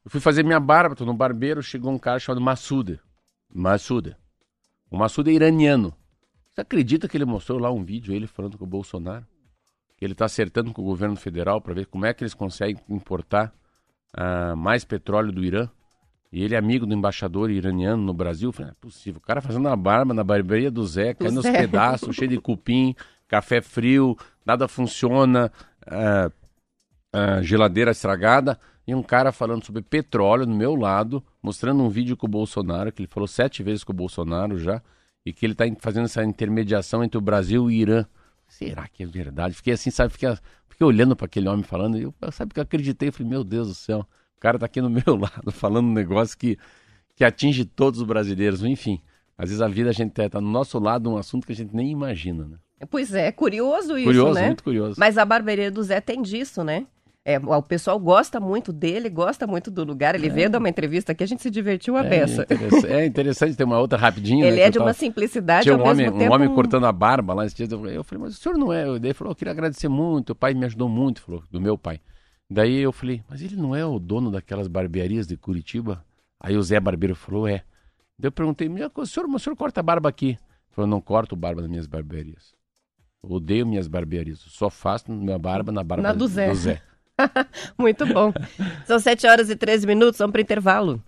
Eu 0.03 0.09
fui 0.09 0.19
fazer 0.19 0.43
minha 0.43 0.59
barba, 0.59 0.95
tô 0.95 1.05
no 1.05 1.13
barbeiro, 1.13 1.61
chegou 1.61 1.91
um 1.91 1.99
cara 1.99 2.19
chamado 2.19 2.41
Massuda. 2.41 2.99
Massuda. 3.53 4.17
O 4.89 4.97
Massuda 4.97 5.29
é 5.29 5.33
iraniano. 5.33 5.93
Você 6.51 6.61
acredita 6.61 7.07
que 7.07 7.15
ele 7.15 7.25
mostrou 7.25 7.59
lá 7.59 7.71
um 7.71 7.83
vídeo, 7.83 8.13
ele 8.13 8.27
falando 8.27 8.57
com 8.57 8.65
o 8.65 8.67
Bolsonaro? 8.67 9.25
Que 9.95 10.03
ele 10.03 10.13
está 10.13 10.25
acertando 10.25 10.73
com 10.73 10.81
o 10.81 10.85
governo 10.85 11.15
federal 11.15 11.61
para 11.61 11.73
ver 11.73 11.85
como 11.85 12.05
é 12.05 12.13
que 12.13 12.23
eles 12.23 12.33
conseguem 12.33 12.81
importar 12.89 13.53
uh, 14.17 14.57
mais 14.57 14.83
petróleo 14.83 15.31
do 15.31 15.43
Irã. 15.43 15.69
E 16.31 16.43
ele 16.43 16.55
é 16.55 16.57
amigo 16.57 16.85
do 16.85 16.93
embaixador 16.93 17.51
iraniano 17.51 18.01
no 18.01 18.13
Brasil. 18.13 18.49
Eu 18.49 18.53
falei, 18.53 18.67
não 18.67 18.71
é 18.71 18.81
possível. 18.81 19.19
O 19.19 19.25
cara 19.25 19.41
fazendo 19.41 19.67
a 19.67 19.75
barba 19.75 20.13
na 20.13 20.23
barbearia 20.23 20.71
do 20.71 20.85
Zé, 20.85 21.13
caindo 21.13 21.35
nos 21.35 21.49
pedaços, 21.49 22.15
cheio 22.15 22.29
de 22.29 22.39
cupim, 22.39 22.95
café 23.27 23.61
frio, 23.61 24.17
nada 24.45 24.67
funciona, 24.67 25.51
uh, 25.87 26.31
uh, 27.15 27.43
geladeira 27.43 27.91
estragada. 27.91 28.59
E 28.91 28.93
um 28.93 29.01
cara 29.01 29.31
falando 29.31 29.63
sobre 29.63 29.81
petróleo 29.81 30.45
no 30.45 30.53
meu 30.53 30.75
lado, 30.75 31.23
mostrando 31.41 31.81
um 31.81 31.87
vídeo 31.87 32.17
com 32.17 32.27
o 32.27 32.29
Bolsonaro, 32.29 32.91
que 32.91 33.01
ele 33.01 33.07
falou 33.07 33.25
sete 33.25 33.63
vezes 33.63 33.85
com 33.85 33.93
o 33.93 33.95
Bolsonaro 33.95 34.57
já 34.57 34.81
e 35.25 35.31
que 35.31 35.45
ele 35.45 35.53
está 35.53 35.63
fazendo 35.79 36.03
essa 36.03 36.21
intermediação 36.25 37.01
entre 37.01 37.17
o 37.17 37.21
Brasil 37.21 37.71
e 37.71 37.79
o 37.79 37.81
Irã. 37.83 38.05
Será 38.49 38.89
que 38.89 39.03
é 39.03 39.05
verdade? 39.05 39.55
Fiquei 39.55 39.75
assim, 39.75 39.89
sabe, 39.91 40.11
fiquei, 40.11 40.27
fiquei 40.67 40.85
olhando 40.85 41.15
para 41.15 41.25
aquele 41.25 41.47
homem 41.47 41.63
falando, 41.63 41.97
e 41.97 42.01
eu, 42.01 42.13
sabe 42.33 42.53
que 42.53 42.59
eu 42.59 42.63
acreditei, 42.63 43.13
falei, 43.13 43.29
meu 43.29 43.45
Deus 43.45 43.69
do 43.69 43.73
céu, 43.73 43.99
o 44.35 44.41
cara 44.41 44.57
está 44.57 44.65
aqui 44.65 44.81
no 44.81 44.89
meu 45.07 45.15
lado 45.15 45.53
falando 45.53 45.87
um 45.87 45.93
negócio 45.93 46.37
que, 46.37 46.57
que 47.15 47.23
atinge 47.23 47.63
todos 47.63 48.01
os 48.01 48.05
brasileiros, 48.05 48.61
enfim. 48.61 49.01
Às 49.37 49.51
vezes 49.51 49.61
a 49.61 49.69
vida 49.69 49.89
a 49.89 49.93
gente 49.93 50.19
está 50.19 50.41
no 50.41 50.51
nosso 50.51 50.77
lado 50.79 51.09
um 51.09 51.15
assunto 51.15 51.47
que 51.47 51.53
a 51.53 51.55
gente 51.55 51.73
nem 51.73 51.89
imagina, 51.89 52.45
né? 52.45 52.57
Pois 52.89 53.13
é, 53.13 53.31
curioso 53.31 53.97
isso, 53.97 54.07
curioso, 54.07 54.33
né? 54.33 54.47
muito 54.47 54.65
curioso. 54.65 54.99
Mas 54.99 55.17
a 55.17 55.23
barbearia 55.23 55.71
do 55.71 55.81
Zé 55.81 56.01
tem 56.01 56.21
disso, 56.21 56.61
né? 56.61 56.87
É, 57.23 57.37
o 57.37 57.61
pessoal 57.61 57.99
gosta 57.99 58.39
muito 58.39 58.73
dele, 58.73 59.07
gosta 59.07 59.45
muito 59.45 59.69
do 59.69 59.83
lugar. 59.83 60.15
Ele 60.15 60.27
é. 60.27 60.29
veio 60.29 60.49
dar 60.49 60.57
uma 60.57 60.69
entrevista 60.69 61.11
aqui, 61.11 61.23
a 61.23 61.27
gente 61.27 61.43
se 61.43 61.51
divertiu 61.51 61.95
a 61.95 62.03
é, 62.03 62.09
beça. 62.09 62.43
Interessante, 62.43 62.87
é 62.87 63.05
interessante 63.05 63.55
ter 63.55 63.63
uma 63.63 63.77
outra 63.77 63.97
rapidinha. 63.97 64.47
Ele 64.47 64.55
né, 64.55 64.63
é 64.63 64.69
de 64.71 64.79
tava... 64.79 64.89
uma 64.89 64.93
simplicidade 64.93 65.63
Tinha 65.63 65.77
um 65.77 65.87
homem, 65.87 66.09
um 66.09 66.31
homem 66.31 66.49
cortando 66.49 66.87
a 66.87 66.91
barba 66.91 67.35
lá. 67.35 67.43
Eu 67.45 68.03
falei, 68.03 68.23
mas 68.23 68.33
o 68.33 68.41
senhor 68.41 68.57
não 68.57 68.73
é? 68.73 68.87
Ele 68.87 69.13
falou, 69.13 69.31
eu 69.31 69.35
queria 69.35 69.51
agradecer 69.51 69.87
muito, 69.87 70.31
o 70.31 70.35
pai 70.35 70.55
me 70.55 70.65
ajudou 70.65 70.89
muito, 70.89 71.21
falou, 71.21 71.43
do 71.51 71.61
meu 71.61 71.77
pai. 71.77 72.01
Daí 72.49 72.79
eu 72.79 72.91
falei, 72.91 73.23
mas 73.29 73.41
ele 73.41 73.55
não 73.55 73.75
é 73.75 73.85
o 73.85 73.99
dono 73.99 74.31
daquelas 74.31 74.67
barbearias 74.67 75.27
de 75.27 75.37
Curitiba? 75.37 76.03
Aí 76.39 76.57
o 76.57 76.63
Zé 76.63 76.79
Barbeiro 76.79 77.15
falou, 77.15 77.47
é. 77.47 77.63
Daí 78.17 78.27
eu 78.27 78.31
perguntei, 78.31 78.67
o 78.67 79.05
senhor, 79.05 79.29
o 79.29 79.39
senhor 79.39 79.55
corta 79.55 79.79
a 79.79 79.83
barba 79.83 80.09
aqui? 80.09 80.29
Ele 80.29 80.39
falou, 80.71 80.89
não 80.89 80.99
corto 80.99 81.35
barba 81.35 81.61
nas 81.61 81.69
minhas 81.69 81.85
barbearias. 81.85 82.53
Odeio 83.21 83.67
minhas 83.67 83.87
barbearias. 83.87 84.39
só 84.39 84.71
faço 84.71 85.11
minha 85.11 85.37
barba 85.37 85.71
na 85.71 85.83
barba 85.83 86.01
na 86.01 86.13
do 86.13 86.27
Zé. 86.27 86.49
Do 86.49 86.55
Zé. 86.55 86.81
Muito 87.77 88.05
bom. 88.05 88.33
São 88.85 88.99
7 88.99 89.27
horas 89.27 89.49
e 89.49 89.55
13 89.55 89.87
minutos, 89.87 90.17
vamos 90.19 90.31
para 90.31 90.39
o 90.39 90.41
intervalo. 90.41 91.01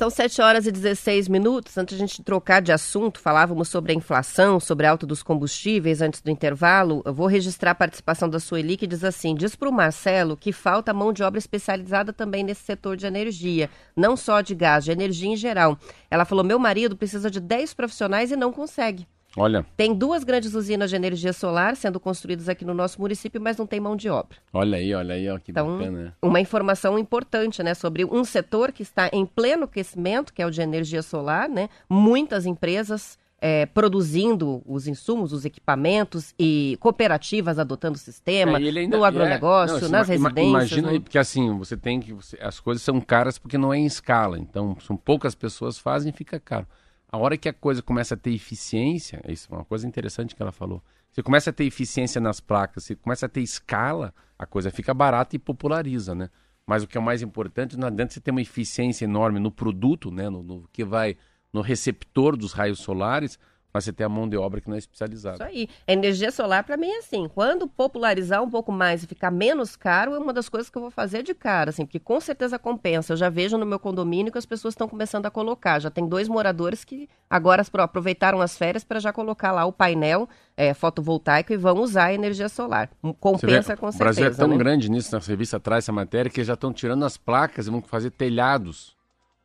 São 0.00 0.08
7 0.08 0.40
horas 0.40 0.66
e 0.66 0.72
16 0.72 1.28
minutos. 1.28 1.76
Antes 1.76 1.94
de 1.94 2.02
a 2.02 2.06
gente 2.06 2.22
trocar 2.22 2.62
de 2.62 2.72
assunto, 2.72 3.20
falávamos 3.20 3.68
sobre 3.68 3.92
a 3.92 3.94
inflação, 3.94 4.58
sobre 4.58 4.86
a 4.86 4.90
alta 4.92 5.06
dos 5.06 5.22
combustíveis 5.22 6.00
antes 6.00 6.22
do 6.22 6.30
intervalo. 6.30 7.02
Eu 7.04 7.12
vou 7.12 7.26
registrar 7.26 7.72
a 7.72 7.74
participação 7.74 8.26
da 8.26 8.40
Sueli, 8.40 8.78
que 8.78 8.86
diz 8.86 9.04
assim: 9.04 9.34
diz 9.34 9.54
para 9.54 9.68
o 9.68 9.72
Marcelo 9.72 10.38
que 10.38 10.52
falta 10.52 10.94
mão 10.94 11.12
de 11.12 11.22
obra 11.22 11.38
especializada 11.38 12.14
também 12.14 12.42
nesse 12.42 12.62
setor 12.62 12.96
de 12.96 13.04
energia, 13.04 13.68
não 13.94 14.16
só 14.16 14.40
de 14.40 14.54
gás, 14.54 14.86
de 14.86 14.90
energia 14.90 15.28
em 15.28 15.36
geral. 15.36 15.78
Ela 16.10 16.24
falou: 16.24 16.42
meu 16.42 16.58
marido 16.58 16.96
precisa 16.96 17.30
de 17.30 17.38
10 17.38 17.74
profissionais 17.74 18.32
e 18.32 18.36
não 18.36 18.50
consegue. 18.50 19.06
Olha. 19.36 19.64
Tem 19.76 19.94
duas 19.94 20.24
grandes 20.24 20.54
usinas 20.54 20.90
de 20.90 20.96
energia 20.96 21.32
solar 21.32 21.76
sendo 21.76 22.00
construídas 22.00 22.48
aqui 22.48 22.64
no 22.64 22.74
nosso 22.74 23.00
município, 23.00 23.40
mas 23.40 23.56
não 23.56 23.66
tem 23.66 23.78
mão 23.78 23.94
de 23.94 24.08
obra. 24.08 24.36
Olha 24.52 24.78
aí, 24.78 24.92
olha 24.94 25.14
aí, 25.14 25.28
ó, 25.30 25.38
que 25.38 25.52
então, 25.52 25.78
bacana. 25.78 26.16
Uma 26.20 26.40
informação 26.40 26.98
importante, 26.98 27.62
né, 27.62 27.74
sobre 27.74 28.04
um 28.04 28.24
setor 28.24 28.72
que 28.72 28.82
está 28.82 29.08
em 29.12 29.24
pleno 29.24 29.68
crescimento, 29.68 30.32
que 30.32 30.42
é 30.42 30.46
o 30.46 30.50
de 30.50 30.60
energia 30.60 31.02
solar, 31.02 31.48
né? 31.48 31.68
Muitas 31.88 32.44
empresas 32.44 33.18
é, 33.40 33.64
produzindo 33.66 34.62
os 34.66 34.86
insumos, 34.86 35.32
os 35.32 35.44
equipamentos 35.44 36.34
e 36.38 36.76
cooperativas 36.78 37.58
adotando 37.58 37.96
o 37.96 37.98
sistema, 37.98 38.60
é, 38.60 38.78
ainda, 38.78 38.96
no 38.96 39.04
agronegócio, 39.04 39.78
é, 39.78 39.80
não, 39.82 39.88
nas 39.88 40.08
residências. 40.08 40.48
Imagina 40.48 40.90
aí, 40.90 41.00
porque 41.00 41.18
assim, 41.18 41.56
você 41.56 41.76
tem 41.76 42.00
que. 42.00 42.12
Você, 42.12 42.36
as 42.40 42.60
coisas 42.60 42.82
são 42.82 43.00
caras 43.00 43.38
porque 43.38 43.56
não 43.56 43.72
é 43.72 43.78
em 43.78 43.86
escala. 43.86 44.38
Então, 44.38 44.76
são 44.80 44.96
poucas 44.96 45.34
pessoas 45.34 45.78
fazem 45.78 46.10
e 46.10 46.12
fica 46.12 46.38
caro. 46.38 46.66
A 47.12 47.18
hora 47.18 47.36
que 47.36 47.48
a 47.48 47.52
coisa 47.52 47.82
começa 47.82 48.14
a 48.14 48.16
ter 48.16 48.32
eficiência, 48.32 49.20
isso 49.26 49.48
é 49.50 49.56
uma 49.56 49.64
coisa 49.64 49.86
interessante 49.86 50.34
que 50.34 50.40
ela 50.40 50.52
falou. 50.52 50.82
Você 51.10 51.22
começa 51.24 51.50
a 51.50 51.52
ter 51.52 51.64
eficiência 51.64 52.20
nas 52.20 52.38
placas, 52.38 52.84
você 52.84 52.94
começa 52.94 53.26
a 53.26 53.28
ter 53.28 53.40
escala, 53.40 54.14
a 54.38 54.46
coisa 54.46 54.70
fica 54.70 54.94
barata 54.94 55.34
e 55.34 55.38
populariza, 55.38 56.14
né? 56.14 56.30
Mas 56.64 56.84
o 56.84 56.86
que 56.86 56.96
é 56.96 57.00
mais 57.00 57.20
importante, 57.20 57.76
não 57.76 57.88
adianta 57.88 58.14
você 58.14 58.20
ter 58.20 58.30
uma 58.30 58.40
eficiência 58.40 59.04
enorme 59.04 59.40
no 59.40 59.50
produto, 59.50 60.12
né? 60.12 60.30
No, 60.30 60.40
no 60.42 60.68
que 60.72 60.84
vai 60.84 61.16
no 61.52 61.62
receptor 61.62 62.36
dos 62.36 62.52
raios 62.52 62.78
solares, 62.78 63.40
mas 63.72 63.84
você 63.84 63.92
tem 63.92 64.04
a 64.04 64.08
mão 64.08 64.28
de 64.28 64.36
obra 64.36 64.60
que 64.60 64.68
não 64.68 64.76
é 64.76 64.78
especializada. 64.78 65.36
Isso 65.36 65.42
aí. 65.44 65.68
A 65.86 65.92
energia 65.92 66.30
solar, 66.30 66.64
para 66.64 66.76
mim, 66.76 66.88
é 66.88 66.98
assim. 66.98 67.28
Quando 67.28 67.68
popularizar 67.68 68.42
um 68.42 68.50
pouco 68.50 68.72
mais 68.72 69.02
e 69.02 69.06
ficar 69.06 69.30
menos 69.30 69.76
caro, 69.76 70.14
é 70.14 70.18
uma 70.18 70.32
das 70.32 70.48
coisas 70.48 70.68
que 70.68 70.76
eu 70.76 70.82
vou 70.82 70.90
fazer 70.90 71.22
de 71.22 71.34
cara, 71.34 71.70
assim, 71.70 71.84
porque 71.84 71.98
com 71.98 72.20
certeza 72.20 72.58
compensa. 72.58 73.12
Eu 73.12 73.16
já 73.16 73.28
vejo 73.28 73.56
no 73.56 73.66
meu 73.66 73.78
condomínio 73.78 74.32
que 74.32 74.38
as 74.38 74.46
pessoas 74.46 74.72
estão 74.72 74.88
começando 74.88 75.26
a 75.26 75.30
colocar. 75.30 75.78
Já 75.78 75.90
tem 75.90 76.06
dois 76.06 76.28
moradores 76.28 76.84
que 76.84 77.08
agora 77.28 77.64
aproveitaram 77.74 78.40
as 78.40 78.56
férias 78.56 78.84
para 78.84 78.98
já 78.98 79.12
colocar 79.12 79.52
lá 79.52 79.64
o 79.64 79.72
painel 79.72 80.28
é, 80.56 80.74
fotovoltaico 80.74 81.52
e 81.52 81.56
vão 81.56 81.78
usar 81.78 82.06
a 82.06 82.14
energia 82.14 82.48
solar. 82.48 82.90
Compensa 83.18 83.76
com 83.76 83.90
certeza. 83.90 83.96
O 83.96 83.98
Brasil 83.98 84.26
é 84.26 84.30
tão 84.30 84.48
né? 84.48 84.56
grande 84.56 84.90
nisso, 84.90 85.14
na 85.14 85.20
revista 85.20 85.58
traz 85.60 85.84
essa 85.84 85.92
matéria, 85.92 86.30
que 86.30 86.42
já 86.42 86.54
estão 86.54 86.72
tirando 86.72 87.04
as 87.04 87.16
placas 87.16 87.66
e 87.66 87.70
vão 87.70 87.80
fazer 87.82 88.10
telhados 88.10 88.99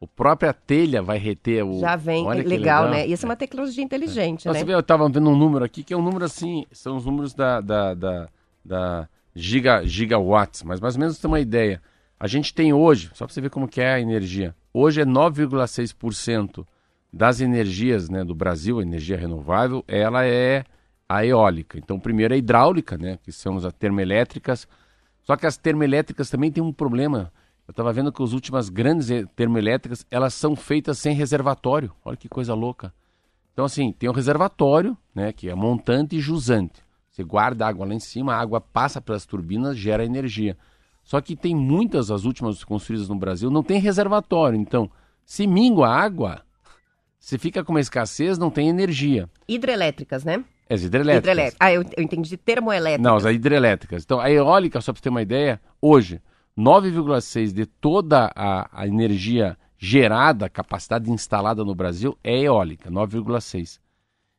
o 0.06 0.08
própria 0.08 0.54
telha 0.54 1.02
vai 1.02 1.18
reter 1.18 1.66
o. 1.66 1.80
Já 1.80 1.96
vem, 1.96 2.26
Olha 2.26 2.44
legal, 2.44 2.84
legal, 2.86 2.90
né? 2.90 3.08
Isso 3.08 3.26
é 3.26 3.30
uma 3.30 3.36
tecnologia 3.36 3.84
inteligente, 3.84 4.48
é. 4.48 4.52
né? 4.52 4.60
Você 4.60 4.64
vê, 4.64 4.74
eu 4.74 4.80
estava 4.80 5.10
vendo 5.10 5.30
um 5.30 5.36
número 5.36 5.66
aqui 5.66 5.84
que 5.84 5.94
é 5.94 5.98
um 5.98 6.02
número 6.02 6.24
assim, 6.24 6.66
são 6.72 6.96
os 6.96 7.06
números 7.06 7.34
da, 7.34 7.60
da, 7.60 7.94
da, 7.96 8.30
da 8.64 9.10
giga, 9.36 9.84
gigawatts, 9.86 10.62
mas 10.62 10.80
mais 10.80 10.96
ou 10.96 11.02
menos 11.02 11.18
tem 11.18 11.28
uma 11.28 11.40
ideia. 11.40 11.82
A 12.20 12.28
gente 12.28 12.54
tem 12.54 12.72
hoje, 12.72 13.10
só 13.14 13.26
para 13.26 13.34
você 13.34 13.42
ver 13.42 13.50
como 13.50 13.68
que 13.68 13.82
é 13.82 13.96
a 13.96 14.00
energia, 14.00 14.56
hoje 14.72 15.02
é 15.02 15.06
9,6% 15.06 16.66
das 17.12 17.42
energias 17.42 18.08
né, 18.08 18.24
do 18.24 18.36
Brasil, 18.36 18.82
energia 18.82 19.18
renovável, 19.18 19.84
ela 19.88 20.26
é 20.26 20.64
a 21.10 21.26
eólica. 21.26 21.80
Então, 21.80 22.00
primeiro 22.00 22.34
é 22.34 22.36
a 22.36 22.38
hidráulica, 22.38 22.98
né, 22.98 23.18
que 23.24 23.32
são 23.32 23.58
as 23.58 23.74
termoelétricas. 23.74 24.68
Só 25.24 25.36
que 25.36 25.48
as 25.48 25.58
termoelétricas 25.58 26.30
também 26.30 26.52
têm 26.52 26.64
um 26.64 26.74
problema 26.74 27.32
eu 27.68 27.72
estava 27.72 27.92
vendo 27.92 28.12
que 28.12 28.22
as 28.22 28.32
últimas 28.32 28.70
grandes 28.70 29.10
termoelétricas, 29.36 30.06
elas 30.12 30.34
são 30.34 30.56
feitas 30.56 31.00
sem 31.00 31.16
reservatório. 31.16 31.92
Olha 32.04 32.16
que 32.16 32.30
coisa 32.30 32.54
louca. 32.54 32.94
Então, 33.54 33.66
assim, 33.66 33.92
tem 33.92 34.08
o 34.10 34.14
reservatório, 34.14 34.98
né, 35.14 35.32
que 35.34 35.50
é 35.50 35.56
montante 35.56 36.16
e 36.16 36.20
jusante. 36.20 36.84
Você 37.10 37.24
guarda 37.24 37.66
a 37.66 37.70
água 37.70 37.86
lá 37.86 37.94
em 37.94 38.00
cima, 38.00 38.36
a 38.36 38.40
água 38.40 38.60
passa 38.60 39.00
pelas 39.00 39.26
turbinas, 39.26 39.78
gera 39.78 40.06
energia. 40.06 40.58
Só 41.02 41.22
que 41.22 41.36
tem 41.36 41.56
muitas, 41.56 42.12
as 42.12 42.26
últimas 42.26 42.64
construídas 42.64 43.08
no 43.08 43.16
Brasil, 43.16 43.50
não 43.50 43.64
tem 43.64 43.80
reservatório. 43.80 44.60
Então, 44.60 44.92
se 45.26 45.48
mingua 45.48 45.88
a 45.88 45.96
água, 45.96 46.42
se 47.18 47.38
fica 47.38 47.64
com 47.64 47.72
uma 47.72 47.80
escassez, 47.80 48.38
não 48.38 48.52
tem 48.52 48.68
energia. 48.68 49.30
Hidrelétricas, 49.48 50.24
né? 50.24 50.44
As 50.70 50.84
hidrelétricas. 50.84 51.32
Hidrelétricas. 51.32 51.58
Ah, 51.60 51.72
eu, 51.72 51.84
eu 51.96 52.04
entendi 52.04 52.36
termoelétricas. 52.38 53.04
Não, 53.04 53.16
as 53.16 53.24
hidrelétricas. 53.24 54.04
Então, 54.04 54.20
a 54.20 54.30
eólica, 54.30 54.82
só 54.82 54.92
para 54.92 55.00
você 55.00 55.04
ter 55.04 55.10
uma 55.10 55.22
ideia, 55.22 55.62
hoje, 55.82 56.22
9,6% 56.58 57.54
de 57.54 57.66
toda 57.66 58.32
a, 58.36 58.70
a, 58.72 58.88
energia 58.88 59.58
gerada, 59.78 60.50
capacidade 60.50 61.12
instalada 61.12 61.64
no 61.64 61.76
Brasil 61.76 62.18
é 62.24 62.44
eólica, 62.44 62.90
9,6%. 62.90 63.80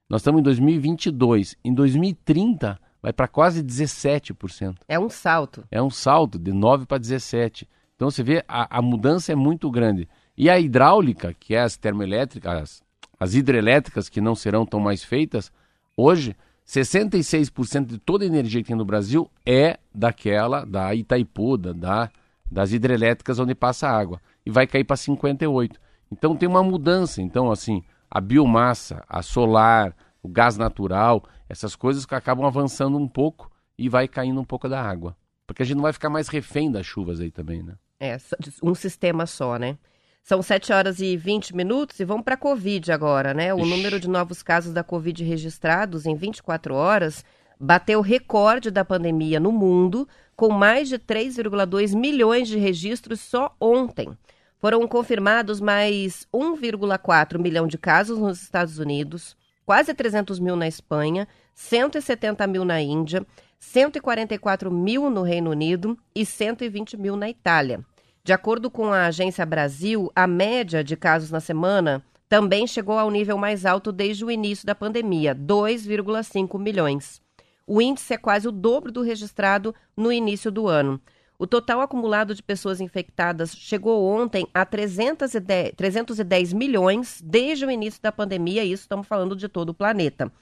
Nós 0.09 0.21
estamos 0.21 0.41
em 0.41 0.45
2022. 0.45 1.57
Em 1.65 1.75
2030 1.75 2.79
vai 3.03 3.13
para 3.13 3.29
quase 3.29 3.63
17%. 3.63 4.77
É 4.89 4.99
um 4.99 5.09
salto. 5.09 5.65
É 5.71 5.83
um 5.83 5.91
salto 5.91 6.39
de 6.39 6.53
9 6.53 6.87
para 6.87 6.99
17. 6.99 7.69
Então 7.97 8.11
você 8.11 8.23
vê, 8.23 8.45
a, 8.47 8.79
a 8.79 8.83
mudança 8.83 9.33
é 9.33 9.35
muito 9.35 9.71
grande. 9.71 10.09
E 10.37 10.49
a 10.49 10.59
hidráulica, 10.61 11.35
que 11.35 11.55
é 11.55 11.61
as 11.61 11.77
termoelétricas, 11.77 12.63
as, 12.63 12.83
as 13.19 13.35
hidrelétricas 13.35 14.09
que 14.09 14.21
não 14.21 14.35
serão 14.35 14.65
tão 14.65 14.79
mais 14.79 15.03
feitas, 15.03 15.51
hoje 15.97 16.37
66% 16.67 17.87
de 17.87 17.99
toda 17.99 18.25
a 18.25 18.27
energia 18.27 18.61
que 18.63 18.69
tem 18.69 18.77
no 18.77 18.85
Brasil 18.85 19.31
é 19.45 19.79
daquela 19.95 20.65
da 20.65 20.95
Itaipu, 20.95 21.57
da, 21.57 21.73
da 21.73 22.11
das 22.51 22.73
hidrelétricas 22.73 23.39
onde 23.39 23.55
passa 23.55 23.89
água. 23.89 24.21
E 24.45 24.51
vai 24.51 24.67
cair 24.67 24.85
para 24.85 24.97
58. 24.97 25.81
Então 26.11 26.37
tem 26.37 26.49
uma 26.49 26.63
mudança. 26.63 27.21
Então, 27.21 27.51
assim, 27.51 27.83
a 28.11 28.21
biomassa, 28.21 29.05
a 29.09 29.23
solar, 29.23 29.95
o 30.23 30.29
gás 30.29 30.57
natural, 30.57 31.25
essas 31.49 31.75
coisas 31.75 32.07
que 32.07 32.15
acabam 32.15 32.47
avançando 32.47 32.97
um 32.97 33.09
pouco 33.09 33.51
e 33.79 33.89
vai 33.89 34.09
caindo 34.09 34.41
um 34.41 34.45
pouco 34.45 34.69
da 34.69 34.81
água. 34.81 35.17
Porque 35.47 35.63
a 35.63 35.67
gente 35.67 35.77
não 35.77 35.83
vai 35.83 35.93
ficar 35.93 36.11
mais 36.11 36.29
refém 36.29 36.71
das 36.71 36.87
chuvas 36.87 37.21
aí 37.21 37.31
também, 37.31 37.63
né? 37.63 37.75
É, 37.99 38.17
um 38.63 38.75
sistema 38.75 39.27
só, 39.27 39.59
né? 39.59 39.79
São 40.27 40.43
7 40.43 40.73
horas 40.73 40.99
e 40.99 41.17
20 41.17 41.55
minutos 41.55 42.01
e 42.01 42.05
vamos 42.05 42.25
para 42.25 42.35
a 42.35 42.37
Covid 42.37 42.91
agora, 42.91 43.33
né? 43.33 43.55
O 43.55 43.61
Ixi. 43.61 43.71
número 43.71 44.01
de 44.01 44.09
novos 44.09 44.43
casos 44.43 44.73
da 44.73 44.83
Covid 44.83 45.23
registrados 45.23 46.05
em 46.05 46.17
24 46.17 46.75
horas 46.75 47.25
bateu 47.61 48.01
recorde 48.01 48.69
da 48.69 48.85
pandemia 48.85 49.39
no 49.39 49.53
mundo, 49.53 50.09
com 50.35 50.51
mais 50.51 50.89
de 50.89 50.99
3,2 50.99 51.95
milhões 51.95 52.49
de 52.49 52.59
registros 52.59 53.21
só 53.21 53.55
ontem. 53.61 54.19
Foram 54.59 54.89
confirmados 54.89 55.61
mais 55.61 56.27
1,4 56.35 57.39
milhão 57.39 57.69
de 57.69 57.79
casos 57.79 58.19
nos 58.19 58.43
Estados 58.43 58.81
Unidos, 58.81 59.37
quase 59.65 59.95
300 59.95 60.41
mil 60.41 60.57
na 60.57 60.67
Espanha, 60.67 61.29
170 61.55 62.45
mil 62.49 62.65
na 62.65 62.81
Índia, 62.81 63.25
144 63.61 64.73
mil 64.73 65.09
no 65.09 65.23
Reino 65.23 65.53
Unido 65.53 65.97
e 66.13 66.27
120 66.27 66.97
mil 66.97 67.17
na 67.17 67.31
Itália. 67.31 67.79
De 68.27 68.33
acordo 68.33 68.69
com 68.69 68.93
a 68.93 69.07
Agência 69.07 69.47
Brasil, 69.47 70.11
a 70.13 70.27
média 70.27 70.83
de 70.83 70.97
casos 70.97 71.31
na 71.31 71.39
semana 71.39 72.03
também 72.29 72.67
chegou 72.67 72.99
ao 72.99 73.09
nível 73.09 73.39
mais 73.39 73.65
alto 73.65 73.93
desde 73.93 74.25
o 74.25 74.31
início 74.33 74.67
da 74.67 74.75
pandemia, 74.75 75.33
2,5 75.33 76.59
milhões. 76.59 77.23
O 77.65 77.81
índice 77.81 78.15
é 78.15 78.19
quase 78.19 78.49
o 78.49 78.51
dobro 78.51 78.91
do 78.91 79.01
registrado 79.01 79.73
no 79.97 80.11
início 80.11 80.51
do 80.51 80.67
ano. 80.67 81.01
O 81.39 81.47
total 81.47 81.81
acumulado 81.81 82.35
de 82.35 82.43
pessoas 82.43 82.81
infectadas 82.81 83.55
chegou 83.55 84.05
ontem 84.05 84.45
a 84.53 84.67
310, 84.67 85.75
310 85.77 86.53
milhões 86.53 87.23
desde 87.25 87.65
o 87.65 87.71
início 87.71 88.03
da 88.03 88.11
pandemia, 88.11 88.65
isso 88.65 88.83
estamos 88.83 89.07
falando 89.07 89.37
de 89.37 89.49
todo 89.49 89.69
o 89.69 89.75
planeta. 89.75 90.33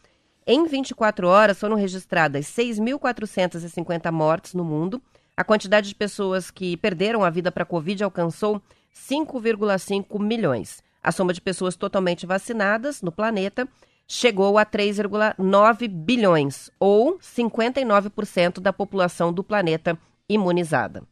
Em 0.47 0.67
24 0.67 1.29
horas 1.29 1.61
foram 1.61 1.77
registradas 1.77 2.47
6.450 2.47 4.11
mortes 4.11 4.55
no 4.55 4.65
mundo. 4.65 5.03
A 5.37 5.43
quantidade 5.43 5.89
de 5.89 5.95
pessoas 5.95 6.51
que 6.51 6.77
perderam 6.77 7.25
a 7.25 7.31
vida 7.31 7.51
para 7.51 7.65
a 7.65 7.67
Covid 7.67 8.05
alcançou 8.05 8.63
5,5 8.95 10.21
milhões. 10.21 10.83
A 11.03 11.11
soma 11.11 11.33
de 11.33 11.41
pessoas 11.41 11.75
totalmente 11.75 12.25
vacinadas 12.25 13.03
no 13.03 13.11
planeta 13.11 13.69
chegou 14.07 14.57
a 14.59 14.65
3,9 14.65 15.89
bilhões, 15.89 16.71
ou 16.79 17.19
59% 17.19 18.61
da 18.61 18.73
população 18.73 19.33
do 19.33 19.43
planeta 19.43 19.99
imunizada. 20.29 21.03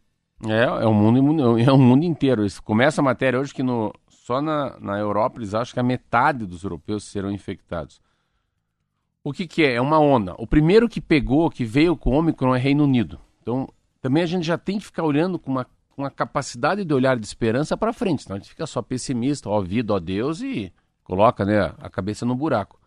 É, 0.47 0.63
é 0.63 0.87
um 0.87 0.95
mundo, 0.95 1.59
é 1.59 1.73
um 1.73 1.79
mundo 1.79 2.05
inteiro. 2.05 2.45
Isso 2.45 2.63
começa 2.63 3.01
a 3.01 3.05
matéria 3.05 3.41
hoje 3.41 3.53
que 3.53 3.63
no, 3.63 3.93
só 4.09 4.41
na, 4.41 4.79
na 4.79 4.99
Europa 4.99 5.39
eles 5.39 5.53
acham 5.53 5.75
que 5.75 5.81
a 5.81 5.85
metade 5.85 6.47
dos 6.47 6.63
europeus 6.63 7.05
serão 7.05 7.31
infectados. 7.31 8.01
O 9.25 9.33
que, 9.33 9.47
que 9.47 9.65
é? 9.65 9.75
É 9.75 9.81
uma 9.81 9.99
onda. 9.99 10.35
O 10.39 10.47
primeiro 10.47 10.89
que 10.89 11.01
pegou, 11.01 11.51
que 11.51 11.65
veio 11.65 11.97
com 11.97 12.11
o 12.11 12.19
Omicron 12.19 12.55
é 12.55 12.59
Reino 12.59 12.85
Unido. 12.85 13.21
Então, 13.41 13.69
também 14.03 14.25
a 14.25 14.27
gente 14.27 14.45
já 14.45 14.59
tem 14.59 14.79
que 14.79 14.85
ficar 14.85 15.05
olhando 15.05 15.39
com 15.39 15.53
uma, 15.53 15.67
uma 15.97 16.11
capacidade 16.11 16.85
de 16.85 16.93
olhar 16.93 17.17
de 17.17 17.25
esperança 17.25 17.77
para 17.77 17.93
frente. 17.93 18.25
Senão 18.25 18.37
a 18.37 18.39
gente 18.41 18.51
fica 18.51 18.67
só 18.67 18.83
pessimista, 18.83 19.49
ó 19.49 19.61
vida, 19.61 19.95
ó 19.95 20.01
Deus 20.01 20.43
e 20.43 20.73
coloca 21.05 21.45
né, 21.45 21.73
a 21.79 21.89
cabeça 21.89 22.27
no 22.27 22.35
buraco. 22.35 22.81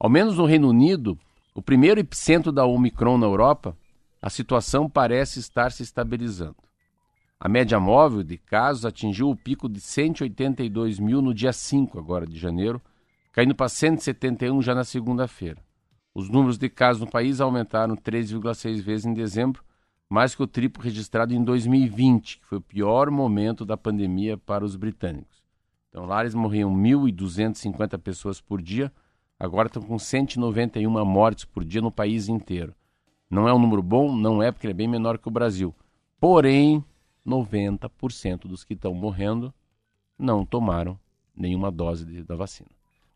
Ao 0.00 0.08
menos 0.08 0.38
no 0.38 0.46
Reino 0.46 0.70
Unido, 0.70 1.16
o 1.54 1.60
primeiro 1.60 2.00
epicentro 2.00 2.50
da 2.50 2.64
Omicron 2.64 3.18
na 3.18 3.26
Europa, 3.26 3.76
a 4.20 4.30
situação 4.30 4.88
parece 4.88 5.38
estar 5.40 5.70
se 5.70 5.82
estabilizando. 5.82 6.56
A 7.38 7.48
média 7.48 7.78
móvel 7.78 8.22
de 8.22 8.38
casos 8.38 8.86
atingiu 8.86 9.28
o 9.28 9.36
pico 9.36 9.68
de 9.68 9.80
182 9.80 10.98
mil 10.98 11.20
no 11.20 11.34
dia 11.34 11.52
5 11.52 11.98
agora 11.98 12.26
de 12.26 12.38
janeiro, 12.38 12.80
caindo 13.30 13.54
para 13.54 13.68
171 13.68 14.62
já 14.62 14.74
na 14.74 14.84
segunda-feira. 14.84 15.60
Os 16.14 16.30
números 16.30 16.56
de 16.56 16.70
casos 16.70 17.02
no 17.02 17.10
país 17.10 17.40
aumentaram 17.40 17.94
3,6 17.94 18.80
vezes 18.80 19.04
em 19.04 19.12
dezembro, 19.12 19.62
mais 20.12 20.34
que 20.34 20.42
o 20.42 20.46
triplo 20.46 20.82
registrado 20.82 21.32
em 21.32 21.42
2020, 21.42 22.38
que 22.38 22.44
foi 22.44 22.58
o 22.58 22.60
pior 22.60 23.10
momento 23.10 23.64
da 23.64 23.78
pandemia 23.78 24.36
para 24.36 24.62
os 24.62 24.76
britânicos. 24.76 25.42
Então 25.88 26.04
lá 26.04 26.20
eles 26.20 26.34
morriam 26.34 26.70
1.250 26.70 27.98
pessoas 27.98 28.38
por 28.38 28.60
dia, 28.60 28.92
agora 29.40 29.68
estão 29.68 29.82
com 29.82 29.98
191 29.98 31.02
mortes 31.06 31.46
por 31.46 31.64
dia 31.64 31.80
no 31.80 31.90
país 31.90 32.28
inteiro. 32.28 32.74
Não 33.30 33.48
é 33.48 33.54
um 33.54 33.58
número 33.58 33.82
bom? 33.82 34.14
Não 34.14 34.42
é, 34.42 34.52
porque 34.52 34.66
ele 34.66 34.72
é 34.72 34.76
bem 34.76 34.86
menor 34.86 35.16
que 35.16 35.28
o 35.28 35.30
Brasil. 35.30 35.74
Porém, 36.20 36.84
90% 37.26 38.40
dos 38.40 38.64
que 38.64 38.74
estão 38.74 38.92
morrendo 38.92 39.52
não 40.18 40.44
tomaram 40.44 41.00
nenhuma 41.34 41.70
dose 41.70 42.04
de, 42.04 42.22
da 42.22 42.36
vacina. 42.36 42.68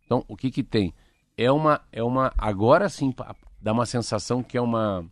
Então, 0.07 0.25
o 0.27 0.35
que 0.35 0.51
que 0.51 0.63
tem? 0.63 0.95
É 1.37 1.53
uma, 1.53 1.83
é 1.93 2.03
uma, 2.03 2.33
agora 2.39 2.89
sim, 2.89 3.15
dá 3.61 3.75
uma 3.75 3.85
sensação 3.85 4.43
que 4.43 4.57
é 4.57 4.63
uma, 4.63 5.05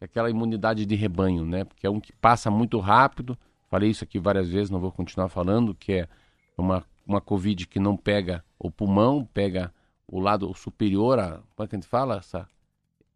aquela 0.00 0.30
imunidade 0.30 0.86
de 0.86 0.94
rebanho, 0.94 1.44
né? 1.44 1.64
Porque 1.64 1.86
é 1.86 1.90
um 1.90 2.00
que 2.00 2.12
passa 2.12 2.50
muito 2.50 2.78
rápido. 2.78 3.36
Falei 3.68 3.90
isso 3.90 4.02
aqui 4.02 4.18
várias 4.18 4.48
vezes, 4.48 4.70
não 4.70 4.80
vou 4.80 4.90
continuar 4.90 5.28
falando, 5.28 5.74
que 5.74 5.92
é 5.92 6.08
uma, 6.56 6.84
uma 7.06 7.20
Covid 7.20 7.66
que 7.66 7.78
não 7.78 7.96
pega 7.96 8.44
o 8.58 8.70
pulmão, 8.70 9.28
pega 9.32 9.72
o 10.08 10.18
lado 10.18 10.52
superior, 10.54 11.18
a, 11.18 11.40
como 11.54 11.64
é 11.64 11.66
que 11.68 11.76
a 11.76 11.78
gente 11.78 11.88
fala? 11.88 12.16
Essa, 12.16 12.48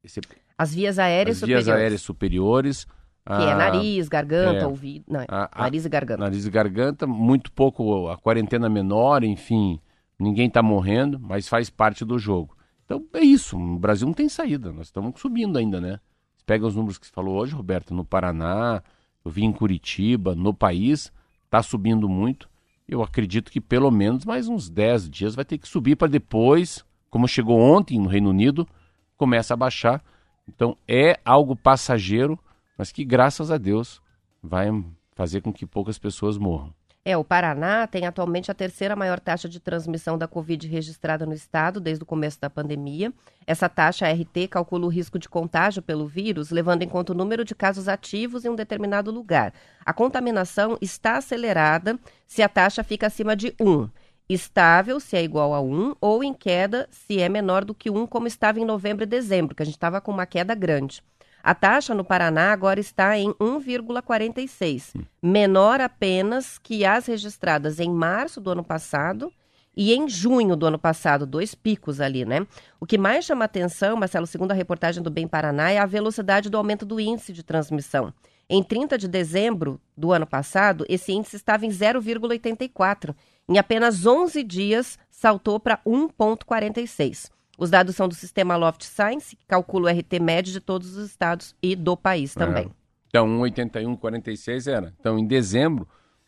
esse, 0.03 0.21
as 0.57 0.75
vias 0.75 0.99
aéreas 0.99 1.37
as 1.37 1.41
superiores. 1.41 1.67
vias 1.67 1.77
aéreas 1.77 2.01
superiores. 2.01 2.87
Que 3.27 3.33
é 3.33 3.37
a, 3.37 3.51
é 3.51 3.55
nariz, 3.55 4.07
garganta, 4.07 4.61
é, 4.61 4.67
ouvido. 4.67 5.07
Não, 5.09 5.25
a, 5.27 5.51
nariz 5.59 5.87
e 5.87 5.89
garganta. 5.89 6.21
Nariz 6.23 6.45
e 6.45 6.51
garganta, 6.51 7.07
muito 7.07 7.51
pouco, 7.51 8.09
a 8.09 8.19
quarentena 8.19 8.69
menor, 8.69 9.25
enfim, 9.25 9.81
ninguém 10.19 10.47
está 10.47 10.63
morrendo, 10.63 11.19
mas 11.19 11.49
faz 11.49 11.71
parte 11.71 12.05
do 12.05 12.19
jogo. 12.19 12.55
Então 12.85 13.03
é 13.15 13.21
isso, 13.21 13.57
o 13.59 13.79
Brasil 13.79 14.07
não 14.07 14.13
tem 14.13 14.29
saída, 14.29 14.71
nós 14.71 14.89
estamos 14.89 15.19
subindo 15.19 15.59
ainda, 15.59 15.81
né? 15.81 15.99
Pega 16.47 16.67
os 16.67 16.75
números 16.75 16.99
que 16.99 17.07
você 17.07 17.13
falou 17.13 17.37
hoje, 17.37 17.55
Roberto, 17.55 17.95
no 17.95 18.05
Paraná, 18.05 18.83
eu 19.25 19.31
vi 19.31 19.45
em 19.45 19.53
Curitiba, 19.53 20.35
no 20.35 20.53
país, 20.53 21.13
está 21.47 21.63
subindo 21.63 22.09
muito 22.09 22.49
eu 22.87 23.03
acredito 23.03 23.51
que 23.51 23.61
pelo 23.61 23.91
menos 23.91 24.25
mais 24.25 24.49
uns 24.49 24.69
10 24.69 25.09
dias 25.09 25.35
vai 25.35 25.45
ter 25.45 25.59
que 25.59 25.69
subir 25.69 25.97
para 25.97 26.09
depois, 26.09 26.85
como 27.11 27.27
chegou 27.27 27.59
ontem 27.59 27.99
no 27.99 28.09
Reino 28.09 28.31
Unido, 28.31 28.69
começa 29.17 29.55
a 29.55 29.57
baixar. 29.57 30.03
Então 30.47 30.77
é 30.87 31.19
algo 31.25 31.57
passageiro, 31.57 32.39
mas 32.77 32.93
que 32.93 33.05
graças 33.05 33.51
a 33.51 33.57
Deus 33.57 34.03
vai 34.43 34.69
fazer 35.15 35.41
com 35.41 35.53
que 35.53 35.67
poucas 35.67 35.99
pessoas 35.99 36.37
morram. 36.37 36.75
É, 37.07 37.19
o 37.19 37.23
Paraná 37.23 37.87
tem 37.87 38.07
atualmente 38.07 38.51
a 38.51 38.55
terceira 38.55 38.97
maior 38.97 39.21
taxa 39.21 39.47
de 39.47 39.61
transmissão 39.61 40.17
da 40.17 40.27
Covid 40.27 40.67
registrada 40.67 41.27
no 41.27 41.35
estado 41.35 41.79
desde 41.79 42.03
o 42.03 42.07
começo 42.07 42.41
da 42.41 42.49
pandemia. 42.49 43.13
Essa 43.47 43.69
taxa 43.69 44.11
RT 44.11 44.49
calcula 44.49 44.87
o 44.87 44.89
risco 44.89 45.19
de 45.19 45.29
contágio 45.29 45.83
pelo 45.83 46.07
vírus, 46.07 46.51
levando 46.51 46.81
em 46.81 46.89
conta 46.89 47.13
o 47.13 47.15
número 47.15 47.45
de 47.45 47.55
casos 47.55 47.89
ativos 47.89 48.47
em 48.47 48.49
um 48.49 48.57
determinado 48.57 49.11
lugar. 49.11 49.53
A 49.85 49.93
contaminação 49.93 50.79
está 50.81 51.19
acelerada 51.19 51.99
se 52.27 52.43
a 52.43 52.49
taxa 52.49 52.83
fica 52.83 53.07
acima 53.07 53.37
de 53.37 53.55
1 53.61 53.87
estável, 54.27 54.99
se 54.99 55.17
é 55.19 55.23
igual 55.23 55.53
a 55.53 55.61
1, 55.61 55.97
ou 56.01 56.25
em 56.25 56.33
queda, 56.33 56.89
se 56.91 57.21
é 57.21 57.29
menor 57.29 57.63
do 57.63 57.75
que 57.75 57.91
1, 57.91 58.07
como 58.07 58.27
estava 58.27 58.59
em 58.59 58.65
novembro 58.65 59.05
e 59.05 59.07
dezembro, 59.07 59.55
que 59.55 59.63
a 59.63 59.67
gente 59.67 59.75
estava 59.75 60.01
com 60.01 60.11
uma 60.11 60.25
queda 60.25 60.55
grande. 60.55 61.03
A 61.45 61.55
taxa 61.55 61.95
no 61.95 62.03
Paraná 62.03 62.53
agora 62.53 62.81
está 62.81 63.19
em 63.19 63.31
1,46, 63.35 64.95
menor 65.23 65.79
apenas 65.79 66.57
que 66.57 66.87
as 66.87 67.05
registradas 67.05 67.79
em 67.79 67.91
março 67.91 68.41
do 68.41 68.51
ano 68.51 68.65
passado 68.65 69.31
e 69.77 69.93
em 69.93 70.09
junho 70.09 70.57
do 70.57 70.65
ano 70.65 70.79
passado, 70.79 71.27
dois 71.27 71.55
picos 71.55 72.01
ali, 72.01 72.25
né? 72.25 72.47
O 72.81 72.87
que 72.87 72.97
mais 72.97 73.27
chama 73.27 73.45
atenção, 73.45 73.95
Marcelo, 73.95 74.27
segundo 74.27 74.53
a 74.53 74.55
reportagem 74.55 75.03
do 75.03 75.11
Bem 75.11 75.29
Paraná, 75.29 75.71
é 75.71 75.77
a 75.77 75.85
velocidade 75.85 76.49
do 76.49 76.57
aumento 76.57 76.87
do 76.87 76.99
índice 76.99 77.31
de 77.31 77.43
transmissão. 77.43 78.11
Em 78.49 78.63
30 78.63 78.97
de 78.97 79.07
dezembro 79.07 79.79
do 79.95 80.13
ano 80.13 80.27
passado, 80.27 80.87
esse 80.89 81.13
índice 81.13 81.37
estava 81.37 81.67
em 81.67 81.71
0,84. 81.71 83.15
Em 83.47 83.59
apenas 83.59 84.07
11 84.07 84.43
dias, 84.43 84.99
saltou 85.11 85.61
para 85.61 85.79
1,46. 85.87 87.31
Os 87.59 87.71
dados 87.71 87.95
são 87.95 88.09
do 88.09 88.15
sistema 88.15 88.57
Loft 88.57 88.85
Science, 88.85 89.37
que 89.37 89.47
calcula 89.47 89.91
o 89.91 89.99
RT 89.99 90.21
médio 90.21 90.53
de 90.53 90.61
todos 90.61 90.97
os 90.97 91.07
estados 91.07 91.55
e 91.63 91.77
do 91.77 91.97
país 91.97 92.35
também. 92.35 92.65
É. 92.65 92.71
Então, 93.09 93.29
1,81,46 93.29 94.73
era. 94.73 94.93
Então, 94.99 95.19
em 95.19 95.27
dezembro, 95.27 95.87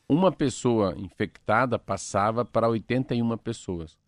uma 0.08 0.30
pessoa 0.30 0.94
infectada 0.96 1.78
passava 1.78 2.44
para 2.44 2.68
81 2.68 3.36
pessoas. 3.38 3.98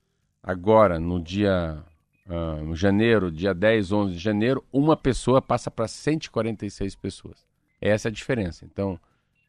Agora, 0.43 1.01
no 1.01 1.21
dia 1.21 1.83
uh, 2.29 2.63
no 2.65 2.77
janeiro, 2.77 3.33
dia 3.33 3.53
10, 3.53 3.91
11 3.91 4.13
de 4.13 4.19
janeiro, 4.19 4.65
uma 4.73 4.97
pessoa 4.97 5.43
passa 5.43 5.71
para 5.71 5.89
146 5.89 6.95
pessoas. 6.95 7.47
Essa 7.81 8.09
é 8.09 8.11
a 8.11 8.13
diferença. 8.13 8.65
Então, 8.65 8.99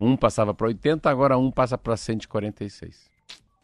Um 0.01 0.15
passava 0.15 0.53
para 0.53 0.67
80, 0.67 1.09
agora 1.09 1.37
um 1.37 1.51
passa 1.51 1.77
para 1.77 1.97
146. 1.97 3.09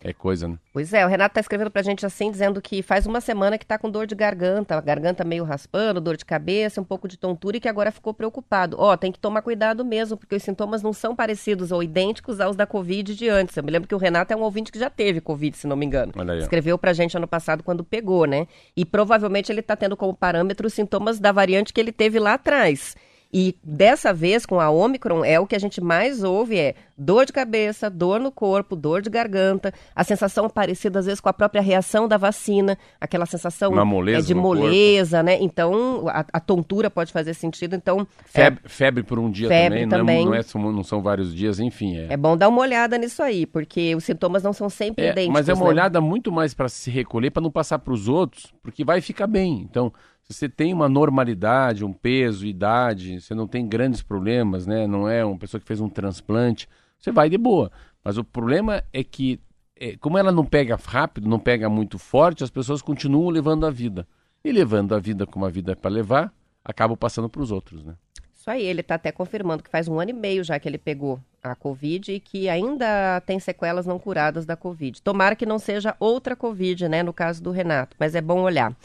É 0.03 0.13
coisa, 0.13 0.47
né? 0.47 0.58
Pois 0.71 0.93
é, 0.93 1.03
o 1.05 1.10
Renato 1.10 1.34
tá 1.34 1.41
escrevendo 1.41 1.71
pra 1.71 1.81
gente 1.81 2.05
assim, 2.05 2.29
dizendo 2.29 2.62
que 2.62 2.84
faz 2.84 3.08
uma 3.08 3.19
semana 3.19 3.58
que 3.58 3.65
tá 3.65 3.77
com 3.77 3.89
dor 3.89 4.05
de 4.05 4.13
garganta, 4.13 4.79
garganta 4.79 5.23
meio 5.23 5.43
raspando, 5.43 5.99
dor 5.99 6.15
de 6.15 6.25
cabeça, 6.25 6.79
um 6.79 6.84
pouco 6.84 7.08
de 7.08 7.17
tontura 7.17 7.58
e 7.58 7.60
que 7.60 7.67
agora 7.67 7.91
ficou 7.91 8.13
preocupado. 8.13 8.77
Ó, 8.79 8.95
tem 8.95 9.12
que 9.12 9.17
tomar 9.17 9.41
cuidado 9.41 9.84
mesmo, 9.84 10.15
porque 10.15 10.36
os 10.36 10.43
sintomas 10.43 10.84
não 10.84 10.93
são 10.93 11.15
parecidos 11.15 11.71
ou 11.71 11.81
idênticos 11.81 12.39
aos 12.39 12.55
da 12.55 12.67
Covid 12.67 13.15
de 13.15 13.29
antes. 13.29 13.58
Eu 13.58 13.63
me 13.63 13.71
lembro 13.71 13.88
que 13.88 13.95
o 13.95 13.97
Renato 13.97 14.31
é 14.31 14.36
um 14.36 14.41
ouvinte 14.41 14.71
que 14.71 14.77
já 14.77 14.89
teve 14.89 15.21
Covid, 15.21 15.58
se 15.58 15.65
não 15.65 15.75
me 15.75 15.86
engano. 15.86 16.12
Olha 16.15 16.34
aí. 16.34 16.39
Escreveu 16.39 16.77
pra 16.77 16.93
gente 16.93 17.17
ano 17.17 17.27
passado 17.27 17.63
quando 17.63 17.84
pegou, 17.84 18.25
né? 18.25 18.47
E 18.75 18.86
provavelmente 18.86 19.51
ele 19.51 19.62
tá 19.62 19.75
tendo 19.75 19.97
como 19.97 20.13
parâmetro 20.13 20.67
os 20.67 20.73
sintomas 20.73 21.19
da 21.19 21.31
variante 21.31 21.73
que 21.73 21.79
ele 21.79 21.91
teve 21.91 22.19
lá 22.19 22.34
atrás. 22.34 22.95
E 23.38 23.54
dessa 23.62 24.13
vez, 24.13 24.45
com 24.45 24.62
a 24.62 24.69
Omicron, 24.69 25.26
é 25.26 25.38
o 25.38 25.45
que 25.45 25.58
a 25.58 25.60
gente 25.60 25.82
mais 25.82 26.24
ouve 26.24 26.58
é 26.58 26.74
dor 26.98 27.26
de 27.26 27.34
cabeça, 27.34 27.89
dor 27.89 28.17
no 28.17 28.32
corpo, 28.32 28.78
dor 28.78 29.02
de 29.02 29.10
garganta, 29.10 29.74
a 29.93 30.06
sensação 30.06 30.50
parecida 30.50 31.00
às 31.00 31.06
vezes 31.06 31.19
com 31.19 31.28
a 31.28 31.34
própria 31.34 31.62
reação 31.62 32.08
da 32.08 32.15
vacina, 32.15 32.78
aquela 33.02 33.26
sensação 33.26 33.74
é, 34.08 34.21
de 34.21 34.34
moleza, 34.34 35.21
né? 35.21 35.38
Então, 35.41 36.06
a, 36.08 36.24
a 36.32 36.39
tontura 36.39 36.89
pode 36.89 37.12
fazer 37.12 37.34
sentido. 37.34 37.76
Então, 37.76 38.08
Febre, 38.26 38.62
febre 38.63 39.04
por 39.04 39.19
um 39.19 39.30
dia 39.30 39.50
Febre 39.50 39.86
também, 39.86 39.86
não 39.86 39.95
é- 39.95 40.00
também. 40.00 40.26
Não, 40.28 40.34
é, 40.34 40.41
são, 40.41 40.71
não 40.71 40.84
são 40.84 41.02
vários 41.02 41.36
dias, 41.36 41.60
enfim. 41.60 41.98
é, 41.98 42.13
É, 42.13 42.15
bom 42.15 42.38
dar 42.38 42.48
uma 42.48 42.62
olhada 42.62 42.98
nisso 42.98 43.21
aí, 43.21 43.45
porque 43.45 43.93
os 43.95 44.06
sintomas 44.06 44.43
não 44.43 44.54
são 44.54 44.69
sempre 44.69 45.08
É, 45.08 45.12
idênticos. 45.12 45.34
mas 45.34 45.50
é 45.50 45.54
uma 45.54 45.65
né? 45.65 45.69
olhada 45.71 46.00
muito 46.00 46.32
mais 46.32 46.54
para 46.54 46.69
se 46.69 46.89
recolher, 46.89 47.32
para 47.32 47.43
não 47.43 47.52
passar 47.52 47.80
para 47.80 47.91
os 47.93 48.08
outros, 48.08 48.54
porque 48.63 48.86
vai 48.86 49.02
ficar 49.02 49.28
bem. 49.28 49.67
Então, 49.69 49.91
se 50.27 50.33
você 50.33 50.49
tem 50.49 50.73
uma 50.73 50.89
normalidade, 50.89 51.85
um 51.85 51.93
peso, 51.93 52.47
idade, 52.47 53.21
você 53.21 53.35
não 53.35 53.47
tem 53.47 53.67
grandes 53.67 54.01
problemas, 54.01 54.65
né? 54.65 54.88
Não 54.88 55.07
é 55.07 55.23
uma 55.23 55.38
pessoa 55.38 55.61
que 55.61 55.67
fez 55.67 55.79
um 55.79 55.88
transplante, 55.88 56.67
você 56.99 57.11
vai 57.11 57.29
de 57.29 57.38
boa. 57.38 57.71
Mas 58.03 58.17
o 58.17 58.23
problema 58.23 58.83
é 58.91 59.03
que, 59.03 59.39
é, 59.75 59.95
como 59.97 60.17
ela 60.17 60.31
não 60.31 60.43
pega 60.43 60.79
rápido, 60.83 61.29
não 61.29 61.39
pega 61.39 61.69
muito 61.69 61.99
forte, 61.99 62.43
as 62.43 62.49
pessoas 62.49 62.81
continuam 62.81 63.29
levando 63.29 63.67
a 63.67 63.69
vida. 63.69 64.07
E 64.43 64.51
levando 64.51 64.95
a 64.95 64.99
vida 64.99 65.27
como 65.27 65.45
a 65.45 65.49
vida 65.49 65.73
é 65.73 65.75
para 65.75 65.91
levar, 65.91 66.33
acabam 66.63 66.97
passando 66.97 67.29
para 67.29 67.41
os 67.41 67.51
outros, 67.51 67.83
né? 67.83 67.93
Isso 68.33 68.49
aí, 68.49 68.63
ele 68.63 68.81
está 68.81 68.95
até 68.95 69.11
confirmando 69.11 69.63
que 69.63 69.69
faz 69.69 69.88
um 69.88 69.99
ano 69.99 70.11
e 70.11 70.13
meio 70.13 70.43
já 70.43 70.59
que 70.59 70.67
ele 70.67 70.77
pegou 70.77 71.19
a 71.41 71.55
Covid 71.55 72.11
e 72.11 72.19
que 72.19 72.49
ainda 72.49 73.21
tem 73.21 73.39
sequelas 73.39 73.85
não 73.85 73.97
curadas 73.99 74.45
da 74.45 74.55
Covid. 74.55 75.01
Tomara 75.01 75.35
que 75.35 75.45
não 75.45 75.57
seja 75.57 75.95
outra 75.99 76.35
Covid, 76.35 76.88
né, 76.88 77.01
no 77.01 77.13
caso 77.13 77.41
do 77.41 77.49
Renato, 77.49 77.95
mas 77.99 78.13
é 78.15 78.21
bom 78.21 78.41
olhar. 78.41 78.75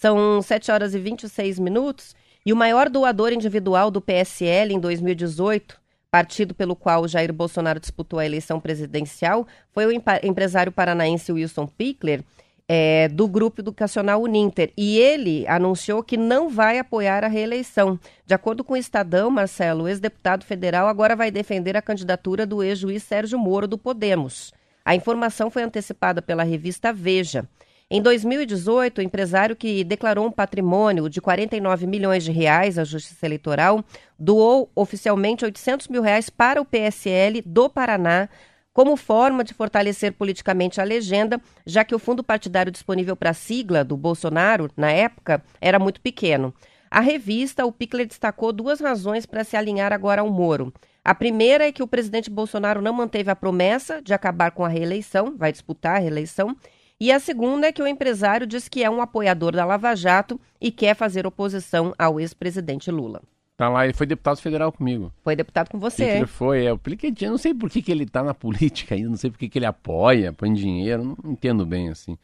São 0.00 0.40
7 0.40 0.72
horas 0.72 0.94
e 0.94 0.98
26 0.98 1.58
minutos 1.58 2.16
e 2.44 2.54
o 2.54 2.56
maior 2.56 2.88
doador 2.88 3.34
individual 3.34 3.90
do 3.90 4.00
PSL 4.00 4.72
em 4.72 4.80
2018, 4.80 5.78
partido 6.10 6.54
pelo 6.54 6.74
qual 6.74 7.06
Jair 7.06 7.30
Bolsonaro 7.34 7.78
disputou 7.78 8.18
a 8.18 8.24
eleição 8.24 8.58
presidencial, 8.58 9.46
foi 9.74 9.84
o 9.84 9.92
empresário 10.22 10.72
paranaense 10.72 11.30
Wilson 11.30 11.66
Pickler, 11.66 12.24
é, 12.66 13.08
do 13.08 13.28
Grupo 13.28 13.60
Educacional 13.60 14.22
Uninter. 14.22 14.72
E 14.74 14.96
ele 14.96 15.46
anunciou 15.46 16.02
que 16.02 16.16
não 16.16 16.48
vai 16.48 16.78
apoiar 16.78 17.22
a 17.22 17.28
reeleição. 17.28 18.00
De 18.24 18.32
acordo 18.32 18.64
com 18.64 18.72
o 18.72 18.78
Estadão, 18.78 19.30
Marcelo, 19.30 19.84
o 19.84 19.88
ex-deputado 19.88 20.46
federal 20.46 20.88
agora 20.88 21.14
vai 21.14 21.30
defender 21.30 21.76
a 21.76 21.82
candidatura 21.82 22.46
do 22.46 22.62
ex-juiz 22.62 23.02
Sérgio 23.02 23.38
Moro 23.38 23.68
do 23.68 23.76
Podemos. 23.76 24.50
A 24.82 24.94
informação 24.94 25.50
foi 25.50 25.62
antecipada 25.62 26.22
pela 26.22 26.42
revista 26.42 26.90
Veja. 26.90 27.46
Em 27.92 28.00
2018, 28.00 28.98
o 28.98 29.02
empresário 29.02 29.56
que 29.56 29.82
declarou 29.82 30.24
um 30.24 30.30
patrimônio 30.30 31.08
de 31.08 31.20
49 31.20 31.88
milhões 31.88 32.22
de 32.22 32.30
reais 32.30 32.78
à 32.78 32.84
Justiça 32.84 33.26
Eleitoral 33.26 33.84
doou 34.16 34.70
oficialmente 34.76 35.44
800 35.44 35.88
mil 35.88 36.00
reais 36.00 36.30
para 36.30 36.62
o 36.62 36.64
PSL 36.64 37.42
do 37.44 37.68
Paraná 37.68 38.28
como 38.72 38.96
forma 38.96 39.42
de 39.42 39.52
fortalecer 39.52 40.12
politicamente 40.12 40.80
a 40.80 40.84
legenda, 40.84 41.40
já 41.66 41.82
que 41.82 41.92
o 41.92 41.98
fundo 41.98 42.22
partidário 42.22 42.70
disponível 42.70 43.16
para 43.16 43.30
a 43.30 43.34
sigla 43.34 43.82
do 43.82 43.96
Bolsonaro, 43.96 44.70
na 44.76 44.92
época, 44.92 45.42
era 45.60 45.76
muito 45.76 46.00
pequeno. 46.00 46.54
A 46.88 47.00
revista, 47.00 47.66
o 47.66 47.72
Pickler 47.72 48.06
destacou 48.06 48.52
duas 48.52 48.80
razões 48.80 49.26
para 49.26 49.42
se 49.42 49.56
alinhar 49.56 49.92
agora 49.92 50.20
ao 50.20 50.30
Moro. 50.30 50.72
A 51.04 51.12
primeira 51.12 51.66
é 51.66 51.72
que 51.72 51.82
o 51.82 51.88
presidente 51.88 52.30
Bolsonaro 52.30 52.80
não 52.80 52.92
manteve 52.92 53.32
a 53.32 53.36
promessa 53.36 54.00
de 54.00 54.14
acabar 54.14 54.52
com 54.52 54.64
a 54.64 54.68
reeleição, 54.68 55.36
vai 55.36 55.50
disputar 55.50 55.96
a 55.96 55.98
reeleição. 55.98 56.56
E 57.00 57.10
a 57.10 57.18
segunda 57.18 57.66
é 57.66 57.72
que 57.72 57.82
o 57.82 57.86
empresário 57.86 58.46
diz 58.46 58.68
que 58.68 58.84
é 58.84 58.90
um 58.90 59.00
apoiador 59.00 59.52
da 59.52 59.64
Lava 59.64 59.94
Jato 59.94 60.38
e 60.60 60.70
quer 60.70 60.94
fazer 60.94 61.26
oposição 61.26 61.94
ao 61.98 62.20
ex-presidente 62.20 62.90
Lula. 62.90 63.22
Tá 63.56 63.70
lá, 63.70 63.84
ele 63.84 63.94
foi 63.94 64.06
deputado 64.06 64.38
federal 64.38 64.70
comigo. 64.70 65.10
Foi 65.22 65.34
deputado 65.34 65.70
com 65.70 65.78
você, 65.78 66.18
hein? 66.18 66.26
foi, 66.26 66.66
é, 66.66 66.72
o 66.72 66.80
eu 67.22 67.30
não 67.30 67.38
sei 67.38 67.54
por 67.54 67.70
que, 67.70 67.80
que 67.80 67.90
ele 67.90 68.04
tá 68.04 68.22
na 68.22 68.32
política 68.34 68.94
ainda, 68.94 69.08
não 69.08 69.16
sei 69.16 69.30
por 69.30 69.38
que, 69.38 69.48
que 69.48 69.58
ele 69.58 69.66
apoia, 69.66 70.32
põe 70.32 70.52
dinheiro, 70.52 71.16
não 71.22 71.32
entendo 71.32 71.64
bem, 71.64 71.88
assim. 71.88 72.18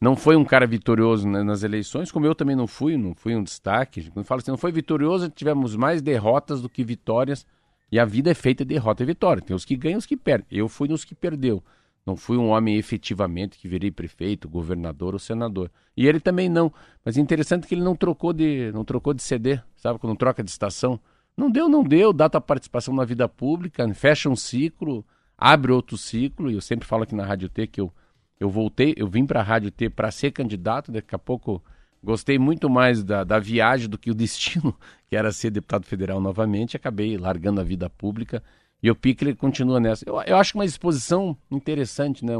Não 0.00 0.16
foi 0.16 0.36
um 0.36 0.44
cara 0.44 0.66
vitorioso 0.66 1.28
né, 1.28 1.42
nas 1.42 1.62
eleições, 1.62 2.10
como 2.10 2.24
eu 2.24 2.34
também 2.34 2.56
não 2.56 2.68
fui, 2.68 2.96
não 2.96 3.14
fui 3.14 3.34
um 3.34 3.42
destaque. 3.42 4.10
Quando 4.10 4.26
falo 4.26 4.40
assim, 4.40 4.50
não 4.50 4.58
foi 4.58 4.70
vitorioso, 4.72 5.28
tivemos 5.28 5.74
mais 5.74 6.00
derrotas 6.00 6.62
do 6.62 6.68
que 6.68 6.84
vitórias, 6.84 7.44
e 7.90 7.98
a 7.98 8.04
vida 8.04 8.30
é 8.30 8.34
feita 8.34 8.64
de 8.64 8.74
derrota 8.74 9.02
e 9.02 9.06
vitória. 9.06 9.42
Tem 9.42 9.54
os 9.54 9.64
que 9.64 9.76
ganham 9.76 9.96
e 9.96 9.98
os 9.98 10.06
que 10.06 10.16
perdem. 10.16 10.58
Eu 10.58 10.68
fui 10.68 10.88
nos 10.88 11.04
que 11.04 11.14
perdeu. 11.14 11.62
Não 12.06 12.16
fui 12.16 12.36
um 12.36 12.48
homem 12.48 12.76
efetivamente 12.76 13.58
que 13.58 13.68
virei 13.68 13.90
prefeito, 13.90 14.48
governador 14.48 15.12
ou 15.12 15.18
senador. 15.18 15.70
E 15.96 16.06
ele 16.06 16.18
também 16.18 16.48
não. 16.48 16.72
Mas 17.04 17.16
é 17.16 17.20
interessante 17.20 17.66
que 17.66 17.74
ele 17.74 17.82
não 17.82 17.94
trocou 17.94 18.32
de, 18.32 18.72
não 18.72 18.84
trocou 18.84 19.12
de 19.12 19.22
CD, 19.22 19.60
sabe? 19.76 19.98
Quando 19.98 20.16
troca 20.16 20.42
de 20.42 20.50
estação. 20.50 20.98
Não 21.36 21.50
deu, 21.50 21.68
não 21.68 21.84
deu. 21.84 22.12
Dá 22.12 22.28
tua 22.28 22.40
participação 22.40 22.94
na 22.94 23.04
vida 23.04 23.28
pública, 23.28 23.86
fecha 23.94 24.28
um 24.28 24.36
ciclo, 24.36 25.04
abre 25.36 25.72
outro 25.72 25.96
ciclo. 25.96 26.50
E 26.50 26.54
eu 26.54 26.60
sempre 26.60 26.86
falo 26.86 27.02
aqui 27.02 27.14
na 27.14 27.24
Rádio 27.24 27.48
T 27.48 27.66
que 27.66 27.80
eu, 27.80 27.92
eu 28.38 28.48
voltei, 28.48 28.94
eu 28.96 29.06
vim 29.06 29.26
para 29.26 29.40
a 29.40 29.42
Rádio 29.42 29.70
T 29.70 29.90
para 29.90 30.10
ser 30.10 30.30
candidato. 30.32 30.90
Daqui 30.90 31.14
a 31.14 31.18
pouco 31.18 31.62
gostei 32.02 32.38
muito 32.38 32.68
mais 32.70 33.04
da, 33.04 33.24
da 33.24 33.38
viagem 33.38 33.88
do 33.88 33.98
que 33.98 34.10
o 34.10 34.14
destino, 34.14 34.74
que 35.06 35.14
era 35.14 35.30
ser 35.32 35.50
deputado 35.50 35.84
federal 35.84 36.20
novamente. 36.20 36.76
Acabei 36.76 37.16
largando 37.18 37.60
a 37.60 37.64
vida 37.64 37.90
pública. 37.90 38.42
E 38.82 38.90
o 38.90 38.94
Pickler 38.94 39.36
continua 39.36 39.78
nessa. 39.78 40.08
Eu, 40.08 40.20
eu 40.22 40.36
acho 40.36 40.56
uma 40.56 40.64
exposição 40.64 41.36
interessante, 41.50 42.24
né? 42.24 42.34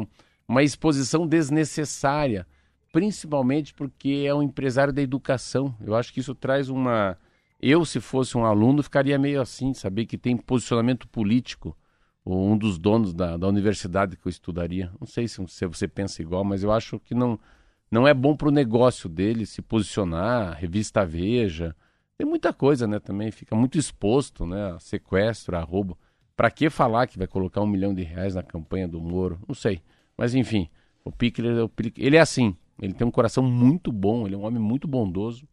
Uma 0.49 0.63
exposição 0.63 1.27
desnecessária, 1.27 2.47
principalmente 2.93 3.75
porque 3.75 4.25
é 4.27 4.35
um 4.35 4.43
empresário 4.43 4.93
da 4.93 5.03
educação. 5.03 5.75
Eu 5.81 5.95
acho 5.95 6.13
que 6.13 6.21
isso 6.21 6.35
traz 6.35 6.69
uma. 6.69 7.17
Eu, 7.61 7.85
se 7.85 8.01
fosse 8.01 8.39
um 8.39 8.45
aluno, 8.45 8.83
ficaria 8.83 9.19
meio 9.19 9.41
assim, 9.41 9.75
saber 9.75 10.07
que 10.07 10.17
tem 10.17 10.37
posicionamento 10.37 11.07
político, 11.07 11.77
ou 12.25 12.51
um 12.51 12.57
dos 12.57 12.79
donos 12.79 13.13
da, 13.13 13.37
da 13.37 13.47
universidade 13.47 14.17
que 14.17 14.27
eu 14.27 14.31
estudaria. 14.31 14.91
Não 14.99 15.07
sei 15.07 15.29
se, 15.29 15.47
se 15.47 15.67
você 15.67 15.87
pensa 15.87 16.23
igual, 16.23 16.43
mas 16.43 16.63
eu 16.63 16.73
acho 16.73 16.99
que 16.99 17.15
não, 17.15 17.39
não 17.91 18.09
é 18.09 18.15
bom 18.15 18.35
para 18.35 18.49
o 18.49 18.53
negócio 18.53 19.11
dele 19.11 19.45
se 19.45 19.61
posicionar, 19.61 20.57
revista 20.59 21.05
Veja. 21.05 21.77
Tem 22.17 22.27
muita 22.27 22.53
coisa, 22.53 22.87
né, 22.87 22.99
também. 22.99 23.31
Fica 23.31 23.55
muito 23.55 23.79
exposto, 23.79 24.47
né, 24.47 24.73
a 24.73 24.79
sequestro, 24.79 25.57
a 25.57 25.61
roubo. 25.61 25.99
Para 26.41 26.51
que 26.51 26.71
falar 26.71 27.07
que 27.07 27.19
vai 27.19 27.27
colocar 27.27 27.61
um 27.61 27.67
milhão 27.67 27.93
de 27.93 28.03
reais 28.03 28.35
na 28.35 28.43
campanha 28.43 28.89
do 28.89 28.99
Moro? 28.99 29.39
Não 29.47 29.55
sei. 29.55 29.83
Mas 30.17 30.35
enfim, 30.35 30.71
o 31.05 31.13
Pickler, 31.13 31.69
ele 31.99 32.17
é 32.17 32.21
assim. 32.21 32.57
Ele 32.81 32.95
tem 32.95 33.07
um 33.07 33.11
coração 33.11 33.43
muito 33.43 33.93
bom, 33.93 34.25
ele 34.25 34.35
é 34.35 34.39
um 34.39 34.47
homem 34.47 34.59
muito 34.59 34.89
bondoso, 34.89 35.47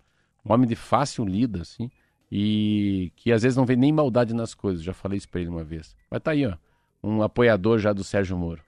um 0.45 0.53
homem 0.53 0.65
de 0.65 0.77
fácil 0.77 1.25
lida, 1.25 1.59
assim, 1.59 1.91
e 2.31 3.11
que 3.17 3.33
às 3.33 3.43
vezes 3.43 3.57
não 3.57 3.65
vê 3.65 3.75
nem 3.75 3.91
maldade 3.91 4.33
nas 4.33 4.55
coisas. 4.55 4.81
Já 4.81 4.93
falei 4.93 5.17
isso 5.17 5.27
para 5.27 5.41
ele 5.41 5.49
uma 5.49 5.61
vez. 5.61 5.93
Mas 6.09 6.21
tá 6.21 6.31
aí, 6.31 6.45
ó, 6.45 6.55
um 7.03 7.21
apoiador 7.21 7.79
já 7.79 7.91
do 7.91 8.01
Sérgio 8.01 8.37
Moro. 8.37 8.63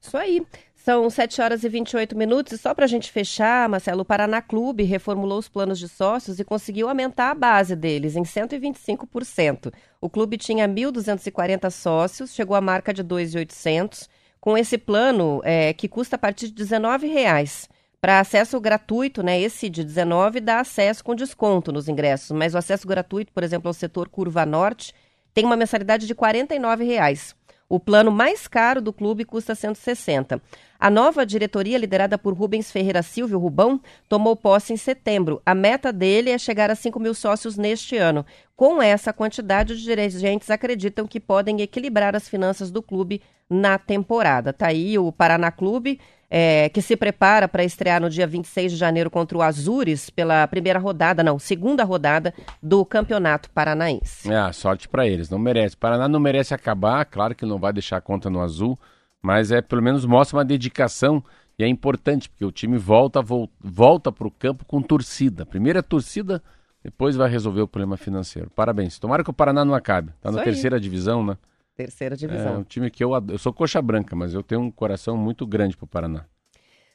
Isso 0.00 0.16
aí. 0.16 0.46
São 0.84 1.08
7 1.08 1.40
horas 1.40 1.62
e 1.62 1.68
28 1.68 2.18
minutos. 2.18 2.54
E 2.54 2.58
só 2.58 2.74
para 2.74 2.86
a 2.86 2.88
gente 2.88 3.12
fechar, 3.12 3.68
Marcelo, 3.68 4.02
o 4.02 4.04
Paraná 4.04 4.42
Clube 4.42 4.82
reformulou 4.82 5.38
os 5.38 5.48
planos 5.48 5.78
de 5.78 5.88
sócios 5.88 6.40
e 6.40 6.44
conseguiu 6.44 6.88
aumentar 6.88 7.30
a 7.30 7.34
base 7.36 7.76
deles 7.76 8.16
em 8.16 8.24
125%. 8.24 9.72
O 10.00 10.10
clube 10.10 10.36
tinha 10.36 10.68
1.240 10.68 11.70
sócios, 11.70 12.34
chegou 12.34 12.56
à 12.56 12.60
marca 12.60 12.92
de 12.92 13.04
2.800, 13.04 14.08
com 14.40 14.58
esse 14.58 14.76
plano 14.76 15.40
é, 15.44 15.72
que 15.72 15.86
custa 15.86 16.16
a 16.16 16.18
partir 16.18 16.48
de 16.50 16.64
R$19,00. 16.64 17.68
Para 18.00 18.18
acesso 18.18 18.60
gratuito, 18.60 19.22
né? 19.22 19.40
Esse 19.40 19.70
de 19.70 19.84
19 19.84 20.40
dá 20.40 20.58
acesso 20.58 21.04
com 21.04 21.14
desconto 21.14 21.70
nos 21.70 21.88
ingressos, 21.88 22.36
mas 22.36 22.56
o 22.56 22.58
acesso 22.58 22.88
gratuito, 22.88 23.32
por 23.32 23.44
exemplo, 23.44 23.68
ao 23.68 23.74
setor 23.74 24.08
Curva 24.08 24.44
Norte, 24.44 24.92
tem 25.32 25.44
uma 25.44 25.56
mensalidade 25.56 26.08
de 26.08 26.12
R$ 26.12 26.18
49,00. 26.18 27.36
O 27.72 27.80
plano 27.80 28.10
mais 28.10 28.46
caro 28.46 28.82
do 28.82 28.92
clube 28.92 29.24
custa 29.24 29.54
160. 29.54 30.42
A 30.82 30.90
nova 30.90 31.24
diretoria, 31.24 31.78
liderada 31.78 32.18
por 32.18 32.34
Rubens 32.34 32.72
Ferreira 32.72 33.04
Silvio 33.04 33.38
Rubão, 33.38 33.80
tomou 34.08 34.34
posse 34.34 34.72
em 34.72 34.76
setembro. 34.76 35.40
A 35.46 35.54
meta 35.54 35.92
dele 35.92 36.28
é 36.28 36.36
chegar 36.36 36.72
a 36.72 36.74
5 36.74 36.98
mil 36.98 37.14
sócios 37.14 37.56
neste 37.56 37.96
ano. 37.96 38.26
Com 38.56 38.82
essa 38.82 39.12
quantidade, 39.12 39.74
os 39.74 39.80
dirigentes 39.80 40.50
acreditam 40.50 41.06
que 41.06 41.20
podem 41.20 41.60
equilibrar 41.60 42.16
as 42.16 42.28
finanças 42.28 42.72
do 42.72 42.82
clube 42.82 43.22
na 43.48 43.78
temporada. 43.78 44.52
Tá 44.52 44.66
aí 44.66 44.98
o 44.98 45.12
Paraná 45.12 45.52
Clube, 45.52 46.00
é, 46.28 46.68
que 46.70 46.82
se 46.82 46.96
prepara 46.96 47.46
para 47.46 47.62
estrear 47.62 48.00
no 48.00 48.10
dia 48.10 48.26
26 48.26 48.72
de 48.72 48.78
janeiro 48.78 49.08
contra 49.08 49.38
o 49.38 49.42
Azures 49.42 50.10
pela 50.10 50.44
primeira 50.48 50.80
rodada, 50.80 51.22
não, 51.22 51.38
segunda 51.38 51.84
rodada 51.84 52.34
do 52.60 52.84
Campeonato 52.84 53.48
Paranaense. 53.50 54.32
É, 54.32 54.52
sorte 54.52 54.88
para 54.88 55.06
eles, 55.06 55.30
não 55.30 55.38
merece. 55.38 55.76
Paraná 55.76 56.08
não 56.08 56.18
merece 56.18 56.52
acabar, 56.52 57.04
claro 57.04 57.36
que 57.36 57.46
não 57.46 57.60
vai 57.60 57.72
deixar 57.72 57.98
a 57.98 58.00
conta 58.00 58.28
no 58.28 58.40
azul, 58.40 58.76
mas 59.22 59.52
é 59.52 59.62
pelo 59.62 59.82
menos 59.82 60.04
mostra 60.04 60.36
uma 60.38 60.44
dedicação 60.44 61.22
e 61.58 61.62
é 61.62 61.68
importante 61.68 62.28
porque 62.28 62.44
o 62.44 62.50
time 62.50 62.76
volta 62.76 63.20
volta 63.60 64.10
para 64.10 64.26
o 64.26 64.30
campo 64.30 64.64
com 64.64 64.82
torcida. 64.82 65.46
Primeiro 65.46 65.78
é 65.78 65.82
torcida 65.82 66.42
depois 66.82 67.14
vai 67.14 67.30
resolver 67.30 67.60
o 67.60 67.68
problema 67.68 67.96
financeiro. 67.96 68.50
Parabéns. 68.50 68.98
Tomara 68.98 69.22
que 69.22 69.30
o 69.30 69.32
Paraná 69.32 69.64
não 69.64 69.74
acabe. 69.74 70.12
Tá 70.20 70.32
na 70.32 70.42
terceira 70.42 70.80
divisão, 70.80 71.24
né? 71.24 71.38
Terceira 71.76 72.16
divisão. 72.16 72.54
É 72.54 72.58
um 72.58 72.64
time 72.64 72.90
que 72.90 73.02
eu 73.02 73.12
Eu 73.28 73.38
sou 73.38 73.52
coxa 73.52 73.80
branca, 73.80 74.16
mas 74.16 74.34
eu 74.34 74.42
tenho 74.42 74.60
um 74.60 74.70
coração 74.70 75.16
muito 75.16 75.46
grande 75.46 75.76
pro 75.76 75.86
Paraná. 75.86 76.24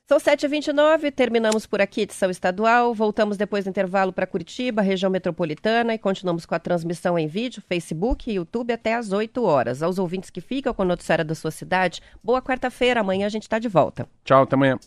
São 0.08 0.20
7h29, 0.20 1.12
terminamos 1.12 1.68
por 1.68 1.82
aqui 1.82 2.04
edição 2.04 2.32
estadual. 2.32 2.94
Voltamos 2.94 3.36
depois 3.36 3.66
do 3.66 3.70
intervalo 3.70 4.14
para 4.14 4.26
Curitiba, 4.26 4.82
região 4.82 5.12
metropolitana, 5.12 5.94
e 5.94 5.98
continuamos 5.98 6.46
com 6.46 6.56
a 6.56 6.60
transmissão 6.60 7.20
em 7.20 7.28
vídeo, 7.28 7.62
Facebook 7.68 8.32
e 8.32 8.36
YouTube 8.36 8.72
até 8.72 8.94
às 8.94 9.12
8 9.12 9.44
horas. 9.44 9.84
Aos 9.84 10.00
ouvintes 10.00 10.30
que 10.30 10.40
ficam 10.40 10.74
com 10.74 10.84
o 10.84 10.86
noticiário 10.86 11.26
da 11.26 11.36
sua 11.36 11.52
cidade, 11.52 12.02
boa 12.24 12.42
quarta-feira. 12.42 13.02
Amanhã 13.02 13.26
a 13.26 13.30
gente 13.30 13.44
está 13.44 13.60
de 13.60 13.68
volta. 13.68 14.08
Tchau, 14.24 14.44
até 14.44 14.56
amanhã. 14.56 14.80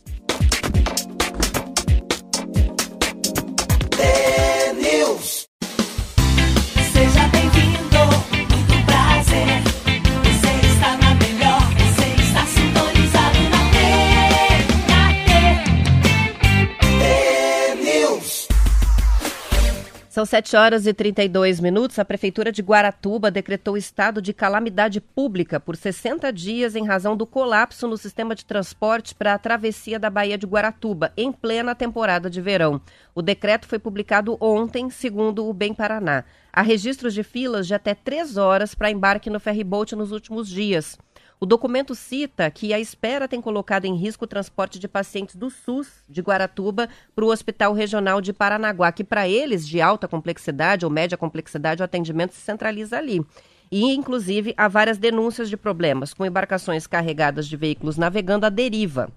São 20.21 20.27
7 20.27 20.55
horas 20.55 20.87
e 20.87 20.93
32 20.93 21.61
minutos. 21.61 21.99
A 21.99 22.05
Prefeitura 22.05 22.53
de 22.53 22.61
Guaratuba 22.61 23.31
decretou 23.31 23.75
estado 23.75 24.21
de 24.21 24.35
calamidade 24.35 25.01
pública 25.01 25.59
por 25.59 25.75
60 25.75 26.31
dias 26.31 26.77
em 26.77 26.87
razão 26.87 27.17
do 27.17 27.27
colapso 27.27 27.89
no 27.89 27.97
sistema 27.97 28.35
de 28.35 28.45
transporte 28.45 29.15
para 29.15 29.33
a 29.33 29.39
travessia 29.39 29.99
da 29.99 30.11
Baía 30.11 30.37
de 30.37 30.45
Guaratuba, 30.45 31.11
em 31.17 31.33
plena 31.33 31.75
temporada 31.75 32.29
de 32.29 32.39
verão. 32.39 32.83
O 33.15 33.23
decreto 33.23 33.67
foi 33.67 33.79
publicado 33.79 34.37
ontem, 34.39 34.91
segundo 34.91 35.49
o 35.49 35.55
Bem 35.55 35.73
Paraná. 35.73 36.25
Há 36.53 36.61
registros 36.61 37.15
de 37.15 37.23
filas 37.23 37.67
de 37.67 37.73
até 37.73 37.95
três 37.95 38.37
horas 38.37 38.75
para 38.75 38.91
embarque 38.91 39.31
no 39.31 39.41
ferryboat 39.41 39.97
nos 39.97 40.13
últimos 40.13 40.51
dias. 40.51 40.99
O 41.43 41.47
documento 41.47 41.95
cita 41.95 42.51
que 42.51 42.75
a 42.75 42.79
espera 42.79 43.27
tem 43.27 43.41
colocado 43.41 43.87
em 43.87 43.97
risco 43.97 44.27
o 44.27 44.29
transporte 44.29 44.79
de 44.79 44.87
pacientes 44.87 45.35
do 45.35 45.49
SUS 45.49 46.05
de 46.07 46.21
Guaratuba 46.21 46.87
para 47.15 47.25
o 47.25 47.31
Hospital 47.31 47.73
Regional 47.73 48.21
de 48.21 48.31
Paranaguá, 48.31 48.93
que 48.93 49.03
para 49.03 49.27
eles, 49.27 49.67
de 49.67 49.81
alta 49.81 50.07
complexidade 50.07 50.85
ou 50.85 50.91
média 50.91 51.17
complexidade, 51.17 51.81
o 51.81 51.85
atendimento 51.85 52.35
se 52.35 52.43
centraliza 52.43 52.99
ali. 52.99 53.25
E, 53.73 53.91
inclusive, 53.95 54.53
há 54.55 54.69
várias 54.69 54.99
denúncias 54.99 55.49
de 55.49 55.57
problemas 55.57 56.13
com 56.13 56.27
embarcações 56.27 56.87
carregadas 56.87 57.49
de 57.49 57.57
veículos 57.57 57.97
navegando 57.97 58.45
à 58.45 58.51
deriva. 58.51 59.11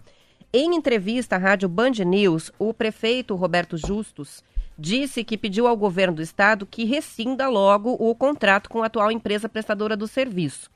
Em 0.54 0.76
entrevista 0.76 1.36
à 1.36 1.40
rádio 1.40 1.68
Band 1.68 2.06
News, 2.06 2.54
o 2.58 2.74
prefeito 2.74 3.36
Roberto 3.36 3.76
Justus 3.76 4.42
disse 4.80 5.26
que 5.26 5.38
pediu 5.38 5.68
ao 5.68 5.76
governo 5.76 6.16
do 6.16 6.22
estado 6.22 6.66
que 6.66 6.86
rescinda 6.86 7.50
logo 7.50 7.98
o 8.00 8.16
contrato 8.16 8.70
com 8.70 8.82
a 8.82 8.86
atual 8.86 9.12
empresa 9.12 9.50
prestadora 9.50 9.98
do 9.98 10.08
serviço. 10.08 10.72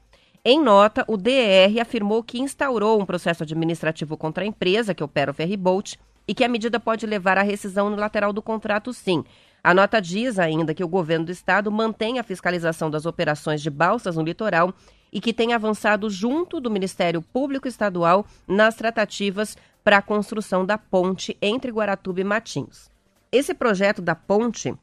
Em 0.50 0.64
nota, 0.64 1.04
o 1.10 1.18
DER 1.18 1.78
afirmou 1.82 2.24
que 2.24 2.40
instaurou 2.40 3.02
um 3.02 3.06
processo 3.06 3.44
administrativo 3.44 4.16
contra 4.16 4.46
a 4.46 4.48
empresa 4.48 4.96
que 4.96 5.04
opera 5.04 5.32
o 5.32 5.34
ferryboat 5.34 6.00
e 6.26 6.34
que 6.34 6.42
a 6.42 6.48
medida 6.48 6.80
pode 6.80 7.06
levar 7.06 7.38
à 7.38 7.42
rescisão 7.42 7.88
unilateral 7.88 8.32
do 8.32 8.42
contrato, 8.42 8.94
sim. 8.94 9.26
A 9.62 9.74
nota 9.74 10.02
diz 10.02 10.40
ainda 10.40 10.74
que 10.74 10.86
o 10.86 10.88
governo 10.88 11.26
do 11.26 11.34
estado 11.34 11.70
mantém 11.70 12.18
a 12.18 12.24
fiscalização 12.24 12.90
das 12.90 13.06
operações 13.06 13.62
de 13.62 13.70
balsas 13.70 14.16
no 14.16 14.24
litoral 14.24 14.74
e 15.12 15.20
que 15.20 15.34
tem 15.34 15.52
avançado 15.52 16.10
junto 16.10 16.62
do 16.62 16.72
Ministério 16.72 17.22
Público 17.22 17.68
Estadual 17.68 18.26
nas 18.48 18.74
tratativas 18.74 19.58
para 19.84 19.98
a 19.98 20.02
construção 20.02 20.66
da 20.66 20.78
ponte 20.78 21.36
entre 21.42 21.74
Guaratuba 21.74 22.22
e 22.22 22.24
Matinhos. 22.24 22.90
Esse 23.34 23.54
projeto 23.54 24.02
da 24.02 24.16
ponte 24.16 24.74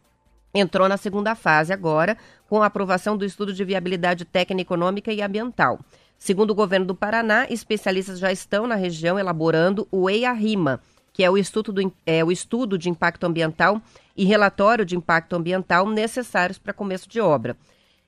entrou 0.55 0.89
na 0.89 0.97
segunda 0.97 1.35
fase 1.35 1.73
agora, 1.73 2.17
com 2.55 2.63
a 2.63 2.67
aprovação 2.67 3.17
do 3.17 3.25
estudo 3.25 3.53
de 3.53 3.65
viabilidade 3.65 4.25
técnica, 4.25 4.63
econômica 4.63 5.13
e 5.13 5.21
ambiental. 5.21 5.81
Segundo 6.17 6.53
o 6.53 6.55
governo 6.55 6.87
do 6.87 6.95
Paraná, 6.95 7.49
especialistas 7.51 8.21
já 8.21 8.31
estão 8.31 8.65
na 8.65 8.77
região 8.77 9.19
elaborando 9.19 9.89
o 9.91 10.09
EIA-RIMA, 10.09 10.81
que 11.13 11.25
é 11.25 11.29
o, 11.29 11.37
estudo 11.37 11.73
do, 11.73 11.93
é 12.07 12.23
o 12.23 12.31
estudo 12.31 12.79
de 12.79 12.89
impacto 12.89 13.25
ambiental 13.25 13.83
e 14.17 14.25
relatório 14.25 14.85
de 14.85 14.95
impacto 14.95 15.35
ambiental 15.35 15.89
necessários 15.89 16.57
para 16.57 16.73
começo 16.73 17.09
de 17.09 17.21
obra. 17.21 17.57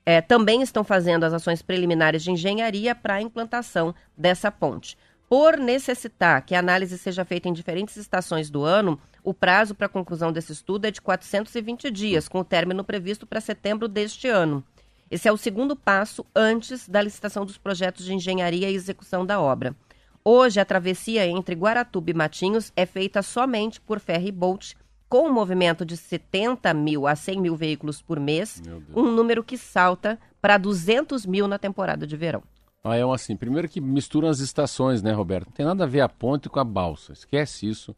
É, 0.05 0.21
também 0.21 0.61
estão 0.61 0.81
fazendo 0.81 1.25
as 1.25 1.33
ações 1.33 1.61
preliminares 1.61 2.23
de 2.23 2.31
engenharia 2.31 2.95
para 2.95 3.15
a 3.15 3.21
implantação 3.21 3.93
dessa 4.17 4.49
ponte. 4.49 4.97
Por 5.29 5.57
necessitar 5.57 6.41
que 6.41 6.55
a 6.55 6.59
análise 6.59 6.97
seja 6.97 7.25
feita 7.25 7.49
em 7.49 7.53
diferentes 7.53 7.97
estações 7.97 8.49
do 8.49 8.63
ano, 8.63 8.97
o 9.21 9.33
prazo 9.33 9.75
para 9.75 9.87
a 9.87 9.89
conclusão 9.89 10.31
desse 10.31 10.53
estudo 10.53 10.85
é 10.85 10.91
de 10.91 11.01
420 11.01 11.91
dias, 11.91 12.29
com 12.29 12.39
o 12.39 12.45
término 12.45 12.81
previsto 12.81 13.27
para 13.27 13.41
setembro 13.41 13.89
deste 13.89 14.29
ano. 14.29 14.63
Esse 15.11 15.27
é 15.27 15.31
o 15.31 15.37
segundo 15.37 15.75
passo 15.75 16.25
antes 16.33 16.87
da 16.87 17.01
licitação 17.01 17.45
dos 17.45 17.57
projetos 17.57 18.05
de 18.05 18.13
engenharia 18.13 18.69
e 18.69 18.75
execução 18.75 19.25
da 19.25 19.39
obra. 19.39 19.75
Hoje, 20.23 20.61
a 20.61 20.65
travessia 20.65 21.27
entre 21.27 21.55
Guaratuba 21.55 22.11
e 22.11 22.13
Matinhos 22.13 22.71
é 22.73 22.85
feita 22.85 23.21
somente 23.21 23.81
por 23.81 23.99
ferry 23.99 24.31
boat, 24.31 24.77
com 25.09 25.27
um 25.27 25.33
movimento 25.33 25.85
de 25.85 25.97
70 25.97 26.73
mil 26.73 27.05
a 27.05 27.15
100 27.17 27.41
mil 27.41 27.55
veículos 27.55 28.01
por 28.01 28.17
mês, 28.17 28.61
um 28.95 29.11
número 29.11 29.43
que 29.43 29.57
salta 29.57 30.17
para 30.41 30.57
200 30.57 31.25
mil 31.25 31.49
na 31.49 31.57
temporada 31.57 32.07
de 32.07 32.15
verão. 32.15 32.43
Ah, 32.83 32.95
é 32.95 33.05
um 33.05 33.11
assim. 33.11 33.35
Primeiro 33.35 33.67
que 33.67 33.81
misturam 33.81 34.29
as 34.29 34.39
estações, 34.39 35.01
né, 35.01 35.11
Roberto? 35.11 35.47
Não 35.47 35.53
tem 35.53 35.65
nada 35.65 35.83
a 35.83 35.87
ver 35.87 36.01
a 36.01 36.09
ponte 36.09 36.49
com 36.49 36.59
a 36.59 36.63
balsa. 36.63 37.13
Esquece 37.13 37.67
isso. 37.67 37.95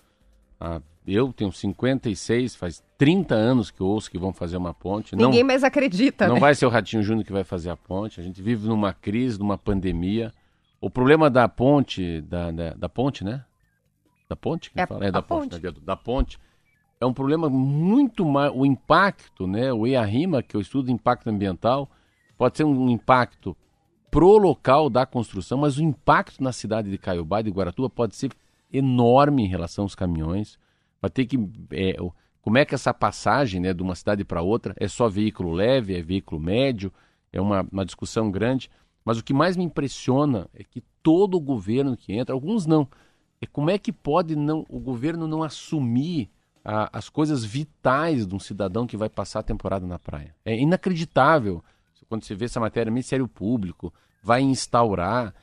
Ah, 0.59 0.81
eu 1.07 1.33
tenho 1.33 1.51
56, 1.51 2.55
faz 2.55 2.83
30 2.97 3.33
anos 3.33 3.71
que 3.71 3.81
eu 3.81 3.87
ouço 3.87 4.11
que 4.11 4.17
vão 4.17 4.33
fazer 4.33 4.57
uma 4.57 4.73
ponte. 4.73 5.15
Ninguém 5.15 5.41
não, 5.41 5.47
mais 5.47 5.63
acredita. 5.63 6.27
Não 6.27 6.35
né? 6.35 6.39
vai 6.39 6.53
ser 6.53 6.65
o 6.65 6.69
Ratinho 6.69 7.01
Júnior 7.01 7.25
que 7.25 7.31
vai 7.31 7.43
fazer 7.43 7.69
a 7.69 7.77
ponte. 7.77 8.19
A 8.19 8.23
gente 8.23 8.41
vive 8.41 8.67
numa 8.67 8.93
crise, 8.93 9.39
numa 9.39 9.57
pandemia. 9.57 10.33
O 10.81 10.89
problema 10.89 11.29
da 11.29 11.47
ponte, 11.47 12.21
da, 12.21 12.51
da, 12.51 12.73
da 12.73 12.89
ponte, 12.89 13.23
né? 13.23 13.43
Da 14.29 14.35
ponte? 14.35 14.71
É, 14.75 14.81
é, 14.81 15.11
da 15.11 15.21
ponte. 15.21 15.49
ponte. 15.49 15.61
Da, 15.61 15.71
da 15.81 15.95
ponte. 15.95 16.39
É 17.01 17.05
um 17.05 17.13
problema 17.13 17.49
muito 17.49 18.25
mais. 18.25 18.51
O 18.53 18.65
impacto, 18.65 19.47
né? 19.47 19.73
O 19.73 19.87
EARIMA, 19.87 20.43
que 20.43 20.55
eu 20.55 20.61
estudo 20.61 20.91
impacto 20.91 21.27
ambiental, 21.29 21.89
pode 22.37 22.57
ser 22.57 22.65
um 22.65 22.89
impacto 22.89 23.55
pro 24.11 24.37
local 24.37 24.89
da 24.89 25.05
construção, 25.05 25.57
mas 25.57 25.77
o 25.77 25.83
impacto 25.83 26.43
na 26.43 26.51
cidade 26.51 26.89
de 26.89 26.97
Caiobá 26.97 27.41
e 27.41 27.43
de 27.43 27.51
Guaratuba 27.51 27.89
pode 27.89 28.15
ser 28.15 28.31
enorme 28.71 29.43
em 29.43 29.47
relação 29.47 29.85
aos 29.85 29.95
caminhões. 29.95 30.57
Vai 31.01 31.09
ter 31.09 31.25
que. 31.25 31.37
É, 31.71 31.95
como 32.41 32.57
é 32.57 32.65
que 32.65 32.75
essa 32.75 32.93
passagem 32.93 33.59
né, 33.61 33.73
de 33.73 33.83
uma 33.83 33.95
cidade 33.95 34.23
para 34.23 34.41
outra 34.41 34.73
é 34.77 34.87
só 34.87 35.07
veículo 35.07 35.51
leve, 35.51 35.95
é 35.95 36.01
veículo 36.01 36.39
médio? 36.39 36.91
É 37.31 37.39
uma, 37.39 37.65
uma 37.71 37.85
discussão 37.85 38.31
grande. 38.31 38.69
Mas 39.03 39.17
o 39.17 39.23
que 39.23 39.33
mais 39.33 39.55
me 39.55 39.63
impressiona 39.63 40.47
é 40.53 40.63
que 40.63 40.83
todo 41.01 41.35
o 41.35 41.39
governo 41.39 41.95
que 41.95 42.13
entra, 42.13 42.33
alguns 42.33 42.65
não, 42.65 42.87
é 43.41 43.45
como 43.45 43.69
é 43.69 43.77
que 43.77 43.91
pode 43.91 44.35
não 44.35 44.65
o 44.69 44.79
governo 44.79 45.27
não 45.27 45.43
assumir 45.43 46.29
a, 46.63 46.97
as 46.97 47.09
coisas 47.09 47.43
vitais 47.43 48.27
de 48.27 48.35
um 48.35 48.39
cidadão 48.39 48.85
que 48.85 48.97
vai 48.97 49.09
passar 49.09 49.39
a 49.39 49.43
temporada 49.43 49.85
na 49.85 49.97
praia. 49.97 50.35
É 50.43 50.57
inacreditável 50.57 51.63
quando 52.09 52.23
você 52.23 52.33
vê 52.33 52.45
essa 52.45 52.59
matéria, 52.59 52.91
Ministério 52.91 53.27
Público 53.27 53.93
vai 54.21 54.41
instaurar. 54.41 55.33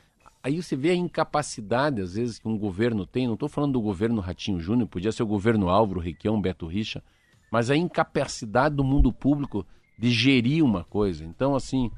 Aí 0.42 0.60
você 0.60 0.76
vê 0.76 0.90
a 0.90 0.94
incapacidade, 0.94 2.02
às 2.02 2.14
vezes, 2.14 2.38
que 2.38 2.48
um 2.48 2.58
governo 2.58 3.06
tem. 3.06 3.26
Não 3.26 3.34
estou 3.34 3.48
falando 3.48 3.74
do 3.74 3.80
governo 3.80 4.20
Ratinho 4.20 4.58
Júnior, 4.58 4.88
podia 4.88 5.12
ser 5.12 5.22
o 5.22 5.26
governo 5.26 5.68
Álvaro, 5.68 6.00
Requião, 6.00 6.40
Beto 6.40 6.66
Richa, 6.66 7.02
mas 7.50 7.70
a 7.70 7.76
incapacidade 7.76 8.74
do 8.74 8.84
mundo 8.84 9.12
público 9.12 9.64
de 9.96 10.10
gerir 10.10 10.64
uma 10.64 10.84
coisa. 10.84 11.24
Então, 11.24 11.54
assim, 11.54 11.90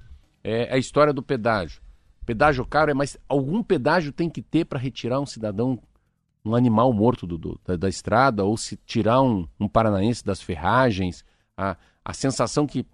é 0.44 0.72
a 0.72 0.78
história 0.78 1.12
do 1.12 1.22
pedágio. 1.22 1.80
Pedágio 2.26 2.64
caro 2.66 2.90
é, 2.90 2.94
mas 2.94 3.16
algum 3.26 3.62
pedágio 3.62 4.12
tem 4.12 4.28
que 4.28 4.42
ter 4.42 4.66
para 4.66 4.78
retirar 4.78 5.18
um 5.18 5.26
cidadão, 5.26 5.78
um 6.44 6.54
animal 6.54 6.92
morto 6.92 7.26
do, 7.26 7.38
do 7.38 7.60
da, 7.66 7.74
da, 7.74 7.88
estrada, 7.88 8.44
ou 8.44 8.54
se 8.56 8.76
tirar 8.84 9.22
um, 9.22 9.48
um 9.58 9.66
paranaense 9.66 10.22
das 10.22 10.42
ferragens. 10.42 11.24
A, 11.56 11.74
a 12.04 12.12
sensação 12.12 12.66
que 12.66 12.86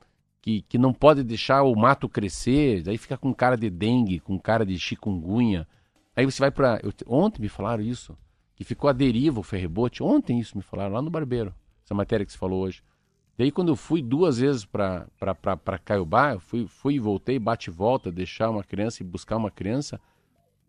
que, 0.44 0.60
que 0.68 0.76
não 0.76 0.92
pode 0.92 1.24
deixar 1.24 1.62
o 1.62 1.74
mato 1.74 2.06
crescer, 2.06 2.82
daí 2.82 2.98
fica 2.98 3.16
com 3.16 3.32
cara 3.32 3.56
de 3.56 3.70
dengue, 3.70 4.20
com 4.20 4.38
cara 4.38 4.66
de 4.66 4.78
chikungunya. 4.78 5.66
Aí 6.14 6.26
você 6.26 6.38
vai 6.38 6.50
para. 6.50 6.82
Ontem 7.06 7.40
me 7.40 7.48
falaram 7.48 7.82
isso, 7.82 8.14
que 8.54 8.62
ficou 8.62 8.90
a 8.90 8.92
deriva 8.92 9.40
o 9.40 9.42
ferrebote. 9.42 10.02
Ontem 10.02 10.38
isso 10.38 10.54
me 10.54 10.62
falaram, 10.62 10.92
lá 10.92 11.00
no 11.00 11.08
Barbeiro, 11.08 11.54
essa 11.82 11.94
matéria 11.94 12.26
que 12.26 12.32
você 12.32 12.36
falou 12.36 12.62
hoje. 12.62 12.82
E 13.38 13.44
aí 13.44 13.50
quando 13.50 13.70
eu 13.70 13.76
fui 13.76 14.02
duas 14.02 14.36
vezes 14.36 14.66
para 14.66 15.08
Caiobá, 15.82 16.34
eu 16.34 16.40
fui, 16.40 16.66
fui 16.66 16.96
e 16.96 17.00
voltei, 17.00 17.38
bate 17.38 17.70
e 17.70 17.72
volta, 17.72 18.12
deixar 18.12 18.50
uma 18.50 18.62
criança 18.62 19.02
e 19.02 19.06
buscar 19.06 19.38
uma 19.38 19.50
criança, 19.50 19.98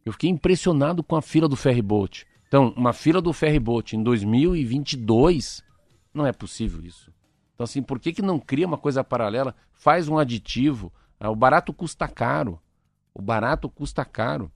eu 0.06 0.14
fiquei 0.14 0.30
impressionado 0.30 1.04
com 1.04 1.18
a 1.18 1.22
fila 1.22 1.50
do 1.50 1.58
ferryboat. 1.58 2.26
Então, 2.48 2.74
uma 2.78 2.94
fila 2.94 3.22
do 3.22 3.34
ferryboat 3.34 3.98
em 3.98 4.02
2022, 4.02 5.62
não 6.14 6.26
é 6.26 6.32
possível 6.32 6.82
isso. 6.82 7.14
Então, 7.56 7.64
assim, 7.64 7.82
por 7.82 8.00
que, 8.00 8.14
que 8.14 8.22
não 8.22 8.38
cria 8.38 8.68
uma 8.68 8.78
coisa 8.78 9.04
paralela? 9.04 9.56
Faz 9.74 10.08
um 10.08 10.18
aditivo. 10.18 10.92
Ah, 11.20 11.32
o 11.32 11.36
barato 11.36 11.74
custa 11.74 12.08
caro. 12.08 12.60
O 13.14 13.22
barato 13.22 13.70
custa 13.70 14.04
caro. 14.04 14.52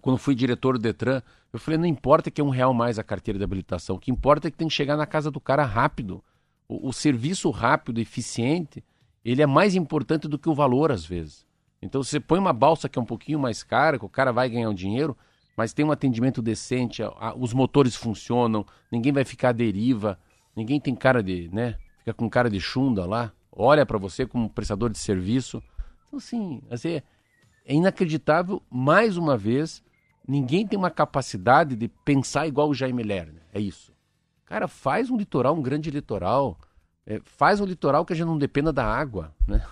Quando 0.00 0.18
fui 0.18 0.34
diretor 0.34 0.78
do 0.78 0.82
Detran, 0.82 1.22
eu 1.52 1.58
falei, 1.58 1.78
não 1.78 1.86
importa 1.86 2.30
que 2.30 2.40
é 2.40 2.44
um 2.44 2.50
real 2.50 2.72
mais 2.74 2.98
a 2.98 3.04
carteira 3.04 3.38
de 3.38 3.44
habilitação. 3.44 3.96
O 3.96 3.98
que 3.98 4.10
importa 4.10 4.48
é 4.48 4.50
que 4.50 4.56
tem 4.56 4.68
que 4.68 4.74
chegar 4.74 4.96
na 4.96 5.06
casa 5.06 5.30
do 5.30 5.40
cara 5.40 5.64
rápido. 5.64 6.24
O, 6.68 6.88
o 6.88 6.92
serviço 6.92 7.50
rápido, 7.50 8.00
eficiente, 8.00 8.82
ele 9.24 9.42
é 9.42 9.46
mais 9.46 9.74
importante 9.74 10.26
do 10.26 10.38
que 10.38 10.48
o 10.48 10.54
valor, 10.54 10.90
às 10.90 11.04
vezes. 11.04 11.46
Então, 11.80 12.02
você 12.02 12.18
põe 12.18 12.38
uma 12.38 12.52
balsa 12.52 12.88
que 12.88 12.98
é 12.98 13.02
um 13.02 13.06
pouquinho 13.06 13.38
mais 13.38 13.62
cara, 13.62 13.98
que 13.98 14.04
o 14.04 14.08
cara 14.08 14.32
vai 14.32 14.48
ganhar 14.48 14.70
um 14.70 14.74
dinheiro, 14.74 15.16
mas 15.56 15.72
tem 15.72 15.84
um 15.84 15.92
atendimento 15.92 16.42
decente, 16.42 17.02
a, 17.02 17.08
a, 17.18 17.34
os 17.34 17.52
motores 17.52 17.94
funcionam, 17.94 18.64
ninguém 18.90 19.12
vai 19.12 19.24
ficar 19.24 19.50
à 19.50 19.52
deriva, 19.52 20.18
ninguém 20.54 20.80
tem 20.80 20.94
cara 20.94 21.22
de, 21.22 21.48
né, 21.52 21.76
fica 22.06 22.14
com 22.14 22.30
cara 22.30 22.48
de 22.48 22.60
chunda 22.60 23.04
lá, 23.04 23.32
olha 23.50 23.84
para 23.84 23.98
você 23.98 24.24
como 24.24 24.48
prestador 24.48 24.90
de 24.90 24.98
serviço. 24.98 25.60
Então, 26.06 26.18
assim, 26.18 26.62
assim 26.70 27.02
é, 27.64 27.74
inacreditável, 27.74 28.62
mais 28.70 29.16
uma 29.16 29.36
vez, 29.36 29.82
ninguém 30.26 30.64
tem 30.64 30.78
uma 30.78 30.90
capacidade 30.90 31.74
de 31.74 31.88
pensar 31.88 32.46
igual 32.46 32.68
o 32.68 32.74
Jaime 32.74 33.02
Lerner. 33.02 33.42
É 33.52 33.58
isso. 33.58 33.92
Cara, 34.44 34.68
faz 34.68 35.10
um 35.10 35.16
litoral, 35.16 35.56
um 35.56 35.62
grande 35.62 35.90
litoral. 35.90 36.56
É, 37.04 37.20
faz 37.24 37.60
um 37.60 37.64
litoral 37.64 38.04
que 38.04 38.12
a 38.12 38.16
gente 38.16 38.26
não 38.26 38.38
dependa 38.38 38.72
da 38.72 38.84
água, 38.86 39.34
né? 39.48 39.66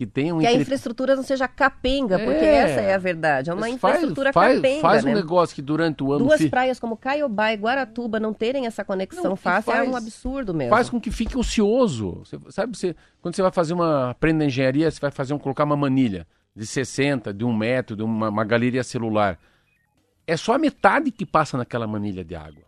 Que 0.00 0.06
tenha 0.06 0.34
um 0.34 0.38
que 0.38 0.46
entre... 0.46 0.56
a 0.56 0.62
infraestrutura 0.62 1.14
não 1.14 1.22
seja 1.22 1.46
capenga, 1.46 2.14
é, 2.14 2.24
porque 2.24 2.42
essa 2.42 2.80
é 2.80 2.94
a 2.94 2.96
verdade. 2.96 3.50
É 3.50 3.52
uma 3.52 3.68
infraestrutura 3.68 4.32
faz, 4.32 4.56
capenga. 4.56 4.80
Faz 4.80 5.04
né? 5.04 5.10
um 5.10 5.14
negócio 5.14 5.54
que 5.54 5.60
durante 5.60 6.02
o 6.02 6.10
ano. 6.10 6.24
Duas 6.24 6.42
praias 6.46 6.80
como 6.80 6.96
Caiobá 6.96 7.52
e 7.52 7.56
Guaratuba 7.56 8.18
não 8.18 8.32
terem 8.32 8.64
essa 8.64 8.82
conexão 8.82 9.22
não, 9.22 9.36
fácil 9.36 9.72
é 9.72 9.74
faz, 9.74 9.86
é 9.86 9.90
um 9.90 9.94
absurdo 9.94 10.54
mesmo. 10.54 10.70
Faz 10.70 10.88
com 10.88 10.98
que 10.98 11.10
fique 11.10 11.36
ocioso. 11.36 12.22
Você, 12.24 12.38
sabe, 12.48 12.74
você, 12.74 12.96
quando 13.20 13.36
você 13.36 13.42
vai 13.42 13.52
fazer 13.52 13.74
uma. 13.74 14.08
Aprenda 14.08 14.42
engenharia, 14.42 14.90
você 14.90 14.98
vai 14.98 15.10
fazer 15.10 15.34
um, 15.34 15.38
colocar 15.38 15.64
uma 15.64 15.76
manilha 15.76 16.26
de 16.56 16.66
60, 16.66 17.34
de 17.34 17.44
um 17.44 17.54
metro, 17.54 17.94
de 17.94 18.02
uma, 18.02 18.30
uma 18.30 18.44
galeria 18.44 18.82
celular. 18.82 19.38
É 20.26 20.34
só 20.34 20.54
a 20.54 20.58
metade 20.58 21.10
que 21.10 21.26
passa 21.26 21.58
naquela 21.58 21.86
manilha 21.86 22.24
de 22.24 22.34
água. 22.34 22.64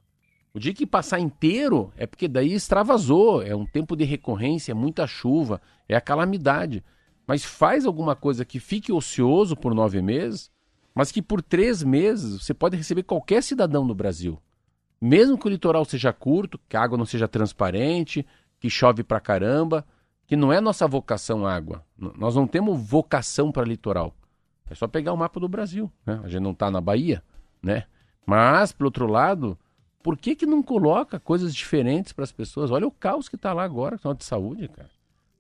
O 0.53 0.59
dia 0.59 0.75
que 0.75 0.85
passar 0.85 1.19
inteiro 1.19 1.91
é 1.97 2.07
porque 2.07 2.29
daí 2.29 2.53
extravasou, 2.53 3.43
é 3.43 3.57
um 3.57 3.65
tempo 3.65 3.97
de 3.97 4.05
recorrência, 4.05 4.73
é 4.73 4.75
muita 4.75 5.07
chuva, 5.07 5.63
é 5.89 5.97
a 5.97 6.01
calamidade 6.01 6.85
mas 7.27 7.45
faz 7.45 7.87
alguma 7.87 8.15
coisa 8.17 8.45
que 8.45 8.59
fique 8.59 8.93
ocioso 8.93 9.57
por 9.57 9.75
nove 9.75 10.01
meses, 10.03 10.51
mas 10.95 11.11
que 11.11 11.23
por 11.23 11.43
três 11.43 11.83
meses 11.83 12.43
você 12.43 12.53
pode 12.53 12.77
receber 12.77 13.03
qualquer 13.03 13.43
cidadão 13.43 13.85
no 13.85 13.95
Brasil. 13.95 14.41
Mesmo 15.01 15.39
que 15.39 15.47
o 15.47 15.51
litoral 15.51 15.85
seja 15.85 16.13
curto, 16.13 16.61
que 16.69 16.77
a 16.77 16.83
água 16.83 16.99
não 16.99 17.07
seja 17.07 17.27
transparente, 17.27 18.27
que 18.61 18.71
chove 18.71 19.03
pra 19.03 19.19
caramba, 19.19 19.85
que 20.27 20.37
não 20.37 20.53
é 20.53 20.61
nossa 20.61 20.87
vocação 20.87 21.47
água. 21.47 21.85
Nós 21.97 22.37
não 22.37 22.47
temos 22.47 22.81
vocação 22.81 23.51
para 23.51 23.65
litoral. 23.65 24.15
É 24.71 24.75
só 24.75 24.87
pegar 24.87 25.13
o 25.13 25.17
mapa 25.17 25.41
do 25.41 25.49
Brasil. 25.49 25.91
Né? 26.07 26.21
A 26.23 26.29
gente 26.29 26.43
não 26.43 26.53
está 26.53 26.71
na 26.71 26.81
Bahia, 26.81 27.23
né? 27.63 27.85
Mas, 28.25 28.71
por 28.73 28.85
outro 28.85 29.07
lado, 29.07 29.59
por 30.03 30.17
que, 30.17 30.35
que 30.35 30.47
não 30.47 30.63
coloca 30.63 31.19
coisas 31.19 31.55
diferentes 31.55 32.13
para 32.13 32.25
as 32.25 32.33
pessoas? 32.33 32.71
Olha 32.71 32.87
o 32.87 32.91
caos 32.91 33.29
que 33.29 33.37
está 33.37 33.53
lá 33.53 33.65
agora, 33.65 33.99
de 34.17 34.25
saúde, 34.25 34.69
cara. 34.69 34.91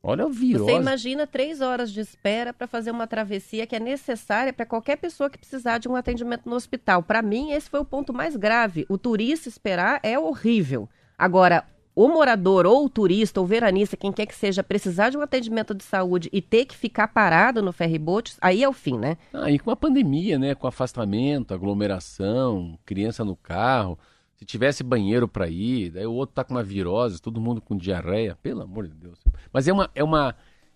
Olha 0.03 0.26
o 0.26 0.30
vírus. 0.30 0.62
Você 0.62 0.74
imagina 0.74 1.26
três 1.28 1.61
horas 1.61 1.92
de 1.92 2.00
espera 2.00 2.53
para 2.53 2.66
fazer 2.66 2.90
uma 2.90 3.07
travessia 3.07 3.66
que 3.66 3.76
é 3.76 3.80
necessária 3.80 4.53
para 4.53 4.66
qualquer 4.66 4.96
pessoa 4.96 5.30
que 5.30 5.38
precisar 5.38 5.78
de 5.78 5.88
um 5.88 5.94
atendimento 5.94 6.48
no 6.48 6.57
hospital. 6.57 7.05
Para 7.05 7.22
mim, 7.22 7.53
esse 7.53 7.70
foi 7.70 7.78
o 7.78 7.84
ponto 7.84 8.12
mais 8.12 8.34
grave. 8.34 8.84
O 8.88 8.98
turista 8.98 9.48
esperar 9.48 10.00
é 10.03 10.18
horrível. 10.18 10.88
Agora, 11.16 11.64
o 11.94 12.09
morador 12.09 12.66
ou 12.66 12.86
o 12.86 12.88
turista 12.88 13.38
ou 13.38 13.46
veranista, 13.46 13.96
quem 13.96 14.11
quer 14.11 14.26
que 14.26 14.34
seja, 14.34 14.62
precisar 14.62 15.11
de 15.11 15.16
um 15.18 15.20
atendimento 15.20 15.74
de 15.74 15.84
saúde 15.84 16.28
e 16.32 16.40
ter 16.40 16.64
que 16.64 16.76
ficar 16.76 17.09
parado 17.09 17.62
no 17.62 17.72
ferryboat, 17.72 18.34
aí 18.40 18.64
é 18.64 18.68
o 18.68 18.72
fim, 18.72 18.98
né? 18.98 19.16
Ah, 19.32 19.50
e 19.50 19.59
com 19.59 19.70
a 19.70 19.76
pandemia, 19.76 20.38
né? 20.38 20.55
Com 20.55 20.66
afastamento, 20.66 21.55
aglomeração, 21.55 22.78
criança 22.84 23.24
no 23.24 23.36
carro. 23.36 23.98
Se 24.43 24.47
tivesse 24.47 24.82
banheiro 24.82 25.28
para 25.28 25.47
ir, 25.47 25.90
daí 25.90 26.05
o 26.05 26.12
outro 26.12 26.34
tá 26.34 26.43
com 26.43 26.53
uma 26.53 26.64
virose, 26.64 27.22
todo 27.22 27.40
mundo 27.40 27.61
com 27.61 27.76
diarreia, 27.76 28.36
pelo 28.43 28.62
amor 28.62 28.88
de 28.88 28.95
Deus. 28.95 29.20
Mas 29.53 29.68
é 29.68 29.72
uma 29.72 29.88
é 29.95 30.03
uma 30.03 30.34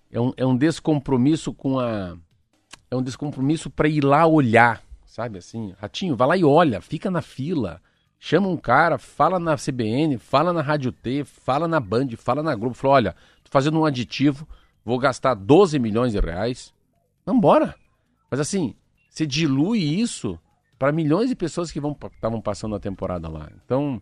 é 0.08 0.20
um, 0.20 0.32
é 0.36 0.46
um 0.46 0.56
descompromisso 0.56 1.52
com 1.52 1.80
a 1.80 2.16
é 2.88 2.94
um 2.94 3.02
descompromisso 3.02 3.68
para 3.68 3.88
ir 3.88 4.04
lá 4.04 4.24
olhar, 4.24 4.84
sabe 5.04 5.38
assim? 5.38 5.74
Ratinho, 5.80 6.14
vai 6.14 6.28
lá 6.28 6.36
e 6.36 6.44
olha, 6.44 6.80
fica 6.80 7.10
na 7.10 7.20
fila. 7.20 7.82
Chama 8.20 8.46
um 8.46 8.56
cara, 8.56 8.98
fala 8.98 9.40
na 9.40 9.56
CBN, 9.56 10.16
fala 10.16 10.52
na 10.52 10.62
Rádio 10.62 10.92
T, 10.92 11.24
fala 11.24 11.66
na 11.66 11.80
Band, 11.80 12.10
fala 12.16 12.44
na 12.44 12.54
Globo, 12.54 12.72
fala, 12.72 12.94
olha, 12.94 13.16
tô 13.42 13.50
fazendo 13.50 13.80
um 13.80 13.84
aditivo, 13.84 14.46
vou 14.84 14.96
gastar 14.96 15.34
12 15.34 15.76
milhões 15.80 16.12
de 16.12 16.20
reais. 16.20 16.72
Vambora. 17.26 17.74
Mas 18.30 18.38
assim, 18.38 18.76
você 19.10 19.26
dilui 19.26 19.80
isso 19.80 20.38
para 20.78 20.92
milhões 20.92 21.28
de 21.28 21.36
pessoas 21.36 21.70
que 21.70 21.78
estavam 21.78 22.40
passando 22.40 22.74
a 22.74 22.80
temporada 22.80 23.28
lá. 23.28 23.50
Então, 23.64 24.00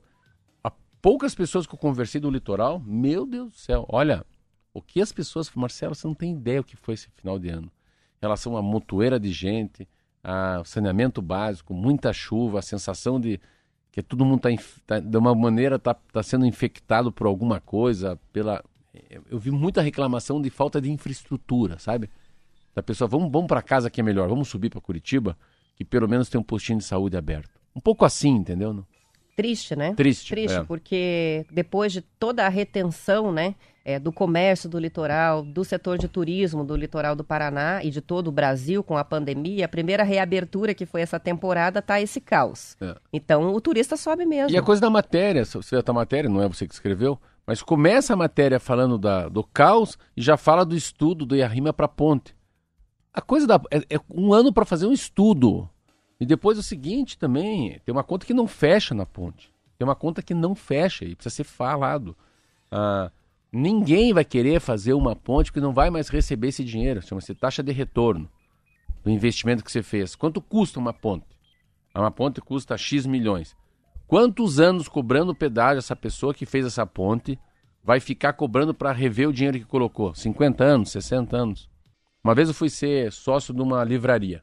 há 0.62 0.70
poucas 1.00 1.34
pessoas 1.34 1.66
que 1.66 1.74
eu 1.74 1.78
conversei 1.78 2.20
do 2.20 2.30
litoral, 2.30 2.80
meu 2.80 3.26
Deus 3.26 3.50
do 3.52 3.56
céu, 3.56 3.86
olha, 3.88 4.24
o 4.72 4.82
que 4.82 5.00
as 5.00 5.12
pessoas, 5.12 5.50
Marcelo, 5.54 5.94
você 5.94 6.06
não 6.06 6.14
tem 6.14 6.32
ideia 6.32 6.60
o 6.60 6.64
que 6.64 6.76
foi 6.76 6.94
esse 6.94 7.08
final 7.10 7.38
de 7.38 7.48
ano. 7.48 7.70
Em 8.16 8.22
relação 8.22 8.56
à 8.56 8.62
montoeira 8.62 9.20
de 9.20 9.30
gente, 9.30 9.88
ao 10.22 10.64
saneamento 10.64 11.22
básico, 11.22 11.72
muita 11.72 12.12
chuva, 12.12 12.58
a 12.58 12.62
sensação 12.62 13.20
de 13.20 13.40
que 13.92 14.02
todo 14.02 14.24
mundo 14.24 14.48
está 14.48 14.64
tá, 14.86 14.98
de 14.98 15.16
uma 15.16 15.34
maneira 15.34 15.76
está 15.76 15.94
tá 15.94 16.22
sendo 16.22 16.44
infectado 16.44 17.12
por 17.12 17.28
alguma 17.28 17.60
coisa, 17.60 18.18
pela 18.32 18.64
eu 19.28 19.38
vi 19.38 19.50
muita 19.50 19.82
reclamação 19.82 20.40
de 20.40 20.50
falta 20.50 20.80
de 20.80 20.90
infraestrutura, 20.90 21.78
sabe? 21.78 22.08
Da 22.74 22.82
pessoa, 22.82 23.08
vamos, 23.08 23.30
vamos 23.30 23.48
para 23.48 23.62
casa 23.62 23.90
que 23.90 24.00
é 24.00 24.04
melhor, 24.04 24.28
vamos 24.28 24.48
subir 24.48 24.70
para 24.70 24.80
Curitiba 24.80 25.36
que 25.76 25.84
pelo 25.84 26.08
menos 26.08 26.28
tem 26.28 26.40
um 26.40 26.44
postinho 26.44 26.78
de 26.78 26.84
saúde 26.84 27.16
aberto. 27.16 27.50
Um 27.74 27.80
pouco 27.80 28.04
assim, 28.04 28.30
entendeu? 28.30 28.72
Não? 28.72 28.86
Triste, 29.36 29.74
né? 29.74 29.94
Triste. 29.94 30.30
Triste, 30.30 30.58
é. 30.58 30.62
porque 30.62 31.44
depois 31.50 31.92
de 31.92 32.00
toda 32.00 32.46
a 32.46 32.48
retenção, 32.48 33.32
né, 33.32 33.56
é, 33.84 33.98
do 33.98 34.12
comércio 34.12 34.68
do 34.68 34.78
litoral, 34.78 35.42
do 35.42 35.64
setor 35.64 35.98
de 35.98 36.08
turismo 36.08 36.64
do 36.64 36.74
litoral 36.74 37.14
do 37.14 37.22
Paraná 37.22 37.82
e 37.82 37.90
de 37.90 38.00
todo 38.00 38.28
o 38.28 38.32
Brasil 38.32 38.82
com 38.82 38.96
a 38.96 39.04
pandemia, 39.04 39.66
a 39.66 39.68
primeira 39.68 40.02
reabertura 40.02 40.72
que 40.72 40.86
foi 40.86 41.02
essa 41.02 41.18
temporada 41.20 41.82
tá 41.82 42.00
esse 42.00 42.20
caos. 42.20 42.76
É. 42.80 42.94
Então 43.12 43.52
o 43.52 43.60
turista 43.60 43.96
sobe 43.96 44.24
mesmo. 44.24 44.50
E 44.50 44.56
a 44.56 44.62
coisa 44.62 44.80
da 44.80 44.88
matéria, 44.88 45.44
você 45.44 45.76
a 45.84 45.92
matéria, 45.92 46.30
não 46.30 46.40
é 46.40 46.48
você 46.48 46.66
que 46.66 46.72
escreveu, 46.72 47.18
mas 47.46 47.60
começa 47.60 48.14
a 48.14 48.16
matéria 48.16 48.58
falando 48.58 48.96
da, 48.96 49.28
do 49.28 49.44
caos 49.44 49.98
e 50.16 50.22
já 50.22 50.36
fala 50.36 50.64
do 50.64 50.74
estudo 50.74 51.26
do 51.26 51.36
Iarrima 51.36 51.72
para 51.72 51.88
ponte. 51.88 52.34
A 53.14 53.22
coisa 53.22 53.46
da. 53.46 53.60
É, 53.70 53.94
é 53.94 54.00
um 54.10 54.34
ano 54.34 54.52
para 54.52 54.64
fazer 54.64 54.86
um 54.86 54.92
estudo. 54.92 55.70
E 56.18 56.26
depois 56.26 56.58
o 56.58 56.62
seguinte 56.62 57.16
também: 57.16 57.80
tem 57.84 57.92
uma 57.92 58.02
conta 58.02 58.26
que 58.26 58.34
não 58.34 58.48
fecha 58.48 58.92
na 58.92 59.06
ponte. 59.06 59.52
Tem 59.78 59.86
uma 59.86 59.94
conta 59.94 60.20
que 60.20 60.34
não 60.34 60.54
fecha 60.54 61.04
e 61.04 61.14
precisa 61.14 61.36
ser 61.36 61.44
falado. 61.44 62.16
Ah, 62.70 63.10
ninguém 63.52 64.12
vai 64.12 64.24
querer 64.24 64.60
fazer 64.60 64.94
uma 64.94 65.14
ponte 65.14 65.52
que 65.52 65.60
não 65.60 65.72
vai 65.72 65.90
mais 65.90 66.08
receber 66.08 66.48
esse 66.48 66.64
dinheiro. 66.64 67.00
Chama-se 67.02 67.34
taxa 67.34 67.62
de 67.62 67.70
retorno 67.70 68.28
do 69.04 69.10
investimento 69.10 69.62
que 69.62 69.70
você 69.70 69.82
fez. 69.82 70.16
Quanto 70.16 70.40
custa 70.40 70.80
uma 70.80 70.92
ponte? 70.92 71.26
Uma 71.94 72.10
ponte 72.10 72.40
custa 72.40 72.76
X 72.76 73.06
milhões. 73.06 73.56
Quantos 74.08 74.58
anos 74.58 74.88
cobrando 74.88 75.34
pedágio 75.34 75.78
essa 75.78 75.94
pessoa 75.94 76.34
que 76.34 76.44
fez 76.44 76.66
essa 76.66 76.84
ponte 76.84 77.38
vai 77.82 78.00
ficar 78.00 78.32
cobrando 78.32 78.74
para 78.74 78.92
rever 78.92 79.28
o 79.28 79.32
dinheiro 79.32 79.58
que 79.58 79.64
colocou? 79.64 80.14
50 80.14 80.64
anos, 80.64 80.90
60 80.90 81.36
anos? 81.36 81.73
Uma 82.24 82.34
vez 82.34 82.48
eu 82.48 82.54
fui 82.54 82.70
ser 82.70 83.12
sócio 83.12 83.52
de 83.52 83.60
uma 83.60 83.84
livraria. 83.84 84.42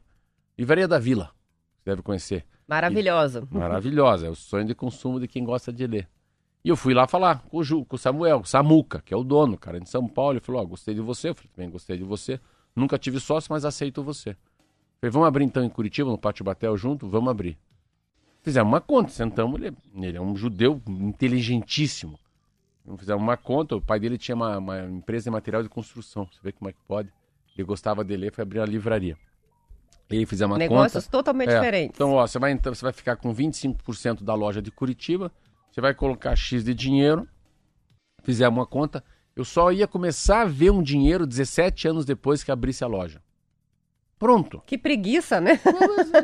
Livraria 0.56 0.86
da 0.86 1.00
Vila, 1.00 1.32
você 1.74 1.90
deve 1.90 2.00
conhecer. 2.00 2.46
Maravilhosa. 2.68 3.42
E, 3.50 3.58
maravilhosa, 3.58 4.26
é 4.28 4.30
o 4.30 4.36
sonho 4.36 4.64
de 4.64 4.72
consumo 4.72 5.18
de 5.18 5.26
quem 5.26 5.44
gosta 5.44 5.72
de 5.72 5.84
ler. 5.84 6.08
E 6.64 6.68
eu 6.68 6.76
fui 6.76 6.94
lá 6.94 7.08
falar 7.08 7.42
com 7.42 7.56
o, 7.56 7.64
Ju, 7.64 7.84
com 7.84 7.96
o 7.96 7.98
Samuel, 7.98 8.38
o 8.38 8.44
Samuca, 8.44 9.02
que 9.04 9.12
é 9.12 9.16
o 9.16 9.24
dono, 9.24 9.58
cara, 9.58 9.80
de 9.80 9.90
São 9.90 10.06
Paulo. 10.06 10.34
Ele 10.34 10.40
falou: 10.40 10.60
Ó, 10.60 10.64
oh, 10.64 10.68
gostei 10.68 10.94
de 10.94 11.00
você. 11.00 11.30
Eu 11.30 11.34
falei: 11.34 11.50
também 11.52 11.70
gostei 11.70 11.98
de 11.98 12.04
você. 12.04 12.38
Nunca 12.74 12.96
tive 12.96 13.18
sócio, 13.18 13.52
mas 13.52 13.64
aceito 13.64 14.00
você. 14.00 14.36
falei: 15.00 15.10
vamos 15.10 15.26
abrir 15.26 15.44
então 15.44 15.64
em 15.64 15.68
Curitiba, 15.68 16.08
no 16.08 16.16
Pátio 16.16 16.44
Batel 16.44 16.76
junto? 16.76 17.08
Vamos 17.08 17.32
abrir. 17.32 17.58
Fizemos 18.42 18.72
uma 18.72 18.80
conta, 18.80 19.10
sentamos. 19.10 19.60
Ele, 19.60 19.76
ele 19.96 20.16
é 20.16 20.20
um 20.20 20.36
judeu 20.36 20.80
inteligentíssimo. 20.86 22.16
Fizemos 22.96 23.20
uma 23.20 23.36
conta. 23.36 23.74
O 23.74 23.80
pai 23.80 23.98
dele 23.98 24.16
tinha 24.16 24.36
uma, 24.36 24.58
uma 24.58 24.80
empresa 24.84 25.24
de 25.24 25.30
material 25.30 25.64
de 25.64 25.68
construção. 25.68 26.28
Você 26.32 26.38
vê 26.44 26.52
como 26.52 26.70
é 26.70 26.72
que 26.72 26.80
pode 26.86 27.12
ele 27.56 27.66
gostava 27.66 28.04
de 28.04 28.16
ler, 28.16 28.32
foi 28.32 28.42
abrir 28.42 28.60
a 28.60 28.66
livraria. 28.66 29.16
E 30.10 30.18
aí 30.18 30.26
fizemos 30.26 30.52
uma 30.52 30.58
Negócios 30.58 31.04
conta. 31.04 31.16
totalmente 31.16 31.50
é. 31.50 31.54
diferentes. 31.54 31.96
Então, 31.96 32.12
ó, 32.12 32.26
você 32.26 32.38
vai, 32.38 32.52
então, 32.52 32.74
você 32.74 32.84
vai 32.84 32.92
ficar 32.92 33.16
com 33.16 33.34
25% 33.34 34.22
da 34.22 34.34
loja 34.34 34.60
de 34.60 34.70
Curitiba, 34.70 35.32
você 35.70 35.80
vai 35.80 35.94
colocar 35.94 36.36
X 36.36 36.62
de 36.64 36.74
dinheiro, 36.74 37.26
fizemos 38.22 38.58
uma 38.58 38.66
conta, 38.66 39.02
Eu 39.34 39.44
só 39.44 39.72
ia 39.72 39.86
começar 39.86 40.42
a 40.42 40.44
ver 40.44 40.70
um 40.70 40.82
dinheiro 40.82 41.26
17 41.26 41.88
anos 41.88 42.04
depois 42.04 42.44
que 42.44 42.52
abrisse 42.52 42.84
a 42.84 42.86
loja. 42.86 43.22
Pronto. 44.18 44.62
Que 44.66 44.76
preguiça, 44.78 45.40
né? 45.40 45.58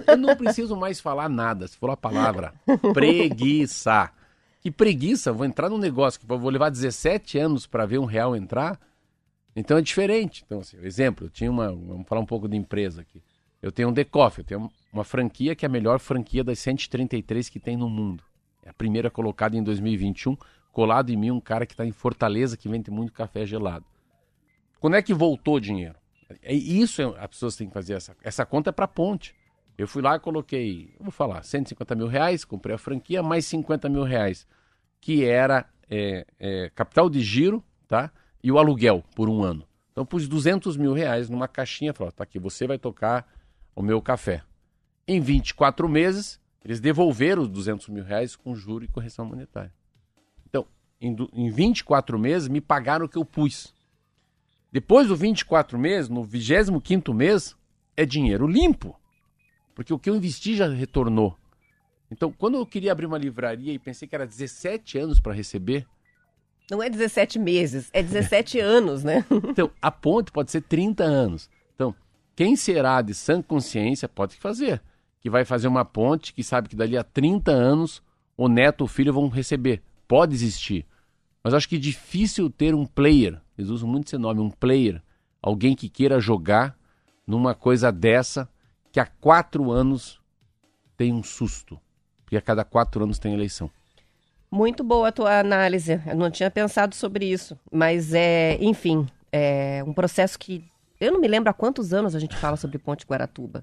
Eu 0.06 0.16
não 0.16 0.36
preciso 0.36 0.76
mais 0.76 1.00
falar 1.00 1.28
nada. 1.28 1.66
Se 1.66 1.76
for 1.76 1.90
a 1.90 1.96
palavra 1.96 2.52
preguiça. 2.94 4.10
Que 4.60 4.70
preguiça, 4.70 5.32
vou 5.32 5.46
entrar 5.46 5.70
num 5.70 5.78
negócio 5.78 6.20
que 6.20 6.26
vou 6.26 6.50
levar 6.50 6.68
17 6.68 7.38
anos 7.38 7.66
para 7.66 7.86
ver 7.86 7.98
um 7.98 8.04
real 8.04 8.36
entrar. 8.36 8.78
Então 9.54 9.76
é 9.76 9.82
diferente. 9.82 10.42
Então, 10.46 10.60
assim, 10.60 10.76
exemplo, 10.82 11.26
eu 11.26 11.30
tinha 11.30 11.50
uma. 11.50 11.68
Vamos 11.68 12.06
falar 12.06 12.20
um 12.20 12.26
pouco 12.26 12.48
de 12.48 12.56
empresa 12.56 13.02
aqui. 13.02 13.22
Eu 13.60 13.72
tenho 13.72 13.88
um 13.88 13.92
Decoff, 13.92 14.38
eu 14.38 14.44
tenho 14.44 14.70
uma 14.92 15.04
franquia 15.04 15.54
que 15.54 15.64
é 15.64 15.68
a 15.68 15.70
melhor 15.70 15.98
franquia 15.98 16.44
das 16.44 16.58
133 16.60 17.48
que 17.48 17.58
tem 17.58 17.76
no 17.76 17.90
mundo. 17.90 18.22
É 18.62 18.70
a 18.70 18.72
primeira 18.72 19.10
colocada 19.10 19.56
em 19.56 19.62
2021, 19.62 20.36
colado 20.72 21.10
em 21.10 21.16
mim 21.16 21.30
um 21.30 21.40
cara 21.40 21.66
que 21.66 21.72
está 21.72 21.84
em 21.84 21.90
Fortaleza 21.90 22.56
que 22.56 22.68
vende 22.68 22.90
muito 22.90 23.12
café 23.12 23.44
gelado. 23.44 23.84
Quando 24.78 24.94
é 24.94 25.02
que 25.02 25.12
voltou 25.12 25.56
o 25.56 25.60
dinheiro? 25.60 25.96
É 26.42 26.54
isso 26.54 27.02
as 27.18 27.26
pessoas 27.28 27.56
têm 27.56 27.66
que 27.66 27.74
fazer. 27.74 27.94
Essa, 27.94 28.16
essa 28.22 28.46
conta 28.46 28.70
é 28.70 28.72
para 28.72 28.86
ponte. 28.86 29.34
Eu 29.76 29.88
fui 29.88 30.02
lá 30.02 30.16
e 30.16 30.20
coloquei, 30.20 30.94
vou 30.98 31.12
falar, 31.12 31.42
150 31.42 31.94
mil 31.94 32.08
reais, 32.08 32.44
comprei 32.44 32.74
a 32.74 32.78
franquia, 32.78 33.22
mais 33.22 33.46
50 33.46 33.88
mil 33.88 34.02
reais, 34.02 34.46
que 35.00 35.24
era 35.24 35.64
é, 35.88 36.26
é, 36.38 36.70
capital 36.74 37.08
de 37.08 37.20
giro, 37.20 37.62
tá? 37.86 38.10
E 38.42 38.52
o 38.52 38.58
aluguel 38.58 39.04
por 39.14 39.28
um 39.28 39.42
ano. 39.42 39.66
Então 39.92 40.06
pus 40.06 40.28
200 40.28 40.76
mil 40.76 40.92
reais 40.92 41.28
numa 41.28 41.48
caixinha, 41.48 41.92
falei, 41.92 42.12
tá 42.12 42.22
aqui, 42.22 42.38
você 42.38 42.66
vai 42.66 42.78
tocar 42.78 43.26
o 43.74 43.82
meu 43.82 44.00
café. 44.00 44.42
Em 45.06 45.20
24 45.20 45.88
meses, 45.88 46.40
eles 46.64 46.80
devolveram 46.80 47.42
os 47.42 47.48
200 47.48 47.88
mil 47.88 48.04
reais 48.04 48.36
com 48.36 48.54
juro 48.54 48.84
e 48.84 48.88
correção 48.88 49.24
monetária. 49.24 49.72
Então, 50.46 50.66
em, 51.00 51.16
em 51.32 51.50
24 51.50 52.18
meses, 52.18 52.48
me 52.48 52.60
pagaram 52.60 53.06
o 53.06 53.08
que 53.08 53.16
eu 53.16 53.24
pus. 53.24 53.74
Depois 54.70 55.08
do 55.08 55.16
24 55.16 55.78
meses, 55.78 56.08
no 56.08 56.22
25 56.22 57.14
mês, 57.14 57.56
é 57.96 58.04
dinheiro 58.04 58.46
limpo. 58.46 58.98
Porque 59.74 59.92
o 59.92 59.98
que 59.98 60.10
eu 60.10 60.16
investi 60.16 60.54
já 60.54 60.68
retornou. 60.68 61.36
Então, 62.10 62.32
quando 62.32 62.56
eu 62.56 62.66
queria 62.66 62.92
abrir 62.92 63.06
uma 63.06 63.18
livraria 63.18 63.72
e 63.72 63.78
pensei 63.78 64.06
que 64.06 64.14
era 64.14 64.26
17 64.26 64.98
anos 64.98 65.20
para 65.20 65.32
receber. 65.32 65.86
Não 66.70 66.82
é 66.82 66.90
17 66.90 67.38
meses, 67.38 67.88
é 67.92 68.02
17 68.02 68.58
anos, 68.60 69.02
né? 69.02 69.24
Então, 69.30 69.70
a 69.80 69.90
ponte 69.90 70.30
pode 70.30 70.50
ser 70.50 70.62
30 70.62 71.04
anos. 71.04 71.48
Então, 71.74 71.94
quem 72.36 72.56
será 72.56 73.00
de 73.00 73.14
sã 73.14 73.40
consciência 73.40 74.08
pode 74.08 74.36
fazer. 74.36 74.82
Que 75.20 75.30
vai 75.30 75.44
fazer 75.44 75.66
uma 75.66 75.84
ponte 75.84 76.32
que 76.32 76.44
sabe 76.44 76.68
que 76.68 76.76
dali 76.76 76.96
a 76.96 77.02
30 77.02 77.50
anos 77.50 78.02
o 78.36 78.48
neto 78.48 78.82
ou 78.82 78.86
o 78.86 78.88
filho 78.88 79.12
vão 79.12 79.28
receber. 79.28 79.82
Pode 80.06 80.34
existir. 80.34 80.86
Mas 81.42 81.54
acho 81.54 81.68
que 81.68 81.76
é 81.76 81.78
difícil 81.78 82.48
ter 82.50 82.74
um 82.74 82.86
player 82.86 83.40
eles 83.58 83.70
usam 83.70 83.88
muito 83.88 84.06
esse 84.06 84.16
nome, 84.16 84.40
um 84.40 84.50
player, 84.50 85.02
alguém 85.42 85.74
que 85.74 85.88
queira 85.88 86.20
jogar 86.20 86.78
numa 87.26 87.56
coisa 87.56 87.90
dessa 87.90 88.48
que 88.92 89.00
há 89.00 89.06
quatro 89.06 89.72
anos 89.72 90.20
tem 90.96 91.12
um 91.12 91.24
susto, 91.24 91.78
porque 92.24 92.36
a 92.36 92.40
cada 92.40 92.64
quatro 92.64 93.02
anos 93.02 93.18
tem 93.18 93.34
eleição. 93.34 93.68
Muito 94.50 94.82
boa 94.82 95.08
a 95.08 95.12
tua 95.12 95.38
análise. 95.38 96.00
Eu 96.06 96.16
não 96.16 96.30
tinha 96.30 96.50
pensado 96.50 96.94
sobre 96.94 97.26
isso, 97.26 97.58
mas 97.70 98.14
é, 98.14 98.56
enfim, 98.60 99.06
é 99.30 99.82
um 99.86 99.92
processo 99.92 100.38
que 100.38 100.64
eu 101.00 101.12
não 101.12 101.20
me 101.20 101.28
lembro 101.28 101.50
há 101.50 101.52
quantos 101.52 101.92
anos 101.92 102.14
a 102.14 102.18
gente 102.18 102.36
fala 102.36 102.56
sobre 102.56 102.78
Ponte 102.78 103.06
Guaratuba. 103.06 103.62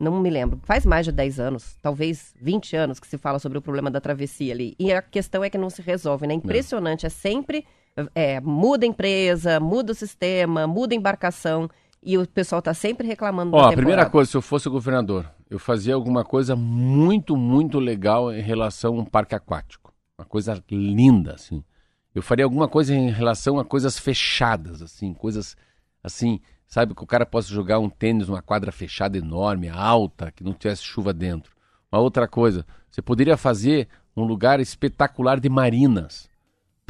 Não 0.00 0.20
me 0.20 0.30
lembro. 0.30 0.58
Faz 0.64 0.84
mais 0.84 1.06
de 1.06 1.12
10 1.12 1.38
anos, 1.38 1.76
talvez 1.80 2.34
20 2.40 2.74
anos 2.74 2.98
que 2.98 3.06
se 3.06 3.16
fala 3.16 3.38
sobre 3.38 3.58
o 3.58 3.62
problema 3.62 3.88
da 3.88 4.00
travessia 4.00 4.52
ali. 4.52 4.74
E 4.78 4.92
a 4.92 5.00
questão 5.00 5.44
é 5.44 5.50
que 5.50 5.56
não 5.56 5.70
se 5.70 5.80
resolve, 5.80 6.26
né? 6.26 6.34
Impressionante. 6.34 7.06
É 7.06 7.08
sempre 7.08 7.64
é, 8.12 8.40
muda 8.40 8.84
a 8.84 8.88
empresa, 8.88 9.60
muda 9.60 9.92
o 9.92 9.94
sistema, 9.94 10.66
muda 10.66 10.92
a 10.94 10.96
embarcação. 10.96 11.70
E 12.02 12.18
o 12.18 12.26
pessoal 12.26 12.58
está 12.58 12.74
sempre 12.74 13.06
reclamando 13.06 13.56
Ó, 13.56 13.60
a 13.68 13.72
primeira 13.72 14.04
coisa, 14.10 14.28
se 14.28 14.36
eu 14.36 14.42
fosse 14.42 14.66
o 14.66 14.72
governador, 14.72 15.30
eu 15.48 15.58
fazia 15.58 15.94
alguma 15.94 16.24
coisa 16.24 16.56
muito, 16.56 17.36
muito 17.36 17.78
legal 17.78 18.32
em 18.32 18.42
relação 18.42 18.96
a 18.96 19.02
um 19.02 19.04
parque 19.04 19.36
aquático. 19.36 19.81
Uma 20.22 20.28
coisa 20.28 20.62
linda, 20.70 21.34
assim. 21.34 21.64
Eu 22.14 22.22
faria 22.22 22.44
alguma 22.44 22.68
coisa 22.68 22.94
em 22.94 23.10
relação 23.10 23.58
a 23.58 23.64
coisas 23.64 23.98
fechadas, 23.98 24.80
assim, 24.80 25.12
coisas 25.12 25.56
assim, 26.02 26.40
sabe, 26.66 26.94
que 26.94 27.02
o 27.02 27.06
cara 27.06 27.26
possa 27.26 27.48
jogar 27.48 27.78
um 27.78 27.88
tênis 27.88 28.28
numa 28.28 28.42
quadra 28.42 28.70
fechada 28.72 29.16
enorme, 29.16 29.68
alta, 29.68 30.30
que 30.30 30.44
não 30.44 30.52
tivesse 30.52 30.82
chuva 30.82 31.12
dentro. 31.12 31.52
Uma 31.90 32.00
outra 32.00 32.28
coisa, 32.28 32.66
você 32.90 33.00
poderia 33.00 33.36
fazer 33.36 33.88
um 34.16 34.24
lugar 34.24 34.60
espetacular 34.60 35.40
de 35.40 35.48
marinas 35.48 36.30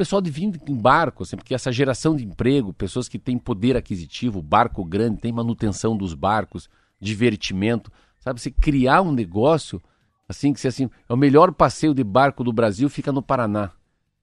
pessoal 0.03 0.21
de 0.21 0.33
vir 0.33 0.61
em 0.67 0.75
barco, 0.75 1.23
assim, 1.23 1.37
porque 1.37 1.55
essa 1.55 1.71
geração 1.71 2.17
de 2.17 2.25
emprego, 2.25 2.73
pessoas 2.73 3.09
que 3.09 3.21
têm 3.21 3.39
poder 3.39 3.77
aquisitivo, 3.77 4.43
barco 4.43 4.85
grande, 4.85 5.21
tem 5.21 5.33
manutenção 5.33 5.97
dos 5.97 6.13
barcos, 6.13 6.69
divertimento, 7.01 7.89
sabe? 8.19 8.41
Você 8.41 8.51
criar 8.51 9.03
um 9.03 9.13
negócio 9.13 9.81
assim 10.29 10.53
que 10.53 10.61
se 10.61 10.69
assim, 10.69 10.91
é 11.09 11.13
o 11.13 11.17
melhor 11.17 11.53
passeio 11.53 11.95
de 11.95 12.05
barco 12.05 12.43
do 12.45 12.53
Brasil 12.53 12.89
fica 12.89 13.13
no 13.13 13.23
Paraná, 13.23 13.73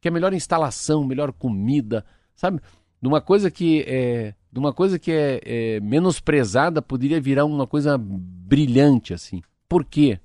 que 0.01 0.07
é 0.07 0.11
a 0.11 0.13
melhor 0.13 0.33
instalação, 0.33 1.03
melhor 1.03 1.31
comida, 1.31 2.05
sabe? 2.35 2.59
De 3.01 3.07
uma 3.07 3.21
coisa 3.21 3.49
que 3.49 3.83
é, 3.87 4.33
de 4.51 4.59
uma 4.59 4.73
coisa 4.73 4.97
que 4.97 5.11
é, 5.11 5.41
é 5.45 5.79
menosprezada 5.79 6.81
poderia 6.81 7.21
virar 7.21 7.45
uma 7.45 7.67
coisa 7.67 7.97
brilhante 7.97 9.13
assim. 9.13 9.41
Por 9.67 9.85
quê? 9.85 10.19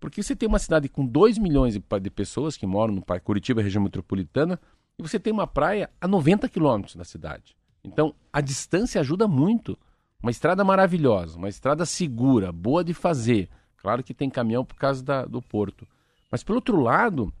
Porque 0.00 0.22
você 0.22 0.34
tem 0.34 0.48
uma 0.48 0.58
cidade 0.58 0.88
com 0.88 1.04
2 1.04 1.38
milhões 1.38 1.74
de 1.74 2.10
pessoas 2.10 2.56
que 2.56 2.66
moram 2.66 2.94
no 2.94 3.04
Curitiba, 3.20 3.62
região 3.62 3.82
metropolitana, 3.82 4.58
e 4.98 5.02
você 5.02 5.18
tem 5.18 5.32
uma 5.32 5.46
praia 5.46 5.90
a 6.00 6.06
90 6.06 6.48
quilômetros 6.48 6.96
da 6.96 7.04
cidade. 7.04 7.56
Então, 7.82 8.14
a 8.32 8.40
distância 8.40 9.00
ajuda 9.00 9.26
muito. 9.26 9.78
Uma 10.20 10.30
estrada 10.30 10.64
maravilhosa, 10.64 11.38
uma 11.38 11.48
estrada 11.48 11.86
segura, 11.86 12.50
boa 12.50 12.82
de 12.82 12.92
fazer. 12.92 13.48
Claro 13.80 14.02
que 14.02 14.12
tem 14.12 14.28
caminhão 14.28 14.64
por 14.64 14.76
causa 14.76 15.02
da, 15.02 15.24
do 15.24 15.40
porto. 15.40 15.86
Mas, 16.30 16.42
pelo 16.42 16.56
outro 16.56 16.80
lado, 16.80 17.32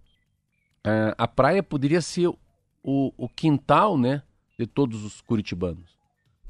é, 0.84 1.14
a 1.18 1.28
praia 1.28 1.62
poderia 1.62 2.00
ser 2.00 2.28
o, 2.82 3.12
o 3.16 3.28
quintal 3.28 3.98
né, 3.98 4.22
de 4.58 4.66
todos 4.66 5.04
os 5.04 5.20
curitibanos. 5.20 5.98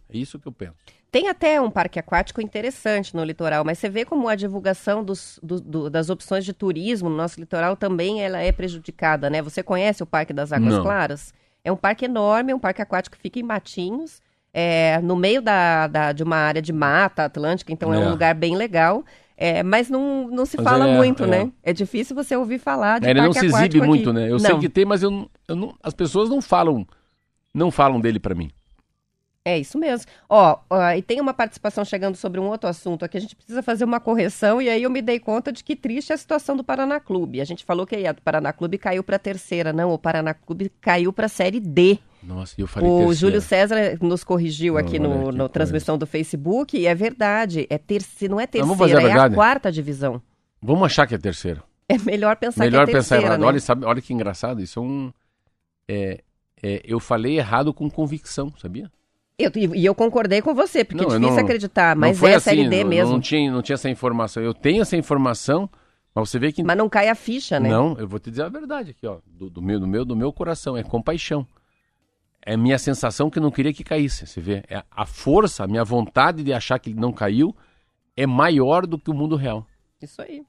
É 0.08 0.16
isso 0.16 0.38
que 0.38 0.46
eu 0.46 0.52
penso. 0.52 0.76
Tem 1.10 1.28
até 1.28 1.58
um 1.60 1.70
parque 1.70 1.98
aquático 1.98 2.40
interessante 2.40 3.16
no 3.16 3.24
litoral, 3.24 3.64
mas 3.64 3.78
você 3.78 3.88
vê 3.88 4.04
como 4.04 4.28
a 4.28 4.34
divulgação 4.34 5.02
dos, 5.02 5.40
do, 5.42 5.58
do, 5.58 5.90
das 5.90 6.10
opções 6.10 6.44
de 6.44 6.52
turismo 6.52 7.08
no 7.08 7.16
nosso 7.16 7.40
litoral 7.40 7.76
também 7.76 8.22
ela 8.22 8.38
é 8.38 8.52
prejudicada, 8.52 9.30
né? 9.30 9.40
Você 9.40 9.62
conhece 9.62 10.02
o 10.02 10.06
Parque 10.06 10.34
das 10.34 10.52
Águas 10.52 10.74
Não. 10.74 10.82
Claras? 10.82 11.32
É 11.64 11.72
um 11.72 11.76
parque 11.76 12.04
enorme, 12.04 12.52
um 12.52 12.58
parque 12.58 12.82
aquático 12.82 13.16
que 13.16 13.22
fica 13.22 13.38
em 13.38 13.42
Matinhos, 13.42 14.20
é, 14.52 15.00
no 15.02 15.16
meio 15.16 15.40
da, 15.40 15.86
da, 15.86 16.12
de 16.12 16.22
uma 16.22 16.36
área 16.36 16.60
de 16.60 16.72
mata 16.72 17.24
atlântica, 17.24 17.72
então 17.72 17.92
é, 17.92 17.96
é 17.96 18.00
um 18.00 18.10
lugar 18.10 18.34
bem 18.34 18.54
legal. 18.54 19.02
É, 19.40 19.62
mas 19.62 19.88
não, 19.88 20.26
não 20.26 20.44
se 20.44 20.56
mas 20.56 20.64
fala 20.64 20.88
é, 20.88 20.96
muito, 20.96 21.22
é. 21.22 21.26
né? 21.28 21.52
É 21.62 21.72
difícil 21.72 22.16
você 22.16 22.34
ouvir 22.34 22.58
falar 22.58 22.98
de 22.98 23.08
Ele 23.08 23.22
não 23.22 23.32
se 23.32 23.46
exibe 23.46 23.80
muito, 23.80 24.12
né? 24.12 24.26
Eu 24.26 24.32
não. 24.32 24.38
sei 24.40 24.58
que 24.58 24.68
tem, 24.68 24.84
mas 24.84 25.00
eu, 25.00 25.30
eu 25.46 25.54
não, 25.54 25.76
as 25.80 25.94
pessoas 25.94 26.28
não 26.28 26.42
falam, 26.42 26.84
não 27.54 27.70
falam 27.70 28.00
dele 28.00 28.18
para 28.18 28.34
mim. 28.34 28.50
É 29.44 29.56
isso 29.56 29.78
mesmo. 29.78 30.10
Ó, 30.28 30.58
ó, 30.68 30.90
e 30.90 31.00
tem 31.00 31.20
uma 31.20 31.32
participação 31.32 31.84
chegando 31.84 32.16
sobre 32.16 32.40
um 32.40 32.48
outro 32.48 32.68
assunto 32.68 33.04
aqui. 33.04 33.16
A 33.16 33.20
gente 33.20 33.36
precisa 33.36 33.62
fazer 33.62 33.84
uma 33.84 34.00
correção 34.00 34.60
e 34.60 34.68
aí 34.68 34.82
eu 34.82 34.90
me 34.90 35.00
dei 35.00 35.20
conta 35.20 35.52
de 35.52 35.62
que 35.62 35.76
triste 35.76 36.10
é 36.10 36.16
a 36.16 36.18
situação 36.18 36.56
do 36.56 36.64
Paraná 36.64 36.98
Clube. 36.98 37.40
A 37.40 37.44
gente 37.44 37.64
falou 37.64 37.86
que 37.86 37.94
a 38.06 38.12
do 38.12 38.20
Paraná 38.20 38.52
Clube 38.52 38.76
caiu 38.76 39.04
para 39.04 39.20
terceira, 39.20 39.72
não. 39.72 39.92
O 39.92 39.98
Paraná 39.98 40.34
Clube 40.34 40.68
caiu 40.80 41.12
para 41.12 41.28
série 41.28 41.60
D. 41.60 41.98
Nossa, 42.22 42.54
eu 42.58 42.66
falei 42.66 42.88
O 42.88 42.96
terceira. 42.96 43.14
Júlio 43.14 43.40
César 43.40 43.76
nos 44.00 44.24
corrigiu 44.24 44.74
não, 44.74 44.80
aqui 44.80 44.98
no, 44.98 45.30
no 45.30 45.48
transmissão 45.48 45.96
do 45.96 46.06
Facebook 46.06 46.76
e 46.76 46.86
é 46.86 46.94
verdade. 46.94 47.66
É 47.70 47.78
terceira, 47.78 48.32
não 48.32 48.40
é 48.40 48.46
terceira, 48.46 49.02
é 49.02 49.12
a 49.12 49.30
quarta 49.30 49.70
divisão. 49.70 50.20
Vamos 50.60 50.84
achar 50.84 51.06
que 51.06 51.14
é 51.14 51.18
terceira. 51.18 51.62
É 51.88 51.96
melhor 51.96 52.36
pensar 52.36 52.64
melhor 52.64 52.84
que 52.84 52.90
é 52.90 52.94
terceira, 52.94 53.22
pensar 53.22 53.28
errado. 53.28 53.40
Né? 53.40 53.46
Olha, 53.46 53.60
sabe, 53.60 53.84
olha 53.86 54.02
que 54.02 54.12
engraçado. 54.12 54.60
Isso 54.60 54.78
é 54.78 54.82
um. 54.82 55.12
É, 55.88 56.22
é, 56.62 56.82
eu 56.84 57.00
falei 57.00 57.38
errado 57.38 57.72
com 57.72 57.88
convicção, 57.88 58.52
sabia? 58.60 58.90
Eu, 59.38 59.52
e 59.54 59.84
eu 59.84 59.94
concordei 59.94 60.42
com 60.42 60.52
você, 60.52 60.84
porque 60.84 61.02
não, 61.02 61.12
é 61.12 61.14
difícil 61.14 61.36
não, 61.36 61.44
acreditar, 61.44 61.94
mas 61.94 62.20
é 62.22 62.34
assim, 62.34 62.50
SLD 62.50 62.82
não, 62.82 62.90
mesmo. 62.90 63.12
Não 63.12 63.20
tinha, 63.20 63.52
não 63.52 63.62
tinha 63.62 63.74
essa 63.74 63.88
informação. 63.88 64.42
Eu 64.42 64.52
tenho 64.52 64.82
essa 64.82 64.96
informação, 64.96 65.70
mas 66.12 66.28
você 66.28 66.40
vê 66.40 66.50
que. 66.50 66.62
Mas 66.64 66.76
não 66.76 66.88
cai 66.88 67.08
a 67.08 67.14
ficha, 67.14 67.60
né? 67.60 67.68
Não, 67.68 67.96
eu 67.98 68.08
vou 68.08 68.18
te 68.18 68.30
dizer 68.30 68.42
a 68.42 68.48
verdade 68.48 68.90
aqui, 68.90 69.06
ó. 69.06 69.18
Do, 69.24 69.48
do 69.48 69.62
meu, 69.62 69.78
do, 69.78 69.86
meu, 69.86 70.04
do 70.04 70.16
meu 70.16 70.32
coração, 70.32 70.76
é 70.76 70.82
compaixão. 70.82 71.46
É 72.42 72.56
minha 72.56 72.78
sensação 72.78 73.28
que 73.28 73.38
eu 73.38 73.42
não 73.42 73.50
queria 73.50 73.72
que 73.72 73.84
caísse. 73.84 74.26
Você 74.26 74.40
vê? 74.40 74.62
É 74.68 74.82
a 74.90 75.04
força, 75.04 75.64
a 75.64 75.66
minha 75.66 75.84
vontade 75.84 76.42
de 76.42 76.52
achar 76.52 76.78
que 76.78 76.90
ele 76.90 77.00
não 77.00 77.12
caiu 77.12 77.54
é 78.16 78.26
maior 78.26 78.86
do 78.86 78.98
que 78.98 79.10
o 79.10 79.14
mundo 79.14 79.36
real. 79.36 79.66
Isso 80.00 80.20
aí. 80.22 80.42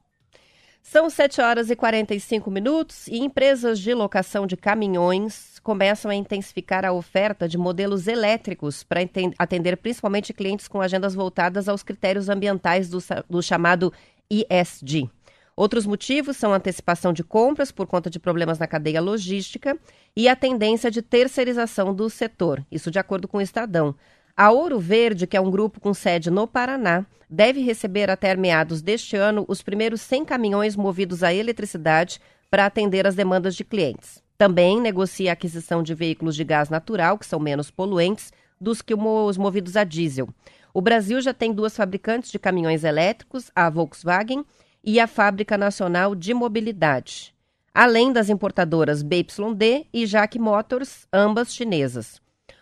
São 0.82 1.10
7 1.10 1.40
horas 1.40 1.70
e 1.70 1.76
45 1.76 2.50
minutos 2.50 3.06
e 3.06 3.18
empresas 3.18 3.78
de 3.78 3.92
locação 3.92 4.46
de 4.46 4.56
caminhões 4.56 5.58
começam 5.62 6.10
a 6.10 6.14
intensificar 6.14 6.84
a 6.84 6.92
oferta 6.92 7.46
de 7.46 7.58
modelos 7.58 8.08
elétricos 8.08 8.82
para 8.82 9.00
atender 9.38 9.76
principalmente 9.76 10.32
clientes 10.32 10.66
com 10.66 10.80
agendas 10.80 11.14
voltadas 11.14 11.68
aos 11.68 11.82
critérios 11.82 12.28
ambientais 12.28 12.88
do, 12.88 12.98
do 13.28 13.42
chamado 13.42 13.92
ESG. 14.30 15.08
Outros 15.54 15.84
motivos 15.84 16.38
são 16.38 16.54
antecipação 16.54 17.12
de 17.12 17.22
compras 17.22 17.70
por 17.70 17.86
conta 17.86 18.08
de 18.08 18.18
problemas 18.18 18.58
na 18.58 18.66
cadeia 18.66 19.00
logística 19.00 19.78
e 20.16 20.28
a 20.28 20.36
tendência 20.36 20.90
de 20.90 21.02
terceirização 21.02 21.94
do 21.94 22.10
setor, 22.10 22.64
isso 22.70 22.90
de 22.90 22.98
acordo 22.98 23.28
com 23.28 23.38
o 23.38 23.40
Estadão. 23.42 23.94
A 24.36 24.50
Ouro 24.50 24.78
Verde, 24.78 25.26
que 25.26 25.36
é 25.36 25.40
um 25.40 25.50
grupo 25.50 25.80
com 25.80 25.92
sede 25.92 26.30
no 26.30 26.46
Paraná, 26.46 27.04
deve 27.28 27.60
receber 27.60 28.10
até 28.10 28.34
meados 28.34 28.82
deste 28.82 29.16
ano 29.16 29.44
os 29.46 29.62
primeiros 29.62 30.00
100 30.00 30.24
caminhões 30.24 30.76
movidos 30.76 31.22
a 31.22 31.32
eletricidade 31.32 32.20
para 32.50 32.66
atender 32.66 33.06
as 33.06 33.14
demandas 33.14 33.54
de 33.54 33.64
clientes. 33.64 34.22
Também 34.36 34.80
negocia 34.80 35.30
a 35.30 35.32
aquisição 35.34 35.82
de 35.82 35.94
veículos 35.94 36.34
de 36.34 36.42
gás 36.42 36.68
natural, 36.68 37.18
que 37.18 37.26
são 37.26 37.38
menos 37.38 37.70
poluentes 37.70 38.32
dos 38.60 38.82
que 38.82 38.94
os 38.94 39.36
movidos 39.38 39.76
a 39.76 39.84
diesel. 39.84 40.28
O 40.72 40.80
Brasil 40.80 41.20
já 41.20 41.34
tem 41.34 41.52
duas 41.52 41.76
fabricantes 41.76 42.30
de 42.30 42.38
caminhões 42.38 42.84
elétricos, 42.84 43.50
a 43.54 43.68
Volkswagen 43.68 44.44
e 44.82 44.98
a 44.98 45.06
Fábrica 45.06 45.58
Nacional 45.58 46.14
de 46.14 46.32
Mobilidade, 46.32 47.34
além 47.74 48.12
das 48.12 48.28
importadoras 48.28 49.02
BYD 49.02 49.86
e 49.92 50.06
Jack 50.06 50.38
Motors, 50.38 51.06
ambas 51.12 51.54
chinesas. 51.54 52.20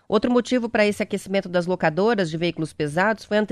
Outro 0.09 0.31
motivo 0.31 0.71
para 0.71 0.87
esse 0.87 1.03
aquecimento 1.03 1.51
das 1.51 1.67
locadoras 1.67 2.31
de 2.31 2.39
veículos 2.39 2.73
pesados 2.73 3.25
foi 3.25 3.37
a 3.37 3.47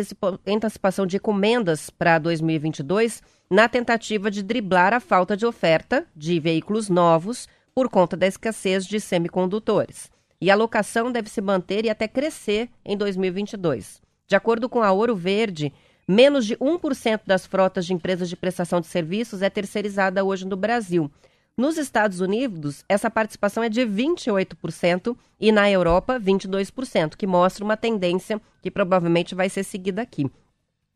antecipação 0.47 1.07
de 1.07 1.17
encomendas 1.17 1.91
para 1.91 2.19
2022, 2.19 3.23
na 3.51 3.69
tentativa 3.69 4.31
de 4.31 4.43
driblar 4.43 4.95
a 4.95 5.01
falta 5.01 5.37
de 5.37 5.45
oferta 5.45 6.07
de 6.17 6.41
veículos 6.41 6.89
novos 6.89 7.47
por 7.75 7.91
conta 7.91 8.17
da 8.17 8.27
escassez 8.27 8.87
de 8.87 8.99
semicondutores. 8.99 10.11
E 10.41 10.51
a 10.51 10.55
locação 10.55 11.13
deve 11.13 11.29
se 11.29 11.43
manter 11.43 11.85
e 11.85 11.91
até 11.91 12.09
crescer 12.09 12.71
em 12.83 12.97
2022. 12.97 14.01
De 14.27 14.35
acordo 14.35 14.67
com 14.67 14.83
a 14.83 14.91
Ouro 14.91 15.15
Verde, 15.15 15.73
menos 16.09 16.47
de 16.47 16.57
1% 16.57 17.21
das 17.27 17.47
frotas 17.47 17.85
de 17.85 17.93
empresas 17.93 18.31
de 18.31 18.37
prestação 18.37 18.81
de 18.81 18.87
serviços 18.87 19.43
é 19.43 19.51
terceirizada 19.51 20.25
hoje 20.25 20.47
no 20.47 20.57
Brasil. 20.57 21.11
Nos 21.59 21.79
Estados 21.79 22.21
Unidos, 22.21 22.85
essa 22.87 23.11
participação 23.11 23.63
é 23.63 23.71
de 23.71 23.81
28% 23.81 25.17
e 25.41 25.51
na 25.51 25.71
Europa, 25.71 26.21
22%, 26.21 27.17
que 27.17 27.27
mostra 27.27 27.65
uma 27.65 27.79
tendência 27.79 28.39
que 28.61 28.71
provavelmente 28.71 29.35
vai 29.35 29.49
ser 29.49 29.65
seguida 29.65 30.03
aqui. 30.03 30.31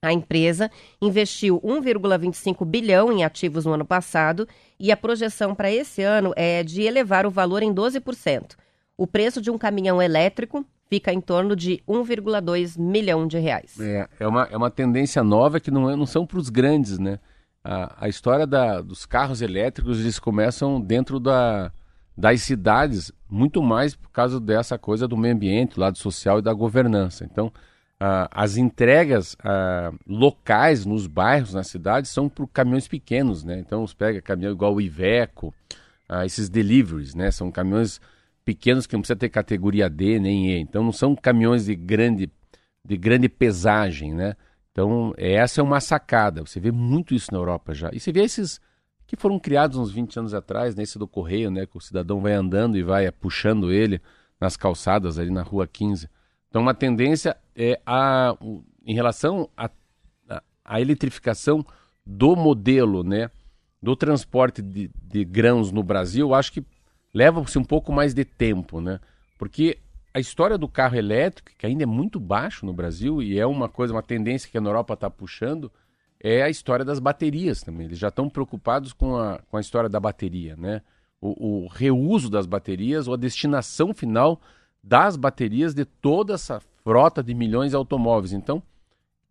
A 0.02 0.12
empresa 0.12 0.70
investiu 1.00 1.58
1,25 1.62 2.66
bilhão 2.66 3.10
em 3.10 3.24
ativos 3.24 3.64
no 3.64 3.72
ano 3.72 3.86
passado 3.86 4.46
e 4.78 4.92
a 4.92 4.96
projeção 4.98 5.54
para 5.54 5.72
esse 5.72 6.02
ano 6.02 6.34
é 6.36 6.62
de 6.62 6.82
elevar 6.82 7.24
o 7.24 7.30
valor 7.30 7.62
em 7.62 7.72
12%. 7.72 8.54
O 8.98 9.06
preço 9.06 9.40
de 9.40 9.50
um 9.50 9.56
caminhão 9.56 10.00
elétrico 10.02 10.62
fica 10.90 11.10
em 11.10 11.22
torno 11.22 11.56
de 11.56 11.82
1,2 11.88 12.78
milhão 12.78 13.26
de 13.26 13.38
reais. 13.38 13.80
É, 13.80 14.06
é, 14.18 14.28
uma, 14.28 14.48
é 14.50 14.56
uma 14.58 14.70
tendência 14.70 15.24
nova 15.24 15.58
que 15.58 15.70
não, 15.70 15.88
é, 15.88 15.96
não 15.96 16.04
são 16.04 16.26
para 16.26 16.38
os 16.38 16.50
grandes, 16.50 16.98
né? 16.98 17.18
A, 17.62 18.04
a 18.06 18.08
história 18.08 18.46
da, 18.46 18.80
dos 18.80 19.06
carros 19.06 19.42
elétricos, 19.42 20.00
eles 20.00 20.18
começam 20.18 20.80
dentro 20.80 21.20
da, 21.20 21.72
das 22.16 22.42
cidades, 22.42 23.12
muito 23.28 23.62
mais 23.62 23.94
por 23.94 24.10
causa 24.10 24.40
dessa 24.40 24.78
coisa 24.78 25.06
do 25.06 25.16
meio 25.16 25.34
ambiente, 25.34 25.74
do 25.74 25.80
lado 25.80 25.98
social 25.98 26.38
e 26.38 26.42
da 26.42 26.52
governança. 26.52 27.24
Então, 27.24 27.52
as 28.30 28.56
entregas 28.56 29.36
locais 30.06 30.86
nos 30.86 31.06
bairros, 31.06 31.52
nas 31.52 31.66
cidades, 31.66 32.10
são 32.10 32.30
para 32.30 32.46
caminhões 32.46 32.88
pequenos, 32.88 33.44
né? 33.44 33.58
Então, 33.58 33.86
você 33.86 33.94
pega 33.94 34.22
caminhão 34.22 34.52
igual 34.52 34.74
o 34.74 34.80
Iveco, 34.80 35.54
esses 36.24 36.48
deliveries, 36.48 37.14
né? 37.14 37.30
São 37.30 37.52
caminhões 37.52 38.00
pequenos 38.42 38.86
que 38.86 38.94
não 38.94 39.02
precisa 39.02 39.18
ter 39.18 39.28
categoria 39.28 39.90
D 39.90 40.18
nem 40.18 40.50
E. 40.50 40.58
Então, 40.58 40.82
não 40.82 40.92
são 40.92 41.14
caminhões 41.14 41.66
de 41.66 41.74
grande, 41.74 42.32
de 42.82 42.96
grande 42.96 43.28
pesagem, 43.28 44.14
né? 44.14 44.34
Então, 44.72 45.12
essa 45.16 45.60
é 45.60 45.64
uma 45.64 45.80
sacada. 45.80 46.42
Você 46.42 46.60
vê 46.60 46.70
muito 46.70 47.14
isso 47.14 47.32
na 47.32 47.38
Europa 47.38 47.74
já. 47.74 47.90
E 47.92 48.00
você 48.00 48.12
vê 48.12 48.22
esses 48.22 48.60
que 49.06 49.16
foram 49.16 49.38
criados 49.38 49.76
uns 49.76 49.90
20 49.90 50.20
anos 50.20 50.34
atrás, 50.34 50.74
nesse 50.74 50.96
né? 50.96 51.00
do 51.00 51.08
correio, 51.08 51.50
né? 51.50 51.66
Que 51.66 51.76
o 51.76 51.80
cidadão 51.80 52.20
vai 52.20 52.32
andando 52.32 52.78
e 52.78 52.82
vai 52.82 53.10
puxando 53.10 53.72
ele 53.72 54.00
nas 54.40 54.56
calçadas 54.56 55.18
ali 55.18 55.30
na 55.30 55.42
rua 55.42 55.66
15. 55.66 56.08
Então, 56.48 56.62
uma 56.62 56.74
tendência 56.74 57.36
é 57.54 57.80
a, 57.84 58.36
em 58.84 58.94
relação 58.94 59.48
à 60.64 60.80
eletrificação 60.80 61.64
do 62.06 62.36
modelo, 62.36 63.02
né? 63.02 63.30
Do 63.82 63.96
transporte 63.96 64.62
de, 64.62 64.90
de 65.02 65.24
grãos 65.24 65.72
no 65.72 65.82
Brasil, 65.82 66.34
acho 66.34 66.52
que 66.52 66.64
leva-se 67.12 67.58
um 67.58 67.64
pouco 67.64 67.92
mais 67.92 68.14
de 68.14 68.24
tempo, 68.24 68.80
né? 68.80 69.00
Porque 69.38 69.78
a 70.12 70.18
história 70.20 70.58
do 70.58 70.68
carro 70.68 70.96
elétrico, 70.96 71.50
que 71.56 71.66
ainda 71.66 71.84
é 71.84 71.86
muito 71.86 72.18
baixo 72.18 72.66
no 72.66 72.72
Brasil 72.72 73.22
e 73.22 73.38
é 73.38 73.46
uma 73.46 73.68
coisa, 73.68 73.94
uma 73.94 74.02
tendência 74.02 74.50
que 74.50 74.58
a 74.58 74.60
Europa 74.60 74.94
está 74.94 75.08
puxando, 75.08 75.70
é 76.18 76.42
a 76.42 76.50
história 76.50 76.84
das 76.84 76.98
baterias 76.98 77.62
também. 77.62 77.86
Eles 77.86 77.98
já 77.98 78.08
estão 78.08 78.28
preocupados 78.28 78.92
com 78.92 79.16
a, 79.16 79.38
com 79.50 79.56
a 79.56 79.60
história 79.60 79.88
da 79.88 79.98
bateria, 79.98 80.56
né? 80.56 80.82
O, 81.20 81.64
o, 81.64 81.68
reuso 81.68 82.30
das 82.30 82.46
baterias 82.46 83.06
ou 83.06 83.14
a 83.14 83.16
destinação 83.16 83.92
final 83.92 84.40
das 84.82 85.16
baterias 85.16 85.74
de 85.74 85.84
toda 85.84 86.34
essa 86.34 86.60
frota 86.82 87.22
de 87.22 87.34
milhões 87.34 87.70
de 87.70 87.76
automóveis. 87.76 88.32
Então, 88.32 88.62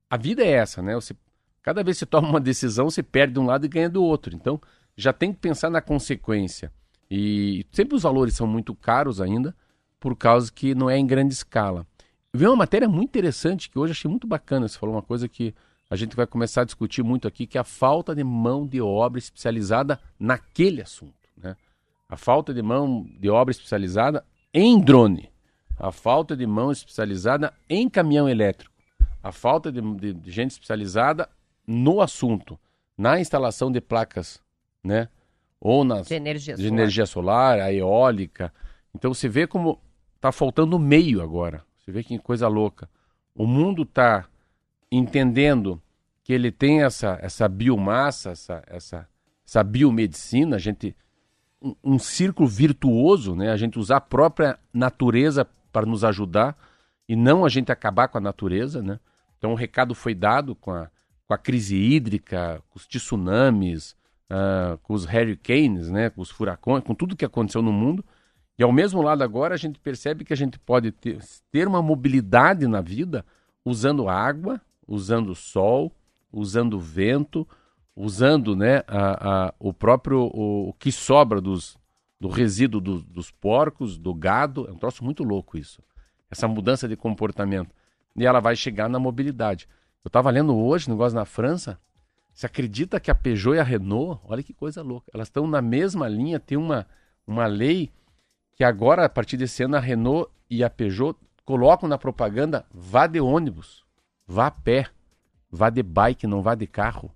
a 0.10 0.16
vida 0.16 0.44
é 0.44 0.52
essa, 0.52 0.82
né? 0.82 0.94
Você, 0.96 1.16
cada 1.64 1.84
vez 1.84 1.98
que 1.98 2.00
você 2.00 2.06
toma 2.06 2.30
uma 2.30 2.40
decisão, 2.40 2.90
você 2.90 3.02
perde 3.02 3.34
de 3.34 3.40
um 3.40 3.46
lado 3.46 3.66
e 3.66 3.70
ganha 3.70 3.90
do 3.90 4.04
outro. 4.04 4.36
Então, 4.36 4.62
já 4.96 5.12
tem 5.12 5.34
que 5.34 5.40
pensar 5.40 5.70
na 5.70 5.82
consequência. 5.82 6.72
E 7.10 7.66
sempre 7.72 7.96
os 7.96 8.04
valores 8.04 8.36
são 8.36 8.46
muito 8.46 8.76
caros 8.76 9.20
ainda, 9.20 9.56
por 10.00 10.16
causa 10.16 10.52
que 10.52 10.74
não 10.74 10.90
é 10.90 10.98
em 10.98 11.06
grande 11.06 11.34
escala. 11.34 11.86
Vi 12.34 12.46
uma 12.46 12.56
matéria 12.56 12.88
muito 12.88 13.10
interessante 13.10 13.70
que 13.70 13.80
hoje 13.80 13.92
achei 13.92 14.10
muito 14.10 14.28
bacana. 14.28 14.68
Você 14.68 14.78
falou 14.78 14.96
uma 14.96 15.02
coisa 15.02 15.28
que 15.28 15.54
a 15.90 15.96
gente 15.96 16.16
vai 16.16 16.28
começar 16.28 16.62
a 16.62 16.66
discutir 16.66 17.04
muito 17.04 17.28
aqui, 17.28 17.48
que 17.48 17.58
é 17.58 17.62
a 17.62 17.64
falta 17.64 18.14
de 18.14 18.24
mão 18.24 18.66
de 18.66 18.80
obra 18.80 19.18
especializada 19.18 20.00
naquele 20.20 20.82
assunto. 20.82 21.14
Né? 21.36 21.56
A 22.08 22.16
falta 22.16 22.54
de 22.54 22.62
mão 22.62 23.08
de 23.20 23.30
obra 23.30 23.52
especializada 23.52 24.24
em 24.54 24.80
drone, 24.80 25.32
a 25.78 25.92
falta 25.92 26.38
de 26.38 26.46
mão 26.46 26.72
especializada 26.72 27.54
em 27.68 27.90
caminhão 27.90 28.30
elétrico, 28.30 28.74
a 29.24 29.32
falta 29.32 29.72
de, 29.72 29.82
de, 29.96 30.14
de 30.14 30.32
gente 30.32 30.52
especializada 30.52 31.28
no 31.66 32.02
assunto, 32.02 32.60
na 32.96 33.20
instalação 33.20 33.72
de 33.72 33.82
placas, 33.82 34.42
né? 34.84 35.10
Ou 35.60 35.84
nas 35.84 36.08
de 36.08 36.16
energia, 36.16 36.56
de 36.56 36.68
energia 36.68 37.06
solar, 37.06 37.60
a 37.60 37.74
eólica. 37.74 38.54
Então 38.94 39.14
você 39.14 39.28
vê 39.28 39.46
como 39.46 39.80
Tá 40.20 40.32
faltando 40.32 40.78
meio 40.78 41.22
agora. 41.22 41.64
Você 41.78 41.92
vê 41.92 42.04
que 42.04 42.18
coisa 42.20 42.48
louca. 42.48 42.90
O 43.34 43.48
mundo 43.48 43.84
está 43.84 44.26
entendendo 44.92 45.82
que 46.24 46.34
ele 46.34 46.52
tem 46.52 46.84
essa, 46.84 47.18
essa 47.22 47.48
biomassa, 47.48 48.32
essa, 48.32 48.64
essa, 48.68 49.08
essa 49.46 49.64
biomedicina, 49.64 50.58
a 50.58 50.60
gente 50.60 50.96
um, 51.62 51.76
um 51.84 52.00
círculo 52.00 52.48
virtuoso, 52.48 53.36
né? 53.36 53.52
A 53.52 53.58
gente 53.58 53.78
usar 53.78 53.98
a 53.98 54.02
própria 54.02 54.58
natureza 54.74 55.46
para 55.72 55.86
nos 55.86 56.04
ajudar 56.04 56.58
e 57.08 57.16
não 57.16 57.46
a 57.46 57.50
gente 57.50 57.72
acabar 57.72 58.08
com 58.08 58.18
a 58.18 58.22
natureza, 58.22 58.82
né? 58.82 59.00
Então 59.38 59.52
o 59.52 59.56
recado 59.56 59.96
foi 59.96 60.14
dado 60.14 60.56
com 60.56 60.72
a, 60.72 60.90
com 61.28 61.34
a 61.34 61.38
crise 61.38 61.76
hídrica, 61.76 62.62
com 62.70 62.78
os 62.78 62.88
tsunamis, 62.88 63.96
uh, 64.30 64.78
com 64.84 64.94
os 64.94 65.06
hurricanes, 65.06 65.90
né? 65.90 66.10
Com 66.10 66.22
os 66.22 66.30
furacões, 66.30 66.84
com 66.84 66.96
tudo 66.96 67.16
que 67.16 67.26
aconteceu 67.26 67.62
no 67.62 67.74
mundo. 67.74 68.04
E 68.60 68.64
ao 68.64 68.74
mesmo 68.74 69.02
lado 69.02 69.24
agora 69.24 69.56
a 69.56 69.58
gente 69.58 69.80
percebe 69.80 70.26
que 70.26 70.34
a 70.34 70.36
gente 70.36 70.60
pode 70.60 70.92
ter, 70.92 71.18
ter 71.50 71.66
uma 71.66 71.82
mobilidade 71.82 72.68
na 72.68 72.82
vida 72.82 73.26
usando 73.64 74.10
água, 74.10 74.60
usando 74.86 75.34
sol, 75.34 75.96
usando 76.30 76.78
vento, 76.78 77.48
usando 77.96 78.58
né, 78.58 78.84
a, 78.86 79.48
a, 79.48 79.54
o 79.58 79.74
próprio 79.74 80.30
o, 80.34 80.70
o, 80.70 80.74
que 80.74 80.92
sobra 80.92 81.40
dos, 81.40 81.78
do 82.20 82.28
resíduo 82.28 82.82
do, 82.82 83.02
dos 83.02 83.32
porcos, 83.32 83.98
do 83.98 84.14
gado. 84.14 84.68
É 84.68 84.74
um 84.74 84.78
troço 84.78 85.06
muito 85.06 85.24
louco 85.24 85.58
isso. 85.58 85.82
Essa 86.30 86.46
mudança 86.46 86.86
de 86.86 86.98
comportamento. 86.98 87.74
E 88.14 88.26
ela 88.26 88.42
vai 88.42 88.58
chegar 88.58 88.90
na 88.90 89.00
mobilidade. 89.00 89.70
Eu 90.04 90.10
estava 90.10 90.30
lendo 90.30 90.54
hoje, 90.54 90.90
negócio 90.90 91.16
na 91.16 91.24
França. 91.24 91.80
Você 92.34 92.46
acredita 92.46 93.00
que 93.00 93.10
a 93.10 93.16
Peugeot 93.16 93.56
e 93.56 93.60
a 93.60 93.64
Renault, 93.64 94.20
olha 94.26 94.44
que 94.44 94.54
coisa 94.54 94.82
louca, 94.82 95.10
elas 95.14 95.30
estão 95.30 95.48
na 95.48 95.62
mesma 95.62 96.10
linha, 96.10 96.42
tem 96.42 96.58
uma, 96.58 96.86
uma 97.26 97.46
lei 97.46 97.90
que 98.60 98.64
agora, 98.66 99.06
a 99.06 99.10
partir 99.10 99.38
desse 99.38 99.64
ano, 99.64 99.78
a 99.78 99.80
Renault 99.80 100.30
e 100.50 100.66
a 100.66 100.70
Peugeot 100.70 101.18
colocam 101.46 101.88
na 101.88 101.98
propaganda 101.98 102.66
vá 102.74 103.08
de 103.08 103.22
ônibus, 103.22 103.86
vá 104.28 104.48
a 104.48 104.52
pé, 104.52 104.90
vá 105.50 105.70
de 105.70 105.82
bike, 105.82 106.28
não 106.28 106.42
vá 106.42 106.56
de 106.56 106.68
carro. 106.68 107.10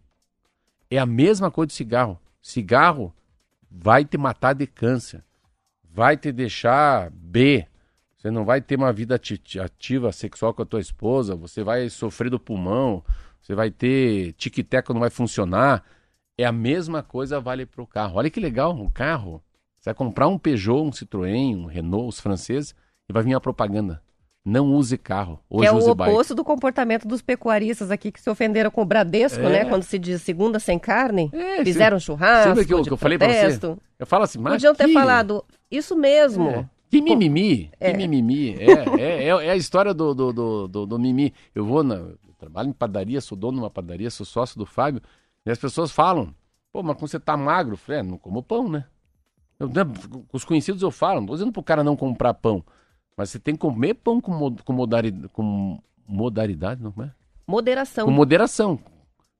É 0.89 0.97
a 0.97 1.05
mesma 1.05 1.51
coisa 1.51 1.67
de 1.67 1.73
cigarro. 1.73 2.17
Cigarro 2.41 3.13
vai 3.69 4.05
te 4.05 4.17
matar 4.17 4.53
de 4.53 4.65
câncer, 4.65 5.21
vai 5.83 6.15
te 6.15 6.31
deixar 6.31 7.09
B, 7.11 7.67
você 8.15 8.31
não 8.31 8.45
vai 8.45 8.61
ter 8.61 8.77
uma 8.77 8.93
vida 8.93 9.19
ativa 9.61 10.13
sexual 10.13 10.53
com 10.53 10.61
a 10.61 10.65
tua 10.65 10.79
esposa, 10.79 11.35
você 11.35 11.61
vai 11.61 11.89
sofrer 11.89 12.29
do 12.29 12.39
pulmão, 12.39 13.03
você 13.41 13.53
vai 13.53 13.69
ter 13.69 14.31
tic-teco 14.37 14.93
não 14.93 15.01
vai 15.01 15.09
funcionar. 15.09 15.83
É 16.37 16.45
a 16.45 16.53
mesma 16.53 17.03
coisa 17.03 17.37
vale 17.41 17.65
para 17.65 17.81
o 17.81 17.87
carro. 17.87 18.15
Olha 18.15 18.29
que 18.29 18.39
legal, 18.39 18.73
o 18.79 18.89
carro 18.89 19.43
você 19.83 19.89
vai 19.89 19.95
comprar 19.95 20.29
um 20.29 20.37
Peugeot, 20.37 20.81
um 20.81 20.91
Citroën, 20.91 21.57
um 21.57 21.65
Renault, 21.65 22.07
os 22.07 22.19
franceses, 22.21 22.73
e 23.09 23.11
vai 23.11 23.21
vir 23.21 23.33
a 23.33 23.41
propaganda. 23.41 24.01
Não 24.45 24.73
use 24.73 24.97
carro. 24.97 25.41
Hoje 25.49 25.63
que 25.63 25.67
é 25.67 25.71
o 25.73 25.89
oposto 25.89 26.29
bike. 26.29 26.35
do 26.35 26.43
comportamento 26.45 27.05
dos 27.05 27.21
pecuaristas 27.21 27.91
aqui 27.91 28.09
que 28.09 28.21
se 28.21 28.29
ofenderam 28.29 28.71
com 28.71 28.81
o 28.81 28.85
Bradesco, 28.85 29.41
é. 29.41 29.49
né? 29.49 29.65
Quando 29.65 29.83
se 29.83 29.99
diz 29.99 30.21
segunda 30.21 30.57
sem 30.57 30.79
carne. 30.79 31.29
É, 31.33 31.65
fizeram 31.65 31.99
churrasco. 31.99 32.55
Sabe 32.55 32.65
que 32.65 32.73
eu, 32.73 32.81
que 32.81 32.91
eu 32.91 32.97
falei 32.97 33.17
pra 33.17 33.27
você? 33.27 33.77
Eu 33.99 34.05
falo 34.05 34.23
assim, 34.23 34.39
mas. 34.39 34.53
Podiam 34.53 34.73
ter 34.73 34.87
falado 34.87 35.43
Isso 35.69 35.97
mesmo. 35.97 36.49
É. 36.49 36.69
Que 36.89 37.01
mimimi, 37.01 37.69
é. 37.77 37.91
que 37.91 37.97
mimimi. 37.97 38.55
É, 38.55 39.01
é, 39.01 39.23
é, 39.23 39.27
é, 39.27 39.49
a 39.49 39.55
história 39.57 39.93
do, 39.93 40.13
do, 40.13 40.31
do, 40.31 40.67
do, 40.69 40.85
do 40.85 40.99
mimi. 40.99 41.33
Eu 41.53 41.65
vou 41.65 41.83
na. 41.83 41.95
Eu 41.95 42.17
trabalho 42.37 42.69
em 42.69 42.73
padaria, 42.73 43.19
sou 43.19 43.37
dono 43.37 43.57
de 43.57 43.63
uma 43.63 43.69
padaria, 43.69 44.09
sou 44.09 44.25
sócio 44.25 44.57
do 44.57 44.65
Fábio, 44.65 45.01
e 45.45 45.51
as 45.51 45.57
pessoas 45.57 45.91
falam, 45.91 46.33
pô, 46.71 46.81
mas 46.83 46.95
quando 46.95 47.09
você 47.09 47.19
tá 47.19 47.35
magro, 47.35 47.73
eu 47.73 47.77
falei, 47.77 47.99
é, 47.99 48.03
não 48.03 48.17
como 48.17 48.41
pão, 48.41 48.69
né? 48.69 48.85
Eu, 49.63 49.69
né, 49.69 49.83
os 50.31 50.43
conhecidos 50.43 50.81
eu 50.81 50.91
falo, 50.91 51.21
não 51.21 51.27
tô 51.27 51.33
dizendo 51.33 51.51
pro 51.51 51.63
cara 51.63 51.83
não 51.83 51.95
comprar 51.95 52.33
pão, 52.33 52.63
mas 53.15 53.29
você 53.29 53.39
tem 53.39 53.53
que 53.53 53.61
comer 53.61 53.93
pão 53.95 54.19
com, 54.19 54.55
com, 54.55 54.73
modalidade, 54.73 55.29
com 55.29 55.79
modalidade, 56.07 56.83
não 56.83 56.93
é? 57.03 57.11
Moderação. 57.47 58.05
Com 58.05 58.11
moderação. 58.11 58.79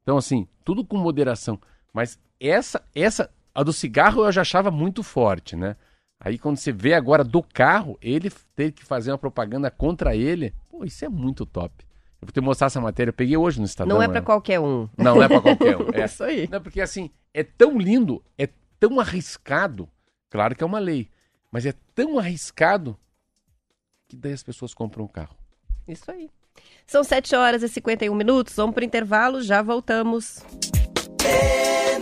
Então, 0.02 0.18
assim, 0.18 0.48
tudo 0.64 0.86
com 0.86 0.98
moderação. 0.98 1.60
Mas 1.94 2.20
essa, 2.40 2.82
essa, 2.94 3.30
a 3.54 3.64
do 3.64 3.74
cigarro 3.74 4.26
eu 4.26 4.32
já 4.32 4.42
achava 4.42 4.70
muito 4.70 5.04
forte, 5.04 5.56
né? 5.56 5.76
Aí 6.20 6.38
quando 6.38 6.58
você 6.58 6.72
vê 6.72 6.94
agora 6.94 7.24
do 7.24 7.44
carro, 7.44 7.98
ele 8.02 8.32
ter 8.56 8.72
que 8.72 8.86
fazer 8.86 9.12
uma 9.12 9.18
propaganda 9.18 9.70
contra 9.70 10.16
ele, 10.16 10.54
pô, 10.70 10.86
isso 10.86 11.04
é 11.04 11.10
muito 11.10 11.46
top. 11.46 11.86
Eu 12.22 12.28
vou 12.28 12.32
te 12.32 12.40
mostrar 12.40 12.68
essa 12.68 12.80
matéria, 12.80 13.10
eu 13.10 13.14
peguei 13.14 13.36
hoje 13.36 13.60
no 13.60 13.66
Estadão. 13.66 13.98
Não 13.98 14.02
é 14.02 14.08
para 14.08 14.22
qualquer 14.22 14.60
um. 14.60 14.88
Não, 14.98 15.16
não 15.16 15.24
é 15.24 15.28
para 15.28 15.42
qualquer 15.42 15.78
um. 15.78 15.90
É. 15.94 16.06
isso 16.06 16.24
aí. 16.24 16.48
Não, 16.50 16.62
porque 16.62 16.80
assim, 16.80 17.10
é 17.34 17.44
tão 17.44 17.78
lindo, 17.78 18.24
é 18.38 18.48
tão 18.80 19.00
arriscado, 19.00 19.90
claro 20.34 20.56
que 20.56 20.64
é 20.64 20.66
uma 20.66 20.80
lei, 20.80 21.12
mas 21.52 21.64
é 21.64 21.76
tão 21.94 22.18
arriscado 22.18 22.98
que 24.08 24.18
daí 24.18 24.34
as 24.34 24.42
pessoas 24.42 24.74
compram 24.74 25.04
o 25.04 25.06
um 25.06 25.08
carro. 25.08 25.38
Isso 25.88 26.10
aí. 26.10 26.28
São 26.88 27.04
7 27.04 27.36
horas 27.36 27.62
e 27.62 27.70
51 27.70 28.16
minutos, 28.16 28.56
vamos 28.56 28.74
para 28.74 28.82
o 28.82 28.86
intervalo, 28.86 29.44
já 29.44 29.62
voltamos. 29.62 30.40
É 31.24 32.00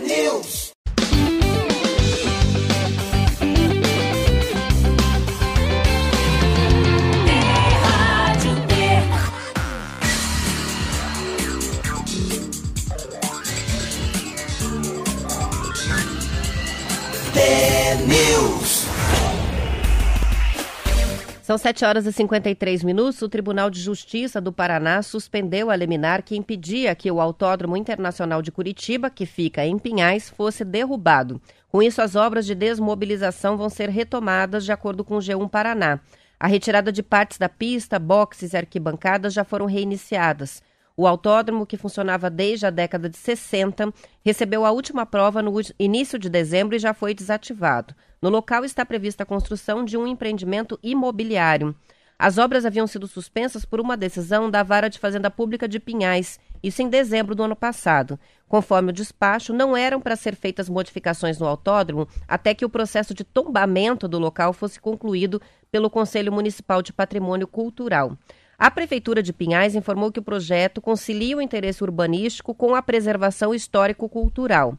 São 21.52 21.58
7 21.58 21.84
horas 21.84 22.06
e 22.06 22.12
53 22.14 22.82
minutos. 22.82 23.20
O 23.20 23.28
Tribunal 23.28 23.68
de 23.68 23.78
Justiça 23.78 24.40
do 24.40 24.50
Paraná 24.50 25.02
suspendeu 25.02 25.68
a 25.68 25.76
liminar 25.76 26.22
que 26.22 26.34
impedia 26.34 26.94
que 26.94 27.10
o 27.10 27.20
Autódromo 27.20 27.76
Internacional 27.76 28.40
de 28.40 28.50
Curitiba, 28.50 29.10
que 29.10 29.26
fica 29.26 29.62
em 29.62 29.78
Pinhais, 29.78 30.30
fosse 30.30 30.64
derrubado. 30.64 31.42
Com 31.68 31.82
isso, 31.82 32.00
as 32.00 32.16
obras 32.16 32.46
de 32.46 32.54
desmobilização 32.54 33.58
vão 33.58 33.68
ser 33.68 33.90
retomadas, 33.90 34.64
de 34.64 34.72
acordo 34.72 35.04
com 35.04 35.16
o 35.16 35.18
G1 35.18 35.46
Paraná. 35.50 36.00
A 36.40 36.46
retirada 36.46 36.90
de 36.90 37.02
partes 37.02 37.36
da 37.36 37.50
pista, 37.50 37.98
boxes 37.98 38.54
e 38.54 38.56
arquibancadas 38.56 39.34
já 39.34 39.44
foram 39.44 39.66
reiniciadas. 39.66 40.62
O 40.96 41.06
autódromo, 41.06 41.66
que 41.66 41.76
funcionava 41.76 42.30
desde 42.30 42.64
a 42.64 42.70
década 42.70 43.10
de 43.10 43.18
60, 43.18 43.92
recebeu 44.24 44.64
a 44.64 44.70
última 44.70 45.04
prova 45.04 45.42
no 45.42 45.52
início 45.78 46.18
de 46.18 46.30
dezembro 46.30 46.76
e 46.76 46.78
já 46.78 46.94
foi 46.94 47.12
desativado. 47.12 47.94
No 48.22 48.28
local 48.28 48.64
está 48.64 48.86
prevista 48.86 49.24
a 49.24 49.26
construção 49.26 49.84
de 49.84 49.96
um 49.96 50.06
empreendimento 50.06 50.78
imobiliário. 50.80 51.74
As 52.16 52.38
obras 52.38 52.64
haviam 52.64 52.86
sido 52.86 53.08
suspensas 53.08 53.64
por 53.64 53.80
uma 53.80 53.96
decisão 53.96 54.48
da 54.48 54.62
Vara 54.62 54.88
de 54.88 54.96
Fazenda 54.96 55.28
Pública 55.28 55.66
de 55.66 55.80
Pinhais, 55.80 56.38
isso 56.62 56.80
em 56.80 56.88
dezembro 56.88 57.34
do 57.34 57.42
ano 57.42 57.56
passado. 57.56 58.16
Conforme 58.46 58.90
o 58.90 58.92
despacho, 58.92 59.52
não 59.52 59.76
eram 59.76 60.00
para 60.00 60.14
ser 60.14 60.36
feitas 60.36 60.68
modificações 60.68 61.40
no 61.40 61.48
autódromo 61.48 62.06
até 62.28 62.54
que 62.54 62.64
o 62.64 62.70
processo 62.70 63.12
de 63.12 63.24
tombamento 63.24 64.06
do 64.06 64.20
local 64.20 64.52
fosse 64.52 64.78
concluído 64.78 65.42
pelo 65.72 65.90
Conselho 65.90 66.30
Municipal 66.30 66.80
de 66.80 66.92
Patrimônio 66.92 67.48
Cultural. 67.48 68.16
A 68.56 68.70
Prefeitura 68.70 69.20
de 69.20 69.32
Pinhais 69.32 69.74
informou 69.74 70.12
que 70.12 70.20
o 70.20 70.22
projeto 70.22 70.80
concilia 70.80 71.36
o 71.36 71.42
interesse 71.42 71.82
urbanístico 71.82 72.54
com 72.54 72.76
a 72.76 72.82
preservação 72.82 73.52
histórico-cultural. 73.52 74.78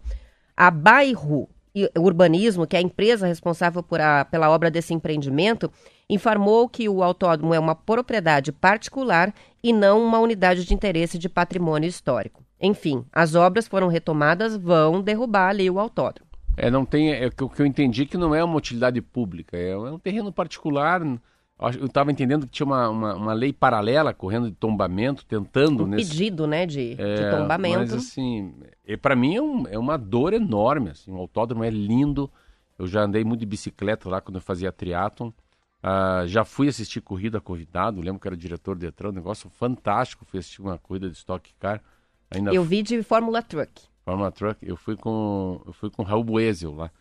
A 0.56 0.72
Bairro 0.72 1.50
Urbanismo, 1.98 2.68
que 2.68 2.76
é 2.76 2.80
a 2.80 2.84
empresa 2.84 3.28
responsável 3.28 3.84
a, 4.00 4.26
pela 4.26 4.50
obra 4.50 4.70
desse 4.70 4.94
empreendimento, 4.94 5.72
informou 6.10 6.70
que 6.70 6.88
o 6.88 7.02
autódromo 7.02 7.54
é 7.54 7.60
uma 7.60 7.76
propriedade 7.76 8.52
particular 8.52 9.34
e 9.64 9.74
não 9.74 10.04
uma 10.04 10.20
unidade 10.20 10.66
de 10.66 10.74
interesse 10.74 11.18
de 11.18 11.28
patrimônio 11.28 11.88
histórico. 11.88 12.44
Enfim, 12.62 13.04
as 13.12 13.36
obras 13.36 13.68
foram 13.68 13.88
retomadas, 13.88 14.56
vão 14.56 15.02
derrubar 15.02 15.50
ali 15.50 15.70
o 15.70 15.80
autódromo. 15.80 16.30
É, 16.56 16.70
não 16.70 16.86
tem, 16.86 17.12
é, 17.12 17.28
o 17.28 17.50
que 17.50 17.62
eu 17.62 17.66
entendi 17.66 18.06
que 18.06 18.18
não 18.18 18.36
é 18.36 18.44
uma 18.44 18.56
utilidade 18.56 19.02
pública, 19.02 19.58
é, 19.58 19.72
é 19.72 19.76
um 19.76 19.98
terreno 19.98 20.32
particular, 20.32 21.02
eu 21.70 21.86
estava 21.86 22.12
entendendo 22.12 22.46
que 22.46 22.52
tinha 22.52 22.66
uma, 22.66 22.90
uma, 22.90 23.16
uma, 23.16 23.34
lei 23.34 23.54
paralela 23.54 24.14
correndo 24.14 24.50
de 24.50 24.56
tombamento, 24.56 25.26
tentando... 25.26 25.84
Um 25.84 25.88
nesse... 25.88 26.12
pedido, 26.12 26.46
né, 26.46 26.66
de, 26.66 26.96
é, 26.98 27.16
de 27.16 27.38
tombamento. 27.38 27.80
Mas, 27.80 27.94
assim, 27.94 28.54
para 29.02 29.16
mim 29.16 29.36
é, 29.36 29.42
um, 29.42 29.68
é, 29.68 29.80
uma 29.80 29.98
dor 29.98 30.34
enorme, 30.34 30.90
assim, 30.90 31.12
o 31.12 31.18
autódromo 31.18 31.64
é 31.64 31.70
lindo, 31.70 32.30
eu 32.78 32.88
já 32.88 33.02
andei 33.02 33.24
muito 33.24 33.40
de 33.40 33.46
bicicleta 33.46 34.10
lá 34.10 34.20
quando 34.20 34.36
eu 34.36 34.42
fazia 34.42 34.72
triatlon, 34.72 35.30
uh, 35.30 36.28
já 36.28 36.44
fui 36.44 36.68
assistir 36.68 37.02
corrida 37.02 37.40
convidado, 37.40 38.02
lembro 38.02 38.20
que 38.20 38.28
era 38.28 38.36
diretor 38.36 38.76
do 38.76 38.82
Detran, 38.82 39.10
um 39.10 39.14
negócio 39.14 39.50
fantástico, 39.50 40.26
fui 40.26 40.40
assistir 40.40 40.62
uma 40.62 40.78
corrida 40.78 41.10
de 41.10 41.16
Stock 41.16 41.50
Car. 41.60 41.82
Ainda 42.30 42.54
eu 42.54 42.64
vi 42.64 42.82
de 42.82 43.02
Fórmula 43.04 43.42
Truck. 43.42 43.84
Fórmula 44.04 44.32
Truck, 44.32 44.58
eu 44.62 44.76
fui 44.76 44.98
com, 44.98 45.62
eu 45.66 45.74
fui 45.74 45.90
com 45.90 46.04
Raul 46.04 46.24
Boesel 46.24 46.74
lá. 46.74 46.92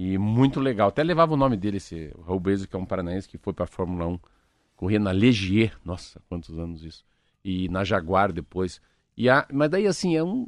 E 0.00 0.16
muito 0.16 0.60
legal. 0.60 0.90
Até 0.90 1.02
levava 1.02 1.34
o 1.34 1.36
nome 1.36 1.56
dele, 1.56 1.78
esse 1.78 2.14
Raul 2.24 2.38
Bezo, 2.38 2.68
que 2.68 2.76
é 2.76 2.78
um 2.78 2.86
paranaense 2.86 3.28
que 3.28 3.36
foi 3.36 3.52
para 3.52 3.64
a 3.64 3.66
Fórmula 3.66 4.06
1. 4.06 4.18
Corria 4.76 5.00
na 5.00 5.10
Legier, 5.10 5.72
nossa, 5.84 6.22
quantos 6.28 6.56
anos 6.56 6.84
isso. 6.84 7.04
E 7.44 7.68
na 7.68 7.82
Jaguar 7.82 8.32
depois. 8.32 8.80
E 9.16 9.28
a, 9.28 9.44
mas 9.52 9.68
daí 9.68 9.88
assim, 9.88 10.14
é 10.14 10.22
um, 10.22 10.46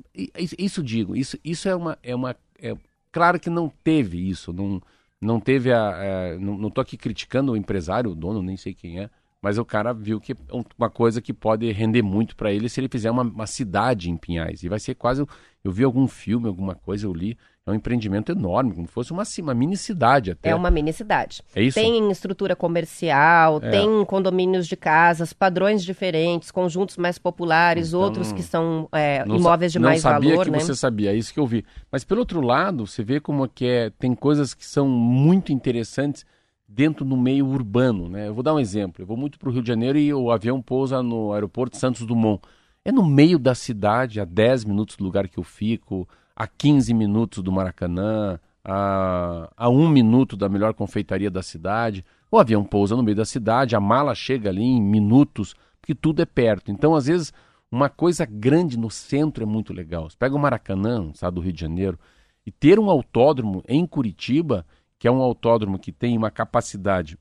isso 0.57 0.85
digo, 0.85 1.17
isso, 1.17 1.37
isso 1.45 1.69
é 1.69 1.75
uma. 1.75 1.99
É 2.01 2.15
uma 2.15 2.37
é, 2.61 2.77
claro 3.11 3.41
que 3.41 3.51
não 3.51 3.69
teve 3.83 4.31
isso, 4.31 4.53
não, 4.53 4.81
não 5.21 5.41
teve 5.41 5.73
a. 5.73 6.35
a 6.35 6.39
não, 6.39 6.57
não 6.57 6.71
tô 6.71 6.81
aqui 6.81 6.97
criticando 6.97 7.51
o 7.51 7.57
empresário, 7.57 8.13
o 8.13 8.15
dono, 8.15 8.41
nem 8.41 8.57
sei 8.57 8.73
quem 8.73 9.01
é, 9.01 9.11
mas 9.43 9.59
o 9.59 9.65
cara 9.65 9.93
viu 9.93 10.21
que 10.21 10.31
é 10.33 10.37
uma 10.79 10.89
coisa 10.89 11.21
que 11.21 11.33
pode 11.33 11.73
render 11.73 12.03
muito 12.03 12.37
para 12.37 12.53
ele 12.53 12.69
se 12.69 12.79
ele 12.79 12.89
fizer 12.89 13.11
uma, 13.11 13.23
uma, 13.23 13.49
cidade 13.49 14.11
em 14.11 14.17
Pinhais. 14.17 14.63
E 14.63 14.69
vai 14.69 14.79
ser 14.79 14.95
quase. 14.95 15.27
Eu 15.65 15.73
vi 15.73 15.83
algum 15.83 16.07
filme, 16.07 16.47
alguma 16.47 16.77
coisa, 16.77 17.05
eu 17.05 17.13
li. 17.13 17.37
É 17.67 17.71
um 17.71 17.75
empreendimento 17.75 18.33
enorme, 18.33 18.73
como 18.73 18.87
se 18.87 18.93
fosse 18.93 19.13
uma, 19.13 19.23
uma 19.41 19.55
mini 19.55 19.77
cidade 19.77 20.31
até. 20.31 20.49
É 20.49 20.55
uma 20.55 20.71
mini 20.71 20.93
cidade. 20.93 21.43
É 21.55 21.63
isso? 21.63 21.79
Tem 21.79 22.11
estrutura 22.11 22.57
comercial, 22.57 23.61
é. 23.63 23.71
tem 23.71 24.05
condomínios 24.07 24.67
de 24.67 24.77
casas, 24.77 25.33
padrões 25.35 25.85
diferentes, 25.85 26.51
conjuntos 26.51 26.97
mais 26.97 27.19
populares, 27.19 27.89
então, 27.89 28.01
outros 28.01 28.33
que 28.33 28.43
são 28.43 28.89
é, 28.93 29.23
imóveis 29.27 29.73
de 29.73 29.79
mais 29.79 30.03
valor. 30.03 30.23
Não 30.23 30.31
sabia 30.31 30.45
que 30.45 30.51
né? 30.51 30.61
você 30.61 30.75
sabia, 30.75 31.13
é 31.13 31.17
isso 31.17 31.35
que 31.35 31.41
eu 31.41 31.47
vi. 31.47 31.65
Mas 31.93 32.03
pelo 32.03 32.21
outro 32.21 32.41
lado, 32.41 32.87
você 32.87 33.05
vê 33.05 33.21
como 33.21 33.45
é 33.45 33.49
que 33.55 33.67
é, 33.67 33.91
tem 33.91 34.15
coisas 34.15 34.55
que 34.55 34.65
são 34.65 34.89
muito 34.89 35.53
interessantes 35.53 36.25
dentro 36.67 37.05
do 37.05 37.17
meio 37.17 37.47
urbano. 37.47 38.09
Né? 38.09 38.29
Eu 38.29 38.35
vou 38.35 38.43
dar 38.43 38.55
um 38.55 38.61
exemplo. 38.61 39.03
Eu 39.03 39.07
vou 39.07 39.17
muito 39.17 39.39
para 39.39 39.49
o 39.49 39.53
Rio 39.53 39.63
de 39.63 39.69
Janeiro 39.69 39.99
e 39.99 40.15
o 40.15 40.31
avião 40.31 40.63
pousa 40.63 41.03
no 41.03 41.33
aeroporto 41.33 41.77
Santos 41.77 42.07
Dumont. 42.07 42.41
É 42.85 42.91
no 42.91 43.05
meio 43.05 43.39
da 43.39 43.55
cidade, 43.55 44.21
a 44.21 44.25
10 44.25 44.65
minutos 44.65 44.97
do 44.97 45.05
lugar 45.05 45.29
que 45.29 45.39
eu 45.39 45.43
fico 45.43 46.09
a 46.41 46.47
15 46.47 46.95
minutos 46.95 47.43
do 47.43 47.53
Maracanã, 47.53 48.41
a, 48.65 49.53
a 49.55 49.69
um 49.69 49.87
minuto 49.87 50.39
da 50.39 50.49
melhor 50.49 50.73
confeitaria 50.73 51.31
da 51.31 51.43
cidade. 51.43 52.03
O 52.31 52.39
avião 52.39 52.65
pousa 52.65 52.97
no 52.97 53.03
meio 53.03 53.15
da 53.15 53.27
cidade, 53.27 53.77
a 53.77 53.81
mala 53.81 54.15
chega 54.15 54.49
ali 54.49 54.63
em 54.63 54.81
minutos, 54.81 55.55
porque 55.79 55.95
tudo 55.95 56.23
é 56.23 56.25
perto. 56.25 56.71
Então, 56.71 56.95
às 56.95 57.09
vezes, 57.09 57.31
uma 57.71 57.91
coisa 57.91 58.25
grande 58.25 58.79
no 58.79 58.91
centro 58.91 59.43
é 59.43 59.47
muito 59.47 59.75
legal. 59.75 60.09
Você 60.09 60.17
pega 60.17 60.35
o 60.35 60.39
Maracanã, 60.39 61.11
estado 61.13 61.35
do 61.35 61.41
Rio 61.43 61.53
de 61.53 61.61
Janeiro, 61.61 61.99
e 62.47 62.51
ter 62.51 62.79
um 62.79 62.89
autódromo 62.89 63.63
em 63.69 63.87
Curitiba, 63.87 64.65
que 64.99 65.07
é 65.07 65.11
um 65.11 65.21
autódromo 65.21 65.79
que 65.79 65.93
tem 65.93 66.17
uma 66.17 66.31
capacidade 66.31 67.19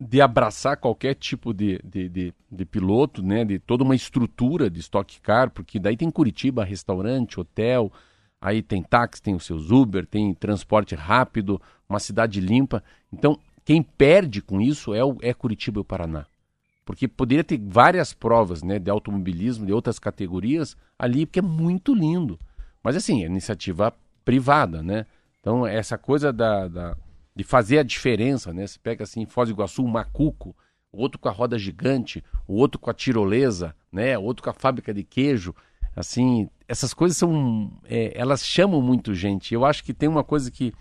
de 0.00 0.22
abraçar 0.22 0.78
qualquer 0.78 1.16
tipo 1.16 1.52
de, 1.52 1.78
de, 1.84 2.08
de, 2.08 2.34
de, 2.50 2.64
piloto, 2.64 3.22
né, 3.22 3.44
de 3.44 3.58
toda 3.58 3.84
uma 3.84 3.94
estrutura 3.94 4.70
de 4.70 4.80
Stock 4.80 5.20
Car, 5.20 5.50
porque 5.50 5.78
daí 5.78 5.98
tem 5.98 6.10
Curitiba, 6.10 6.64
restaurante, 6.64 7.38
hotel, 7.38 7.92
Aí 8.42 8.60
tem 8.60 8.82
táxi, 8.82 9.22
tem 9.22 9.36
os 9.36 9.46
seus 9.46 9.70
Uber, 9.70 10.04
tem 10.04 10.34
transporte 10.34 10.96
rápido, 10.96 11.62
uma 11.88 12.00
cidade 12.00 12.40
limpa. 12.40 12.82
Então, 13.12 13.38
quem 13.64 13.80
perde 13.80 14.42
com 14.42 14.60
isso 14.60 14.92
é, 14.92 15.04
o, 15.04 15.16
é 15.22 15.32
Curitiba 15.32 15.78
e 15.78 15.82
o 15.82 15.84
Paraná. 15.84 16.26
Porque 16.84 17.06
poderia 17.06 17.44
ter 17.44 17.60
várias 17.64 18.12
provas 18.12 18.64
né, 18.64 18.80
de 18.80 18.90
automobilismo, 18.90 19.64
de 19.64 19.72
outras 19.72 20.00
categorias 20.00 20.76
ali, 20.98 21.24
porque 21.24 21.38
é 21.38 21.42
muito 21.42 21.94
lindo. 21.94 22.36
Mas 22.82 22.96
assim, 22.96 23.22
é 23.22 23.26
iniciativa 23.26 23.94
privada, 24.24 24.82
né? 24.82 25.06
Então, 25.40 25.64
essa 25.64 25.96
coisa 25.96 26.32
da, 26.32 26.66
da, 26.66 26.96
de 27.36 27.44
fazer 27.44 27.78
a 27.78 27.84
diferença, 27.84 28.52
né? 28.52 28.66
Você 28.66 28.78
pega 28.82 29.04
assim, 29.04 29.24
Foz 29.24 29.48
do 29.48 29.54
Iguaçu, 29.54 29.86
macuco, 29.86 30.56
o 30.90 31.00
outro 31.00 31.20
com 31.20 31.28
a 31.28 31.32
roda 31.32 31.56
gigante, 31.56 32.24
o 32.48 32.54
outro 32.54 32.80
com 32.80 32.90
a 32.90 32.94
tirolesa, 32.94 33.72
né? 33.92 34.18
O 34.18 34.22
outro 34.22 34.42
com 34.42 34.50
a 34.50 34.54
fábrica 34.54 34.92
de 34.92 35.04
queijo. 35.04 35.54
Assim, 35.94 36.48
essas 36.72 36.94
coisas 36.94 37.18
são. 37.18 37.70
É, 37.84 38.18
elas 38.18 38.46
chamam 38.46 38.80
muito 38.80 39.14
gente. 39.14 39.52
Eu 39.52 39.62
acho 39.66 39.84
que 39.84 39.92
tem 39.92 40.08
uma 40.08 40.24
coisa 40.24 40.50
que, 40.50 40.72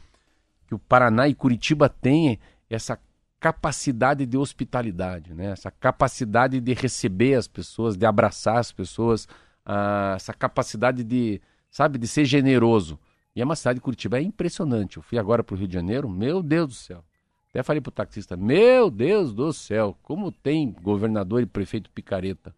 que 0.66 0.74
o 0.74 0.80
Paraná 0.80 1.28
e 1.28 1.36
Curitiba 1.36 1.90
têm, 1.90 2.40
essa 2.70 2.98
capacidade 3.42 4.26
de 4.26 4.38
hospitalidade, 4.38 5.34
né? 5.34 5.48
essa 5.48 5.70
capacidade 5.70 6.62
de 6.62 6.74
receber 6.74 7.34
as 7.34 7.46
pessoas, 7.46 7.98
de 7.98 8.06
abraçar 8.06 8.58
as 8.58 8.72
pessoas, 8.72 9.26
uh, 9.66 10.16
essa 10.16 10.34
capacidade 10.34 11.04
de, 11.04 11.42
sabe, 11.70 12.00
de 12.00 12.08
ser 12.08 12.24
generoso. 12.24 12.98
E 13.36 13.42
é 13.42 13.44
uma 13.44 13.58
cidade 13.58 13.80
de 13.80 13.82
Curitiba, 13.82 14.18
é 14.18 14.22
impressionante. 14.22 14.96
Eu 14.96 15.04
fui 15.04 15.18
agora 15.18 15.44
para 15.44 15.56
o 15.56 15.58
Rio 15.58 15.68
de 15.68 15.74
Janeiro, 15.74 16.08
meu 16.08 16.42
Deus 16.42 16.68
do 16.70 16.74
céu. 16.76 17.04
Até 17.50 17.64
falei 17.64 17.82
pro 17.82 17.92
taxista, 17.92 18.38
meu 18.38 18.90
Deus 18.90 19.34
do 19.34 19.52
céu, 19.52 19.98
como 20.02 20.32
tem 20.32 20.72
governador 20.72 21.42
e 21.42 21.46
prefeito 21.46 21.90
picareta. 21.90 22.56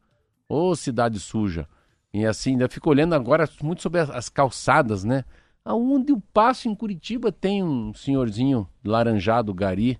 Ô 0.47 0.75
cidade 0.75 1.19
suja. 1.19 1.67
E 2.13 2.25
assim, 2.25 2.51
ainda 2.51 2.69
fico 2.69 2.89
olhando 2.89 3.15
agora 3.15 3.49
muito 3.61 3.81
sobre 3.81 3.99
as, 3.99 4.09
as 4.11 4.29
calçadas, 4.29 5.03
né? 5.03 5.23
Aonde 5.65 6.11
eu 6.11 6.21
passo 6.31 6.69
em 6.69 6.75
Curitiba 6.75 7.31
tem 7.31 7.63
um 7.63 7.93
senhorzinho 7.93 8.67
laranjado, 8.85 9.53
gari, 9.53 9.97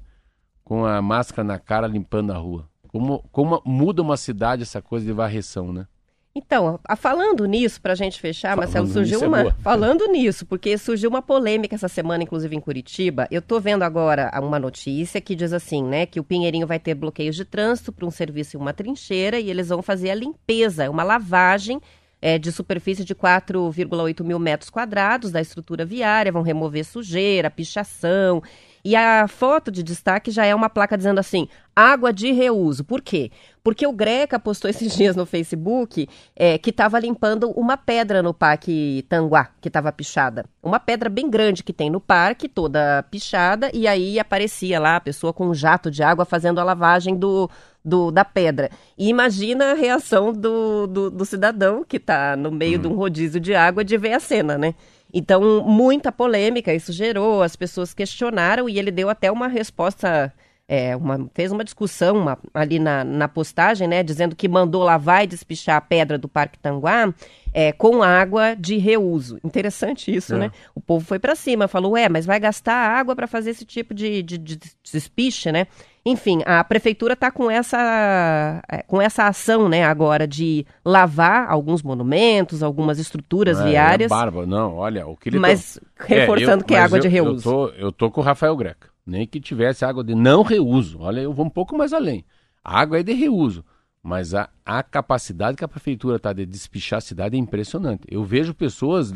com 0.63 0.85
a 0.85 1.01
máscara 1.01 1.43
na 1.43 1.57
cara 1.57 1.87
limpando 1.87 2.31
a 2.31 2.37
rua. 2.37 2.69
Como, 2.87 3.23
como 3.31 3.61
muda 3.65 4.01
uma 4.01 4.15
cidade 4.15 4.61
essa 4.61 4.81
coisa 4.81 5.05
de 5.05 5.11
varreção, 5.11 5.73
né? 5.73 5.87
Então, 6.35 6.79
falando 6.97 7.45
nisso, 7.45 7.79
para 7.79 7.93
a 7.93 7.95
gente 7.95 8.19
fechar, 8.19 8.55
falando 8.55 8.65
Marcelo, 8.65 8.87
surgiu 8.87 9.23
é 9.23 9.27
uma. 9.27 9.41
É 9.41 9.51
falando 9.61 10.07
nisso, 10.07 10.45
porque 10.45 10.77
surgiu 10.79 11.09
uma 11.09 11.21
polêmica 11.21 11.75
essa 11.75 11.87
semana, 11.87 12.23
inclusive 12.23 12.55
em 12.55 12.59
Curitiba. 12.59 13.27
Eu 13.29 13.39
estou 13.39 13.61
vendo 13.61 13.83
agora 13.83 14.31
uma 14.41 14.59
notícia 14.59 15.21
que 15.21 15.35
diz 15.35 15.53
assim, 15.53 15.83
né? 15.83 16.07
Que 16.07 16.19
o 16.19 16.23
Pinheirinho 16.23 16.65
vai 16.65 16.79
ter 16.79 16.95
bloqueios 16.95 17.35
de 17.35 17.45
trânsito 17.45 17.91
para 17.91 18.05
um 18.05 18.11
serviço 18.11 18.57
em 18.57 18.59
uma 18.59 18.73
trincheira 18.73 19.39
e 19.39 19.49
eles 19.49 19.69
vão 19.69 19.83
fazer 19.83 20.09
a 20.09 20.15
limpeza, 20.15 20.89
uma 20.89 21.03
lavagem 21.03 21.79
é, 22.23 22.39
de 22.39 22.53
superfície 22.53 23.03
de 23.03 23.13
4,8 23.13 24.23
mil 24.23 24.39
metros 24.39 24.69
quadrados 24.69 25.29
da 25.29 25.41
estrutura 25.41 25.83
viária, 25.83 26.31
vão 26.31 26.41
remover 26.41 26.85
sujeira, 26.85 27.51
pichação. 27.51 28.41
E 28.85 28.97
a 28.97 29.27
foto 29.29 29.71
de 29.71 29.81
destaque 29.81 30.29
já 30.29 30.45
é 30.45 30.53
uma 30.53 30.69
placa 30.69 30.97
dizendo 30.97 31.19
assim: 31.19 31.47
água 31.73 32.11
de 32.11 32.31
reuso. 32.31 32.83
Por 32.83 33.01
quê? 33.01 33.31
Porque 33.63 33.87
o 33.87 33.93
Greca 33.93 34.37
postou 34.37 34.69
esses 34.69 34.91
dias 34.97 35.15
no 35.15 35.25
Facebook 35.25 36.07
é, 36.35 36.57
que 36.57 36.69
estava 36.69 36.99
limpando 36.99 37.49
uma 37.51 37.77
pedra 37.77 38.21
no 38.21 38.33
Parque 38.33 39.05
Tanguá, 39.07 39.49
que 39.61 39.69
estava 39.69 39.91
pichada. 39.91 40.45
Uma 40.61 40.79
pedra 40.79 41.09
bem 41.09 41.29
grande 41.29 41.63
que 41.63 41.71
tem 41.71 41.89
no 41.89 42.01
parque, 42.01 42.49
toda 42.49 43.03
pichada, 43.03 43.71
e 43.73 43.87
aí 43.87 44.19
aparecia 44.19 44.79
lá 44.79 44.97
a 44.97 45.01
pessoa 45.01 45.31
com 45.31 45.47
um 45.47 45.53
jato 45.53 45.89
de 45.89 46.03
água 46.03 46.25
fazendo 46.25 46.59
a 46.59 46.63
lavagem 46.63 47.15
do, 47.15 47.49
do, 47.83 48.11
da 48.11 48.25
pedra. 48.25 48.69
E 48.97 49.07
imagina 49.07 49.71
a 49.71 49.75
reação 49.75 50.33
do, 50.33 50.87
do, 50.87 51.09
do 51.09 51.25
cidadão 51.25 51.85
que 51.85 51.97
está 51.97 52.35
no 52.35 52.51
meio 52.51 52.79
hum. 52.79 52.81
de 52.81 52.87
um 52.89 52.95
rodízio 52.95 53.39
de 53.39 53.55
água 53.55 53.83
de 53.83 53.97
ver 53.97 54.13
a 54.13 54.19
cena, 54.19 54.57
né? 54.57 54.75
Então, 55.13 55.63
muita 55.63 56.11
polêmica, 56.11 56.73
isso 56.73 56.91
gerou, 56.91 57.43
as 57.43 57.55
pessoas 57.55 57.93
questionaram 57.93 58.67
e 58.67 58.79
ele 58.79 58.89
deu 58.89 59.09
até 59.09 59.31
uma 59.31 59.47
resposta, 59.47 60.33
é, 60.67 60.95
uma, 60.95 61.29
fez 61.33 61.51
uma 61.51 61.63
discussão 61.63 62.17
uma, 62.17 62.37
ali 62.53 62.79
na, 62.79 63.03
na 63.03 63.27
postagem, 63.27 63.87
né, 63.87 64.01
dizendo 64.01 64.35
que 64.35 64.47
mandou 64.47 64.83
lavar 64.83 65.23
e 65.23 65.27
despichar 65.27 65.75
a 65.75 65.81
pedra 65.81 66.17
do 66.17 66.27
Parque 66.27 66.57
Tanguá 66.57 67.13
é, 67.53 67.71
com 67.71 68.01
água 68.01 68.55
de 68.55 68.77
reuso. 68.77 69.37
Interessante 69.43 70.13
isso, 70.13 70.33
é. 70.35 70.37
né? 70.37 70.51
O 70.73 70.81
povo 70.81 71.05
foi 71.05 71.19
para 71.19 71.35
cima, 71.35 71.67
falou, 71.67 71.95
é, 71.95 72.09
mas 72.09 72.25
vai 72.25 72.39
gastar 72.39 72.73
água 72.73 73.15
para 73.15 73.27
fazer 73.27 73.51
esse 73.51 73.65
tipo 73.65 73.93
de, 73.93 74.23
de, 74.23 74.37
de 74.37 74.59
despiche, 74.81 75.51
né? 75.51 75.67
Enfim, 76.05 76.41
a 76.45 76.63
prefeitura 76.63 77.13
está 77.13 77.29
com 77.29 77.49
essa, 77.49 78.61
é, 78.67 78.81
com 78.83 79.01
essa 79.01 79.27
ação, 79.27 79.69
né, 79.69 79.85
agora 79.85 80.27
de 80.27 80.65
lavar 80.83 81.49
alguns 81.49 81.81
monumentos, 81.81 82.63
algumas 82.63 82.99
estruturas 82.99 83.59
é, 83.59 83.65
viárias. 83.65 84.11
É 84.11 84.15
bárbaro, 84.15 84.47
não, 84.47 84.75
olha, 84.75 85.07
o 85.07 85.15
que 85.15 85.29
ele 85.29 85.39
Mas 85.39 85.79
tá... 85.95 86.05
reforçando 86.05 86.61
é, 86.61 86.63
eu, 86.63 86.65
que 86.65 86.75
é 86.75 86.79
água 86.79 86.97
eu, 86.97 87.01
de 87.01 87.07
reuso. 87.07 87.49
Eu 87.49 87.53
tô, 87.53 87.69
eu 87.75 87.91
tô 87.91 88.11
com 88.11 88.21
o 88.21 88.23
Rafael 88.23 88.55
Greca. 88.55 88.92
Nem 89.05 89.27
que 89.27 89.39
tivesse 89.39 89.83
água 89.83 90.03
de 90.03 90.15
não 90.15 90.43
reuso. 90.43 90.99
Olha, 90.99 91.21
eu 91.21 91.33
vou 91.33 91.45
um 91.45 91.49
pouco 91.49 91.77
mais 91.77 91.93
além. 91.93 92.25
A 92.63 92.79
água 92.79 92.99
é 92.99 93.03
de 93.03 93.13
reuso. 93.13 93.63
Mas 94.01 94.33
a, 94.33 94.49
a 94.65 94.83
capacidade 94.83 95.57
que 95.57 95.63
a 95.63 95.67
prefeitura 95.67 96.17
está 96.17 96.33
de 96.33 96.45
despichar 96.45 96.97
a 96.97 97.01
cidade 97.01 97.35
é 97.35 97.39
impressionante. 97.39 98.03
Eu 98.09 98.23
vejo 98.23 98.53
pessoas 98.53 99.13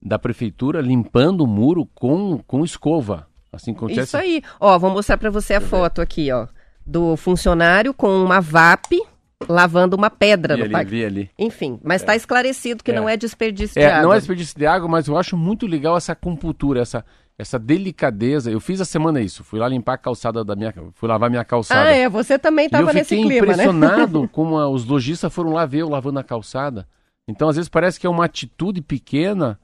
da 0.00 0.18
prefeitura 0.18 0.80
limpando 0.80 1.40
o 1.42 1.46
muro 1.46 1.86
com, 1.94 2.38
com 2.46 2.64
escova. 2.64 3.26
Assim 3.52 3.72
acontece. 3.72 4.02
Isso 4.02 4.16
aí. 4.16 4.42
Ó, 4.60 4.78
vou 4.78 4.90
mostrar 4.90 5.16
para 5.16 5.30
você 5.30 5.54
a 5.54 5.60
foto 5.60 6.00
aqui, 6.00 6.30
ó, 6.30 6.46
do 6.86 7.16
funcionário 7.16 7.94
com 7.94 8.08
uma 8.22 8.40
VAP 8.40 9.00
lavando 9.48 9.96
uma 9.96 10.10
pedra 10.10 10.54
vi 10.54 10.60
no 10.60 10.64
ali, 10.66 10.72
parque. 10.72 10.90
Vi 10.90 11.04
ali. 11.04 11.30
Enfim, 11.38 11.78
mas 11.82 12.02
está 12.02 12.14
é. 12.14 12.16
esclarecido 12.16 12.82
que 12.82 12.90
é. 12.90 12.94
não 12.94 13.08
é 13.08 13.16
desperdício 13.16 13.78
é, 13.78 13.86
de 13.86 13.92
água. 13.92 14.02
Não 14.02 14.12
é 14.12 14.18
desperdício 14.18 14.58
de 14.58 14.66
água, 14.66 14.88
mas 14.88 15.06
eu 15.06 15.16
acho 15.16 15.36
muito 15.36 15.66
legal 15.66 15.96
essa 15.96 16.14
compultura, 16.14 16.80
essa, 16.80 17.04
essa 17.38 17.58
delicadeza. 17.58 18.50
Eu 18.50 18.60
fiz 18.60 18.80
a 18.80 18.84
semana 18.84 19.20
isso, 19.20 19.42
fui 19.44 19.58
lá 19.58 19.68
limpar 19.68 19.94
a 19.94 19.98
calçada 19.98 20.44
da 20.44 20.54
minha, 20.54 20.72
fui 20.94 21.08
lavar 21.08 21.28
minha 21.28 21.44
calçada. 21.44 21.88
Ah, 21.88 21.92
é, 21.92 22.08
você 22.08 22.38
também 22.38 22.66
estava 22.66 22.92
nesse 22.92 23.16
clima, 23.16 23.28
né? 23.28 23.36
Eu 23.36 23.40
fiquei 23.40 23.52
impressionado 23.52 24.28
como 24.32 24.58
a, 24.58 24.68
os 24.68 24.84
lojistas 24.84 25.32
foram 25.32 25.52
lá 25.52 25.66
ver 25.66 25.78
eu 25.78 25.88
lavando 25.88 26.18
a 26.18 26.24
calçada. 26.24 26.86
Então, 27.26 27.48
às 27.48 27.56
vezes 27.56 27.68
parece 27.68 27.98
que 27.98 28.06
é 28.06 28.10
uma 28.10 28.24
atitude 28.24 28.80
pequena, 28.82 29.58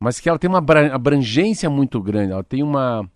mas 0.00 0.20
que 0.20 0.28
ela 0.28 0.38
tem 0.38 0.50
uma 0.50 0.62
abrangência 0.92 1.70
muito 1.70 2.02
grande. 2.02 2.32
Ela 2.32 2.44
tem 2.44 2.62
uma 2.62 3.08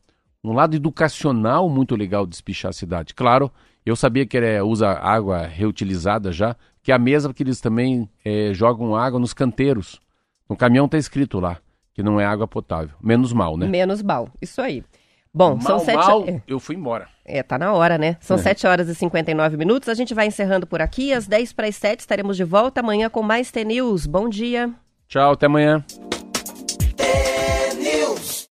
um 0.42 0.52
lado 0.52 0.76
educacional 0.76 1.68
muito 1.68 1.96
legal 1.96 2.24
de 2.24 2.34
espichar 2.34 2.70
a 2.70 2.72
cidade. 2.72 3.12
Claro, 3.12 3.50
eu 3.84 3.96
sabia 3.96 4.24
que 4.24 4.36
ele 4.36 4.60
usa 4.60 4.88
água 4.88 5.42
reutilizada 5.46 6.30
já, 6.30 6.56
que 6.80 6.92
é 6.92 6.94
a 6.94 6.98
mesma 6.98 7.34
que 7.34 7.42
eles 7.42 7.60
também 7.60 8.08
é, 8.24 8.54
jogam 8.54 8.94
água 8.94 9.18
nos 9.18 9.34
canteiros. 9.34 10.00
No 10.48 10.56
caminhão 10.56 10.86
está 10.86 10.96
escrito 10.96 11.40
lá 11.40 11.58
que 11.98 12.02
não 12.04 12.20
é 12.20 12.24
água 12.24 12.46
potável. 12.46 12.94
Menos 13.02 13.32
mal, 13.32 13.56
né? 13.56 13.66
Menos 13.66 14.04
mal, 14.04 14.28
isso 14.40 14.62
aí. 14.62 14.84
Bom, 15.34 15.56
mal, 15.56 15.62
são 15.62 15.78
sete... 15.80 15.96
Mal, 15.96 16.24
é. 16.28 16.40
eu 16.46 16.60
fui 16.60 16.76
embora. 16.76 17.08
É, 17.24 17.42
tá 17.42 17.58
na 17.58 17.72
hora, 17.72 17.98
né? 17.98 18.16
São 18.20 18.36
é. 18.36 18.40
7 18.40 18.68
horas 18.68 18.88
e 18.88 18.94
59 18.94 19.56
minutos. 19.56 19.88
A 19.88 19.94
gente 19.94 20.14
vai 20.14 20.28
encerrando 20.28 20.64
por 20.64 20.80
aqui. 20.80 21.12
Às 21.12 21.26
10 21.26 21.52
para 21.54 21.66
as 21.66 21.74
7 21.74 21.98
estaremos 21.98 22.36
de 22.36 22.44
volta 22.44 22.78
amanhã 22.78 23.10
com 23.10 23.20
mais 23.20 23.50
T-News. 23.50 24.06
Bom 24.06 24.28
dia. 24.28 24.72
Tchau, 25.08 25.32
até 25.32 25.46
amanhã. 25.46 25.84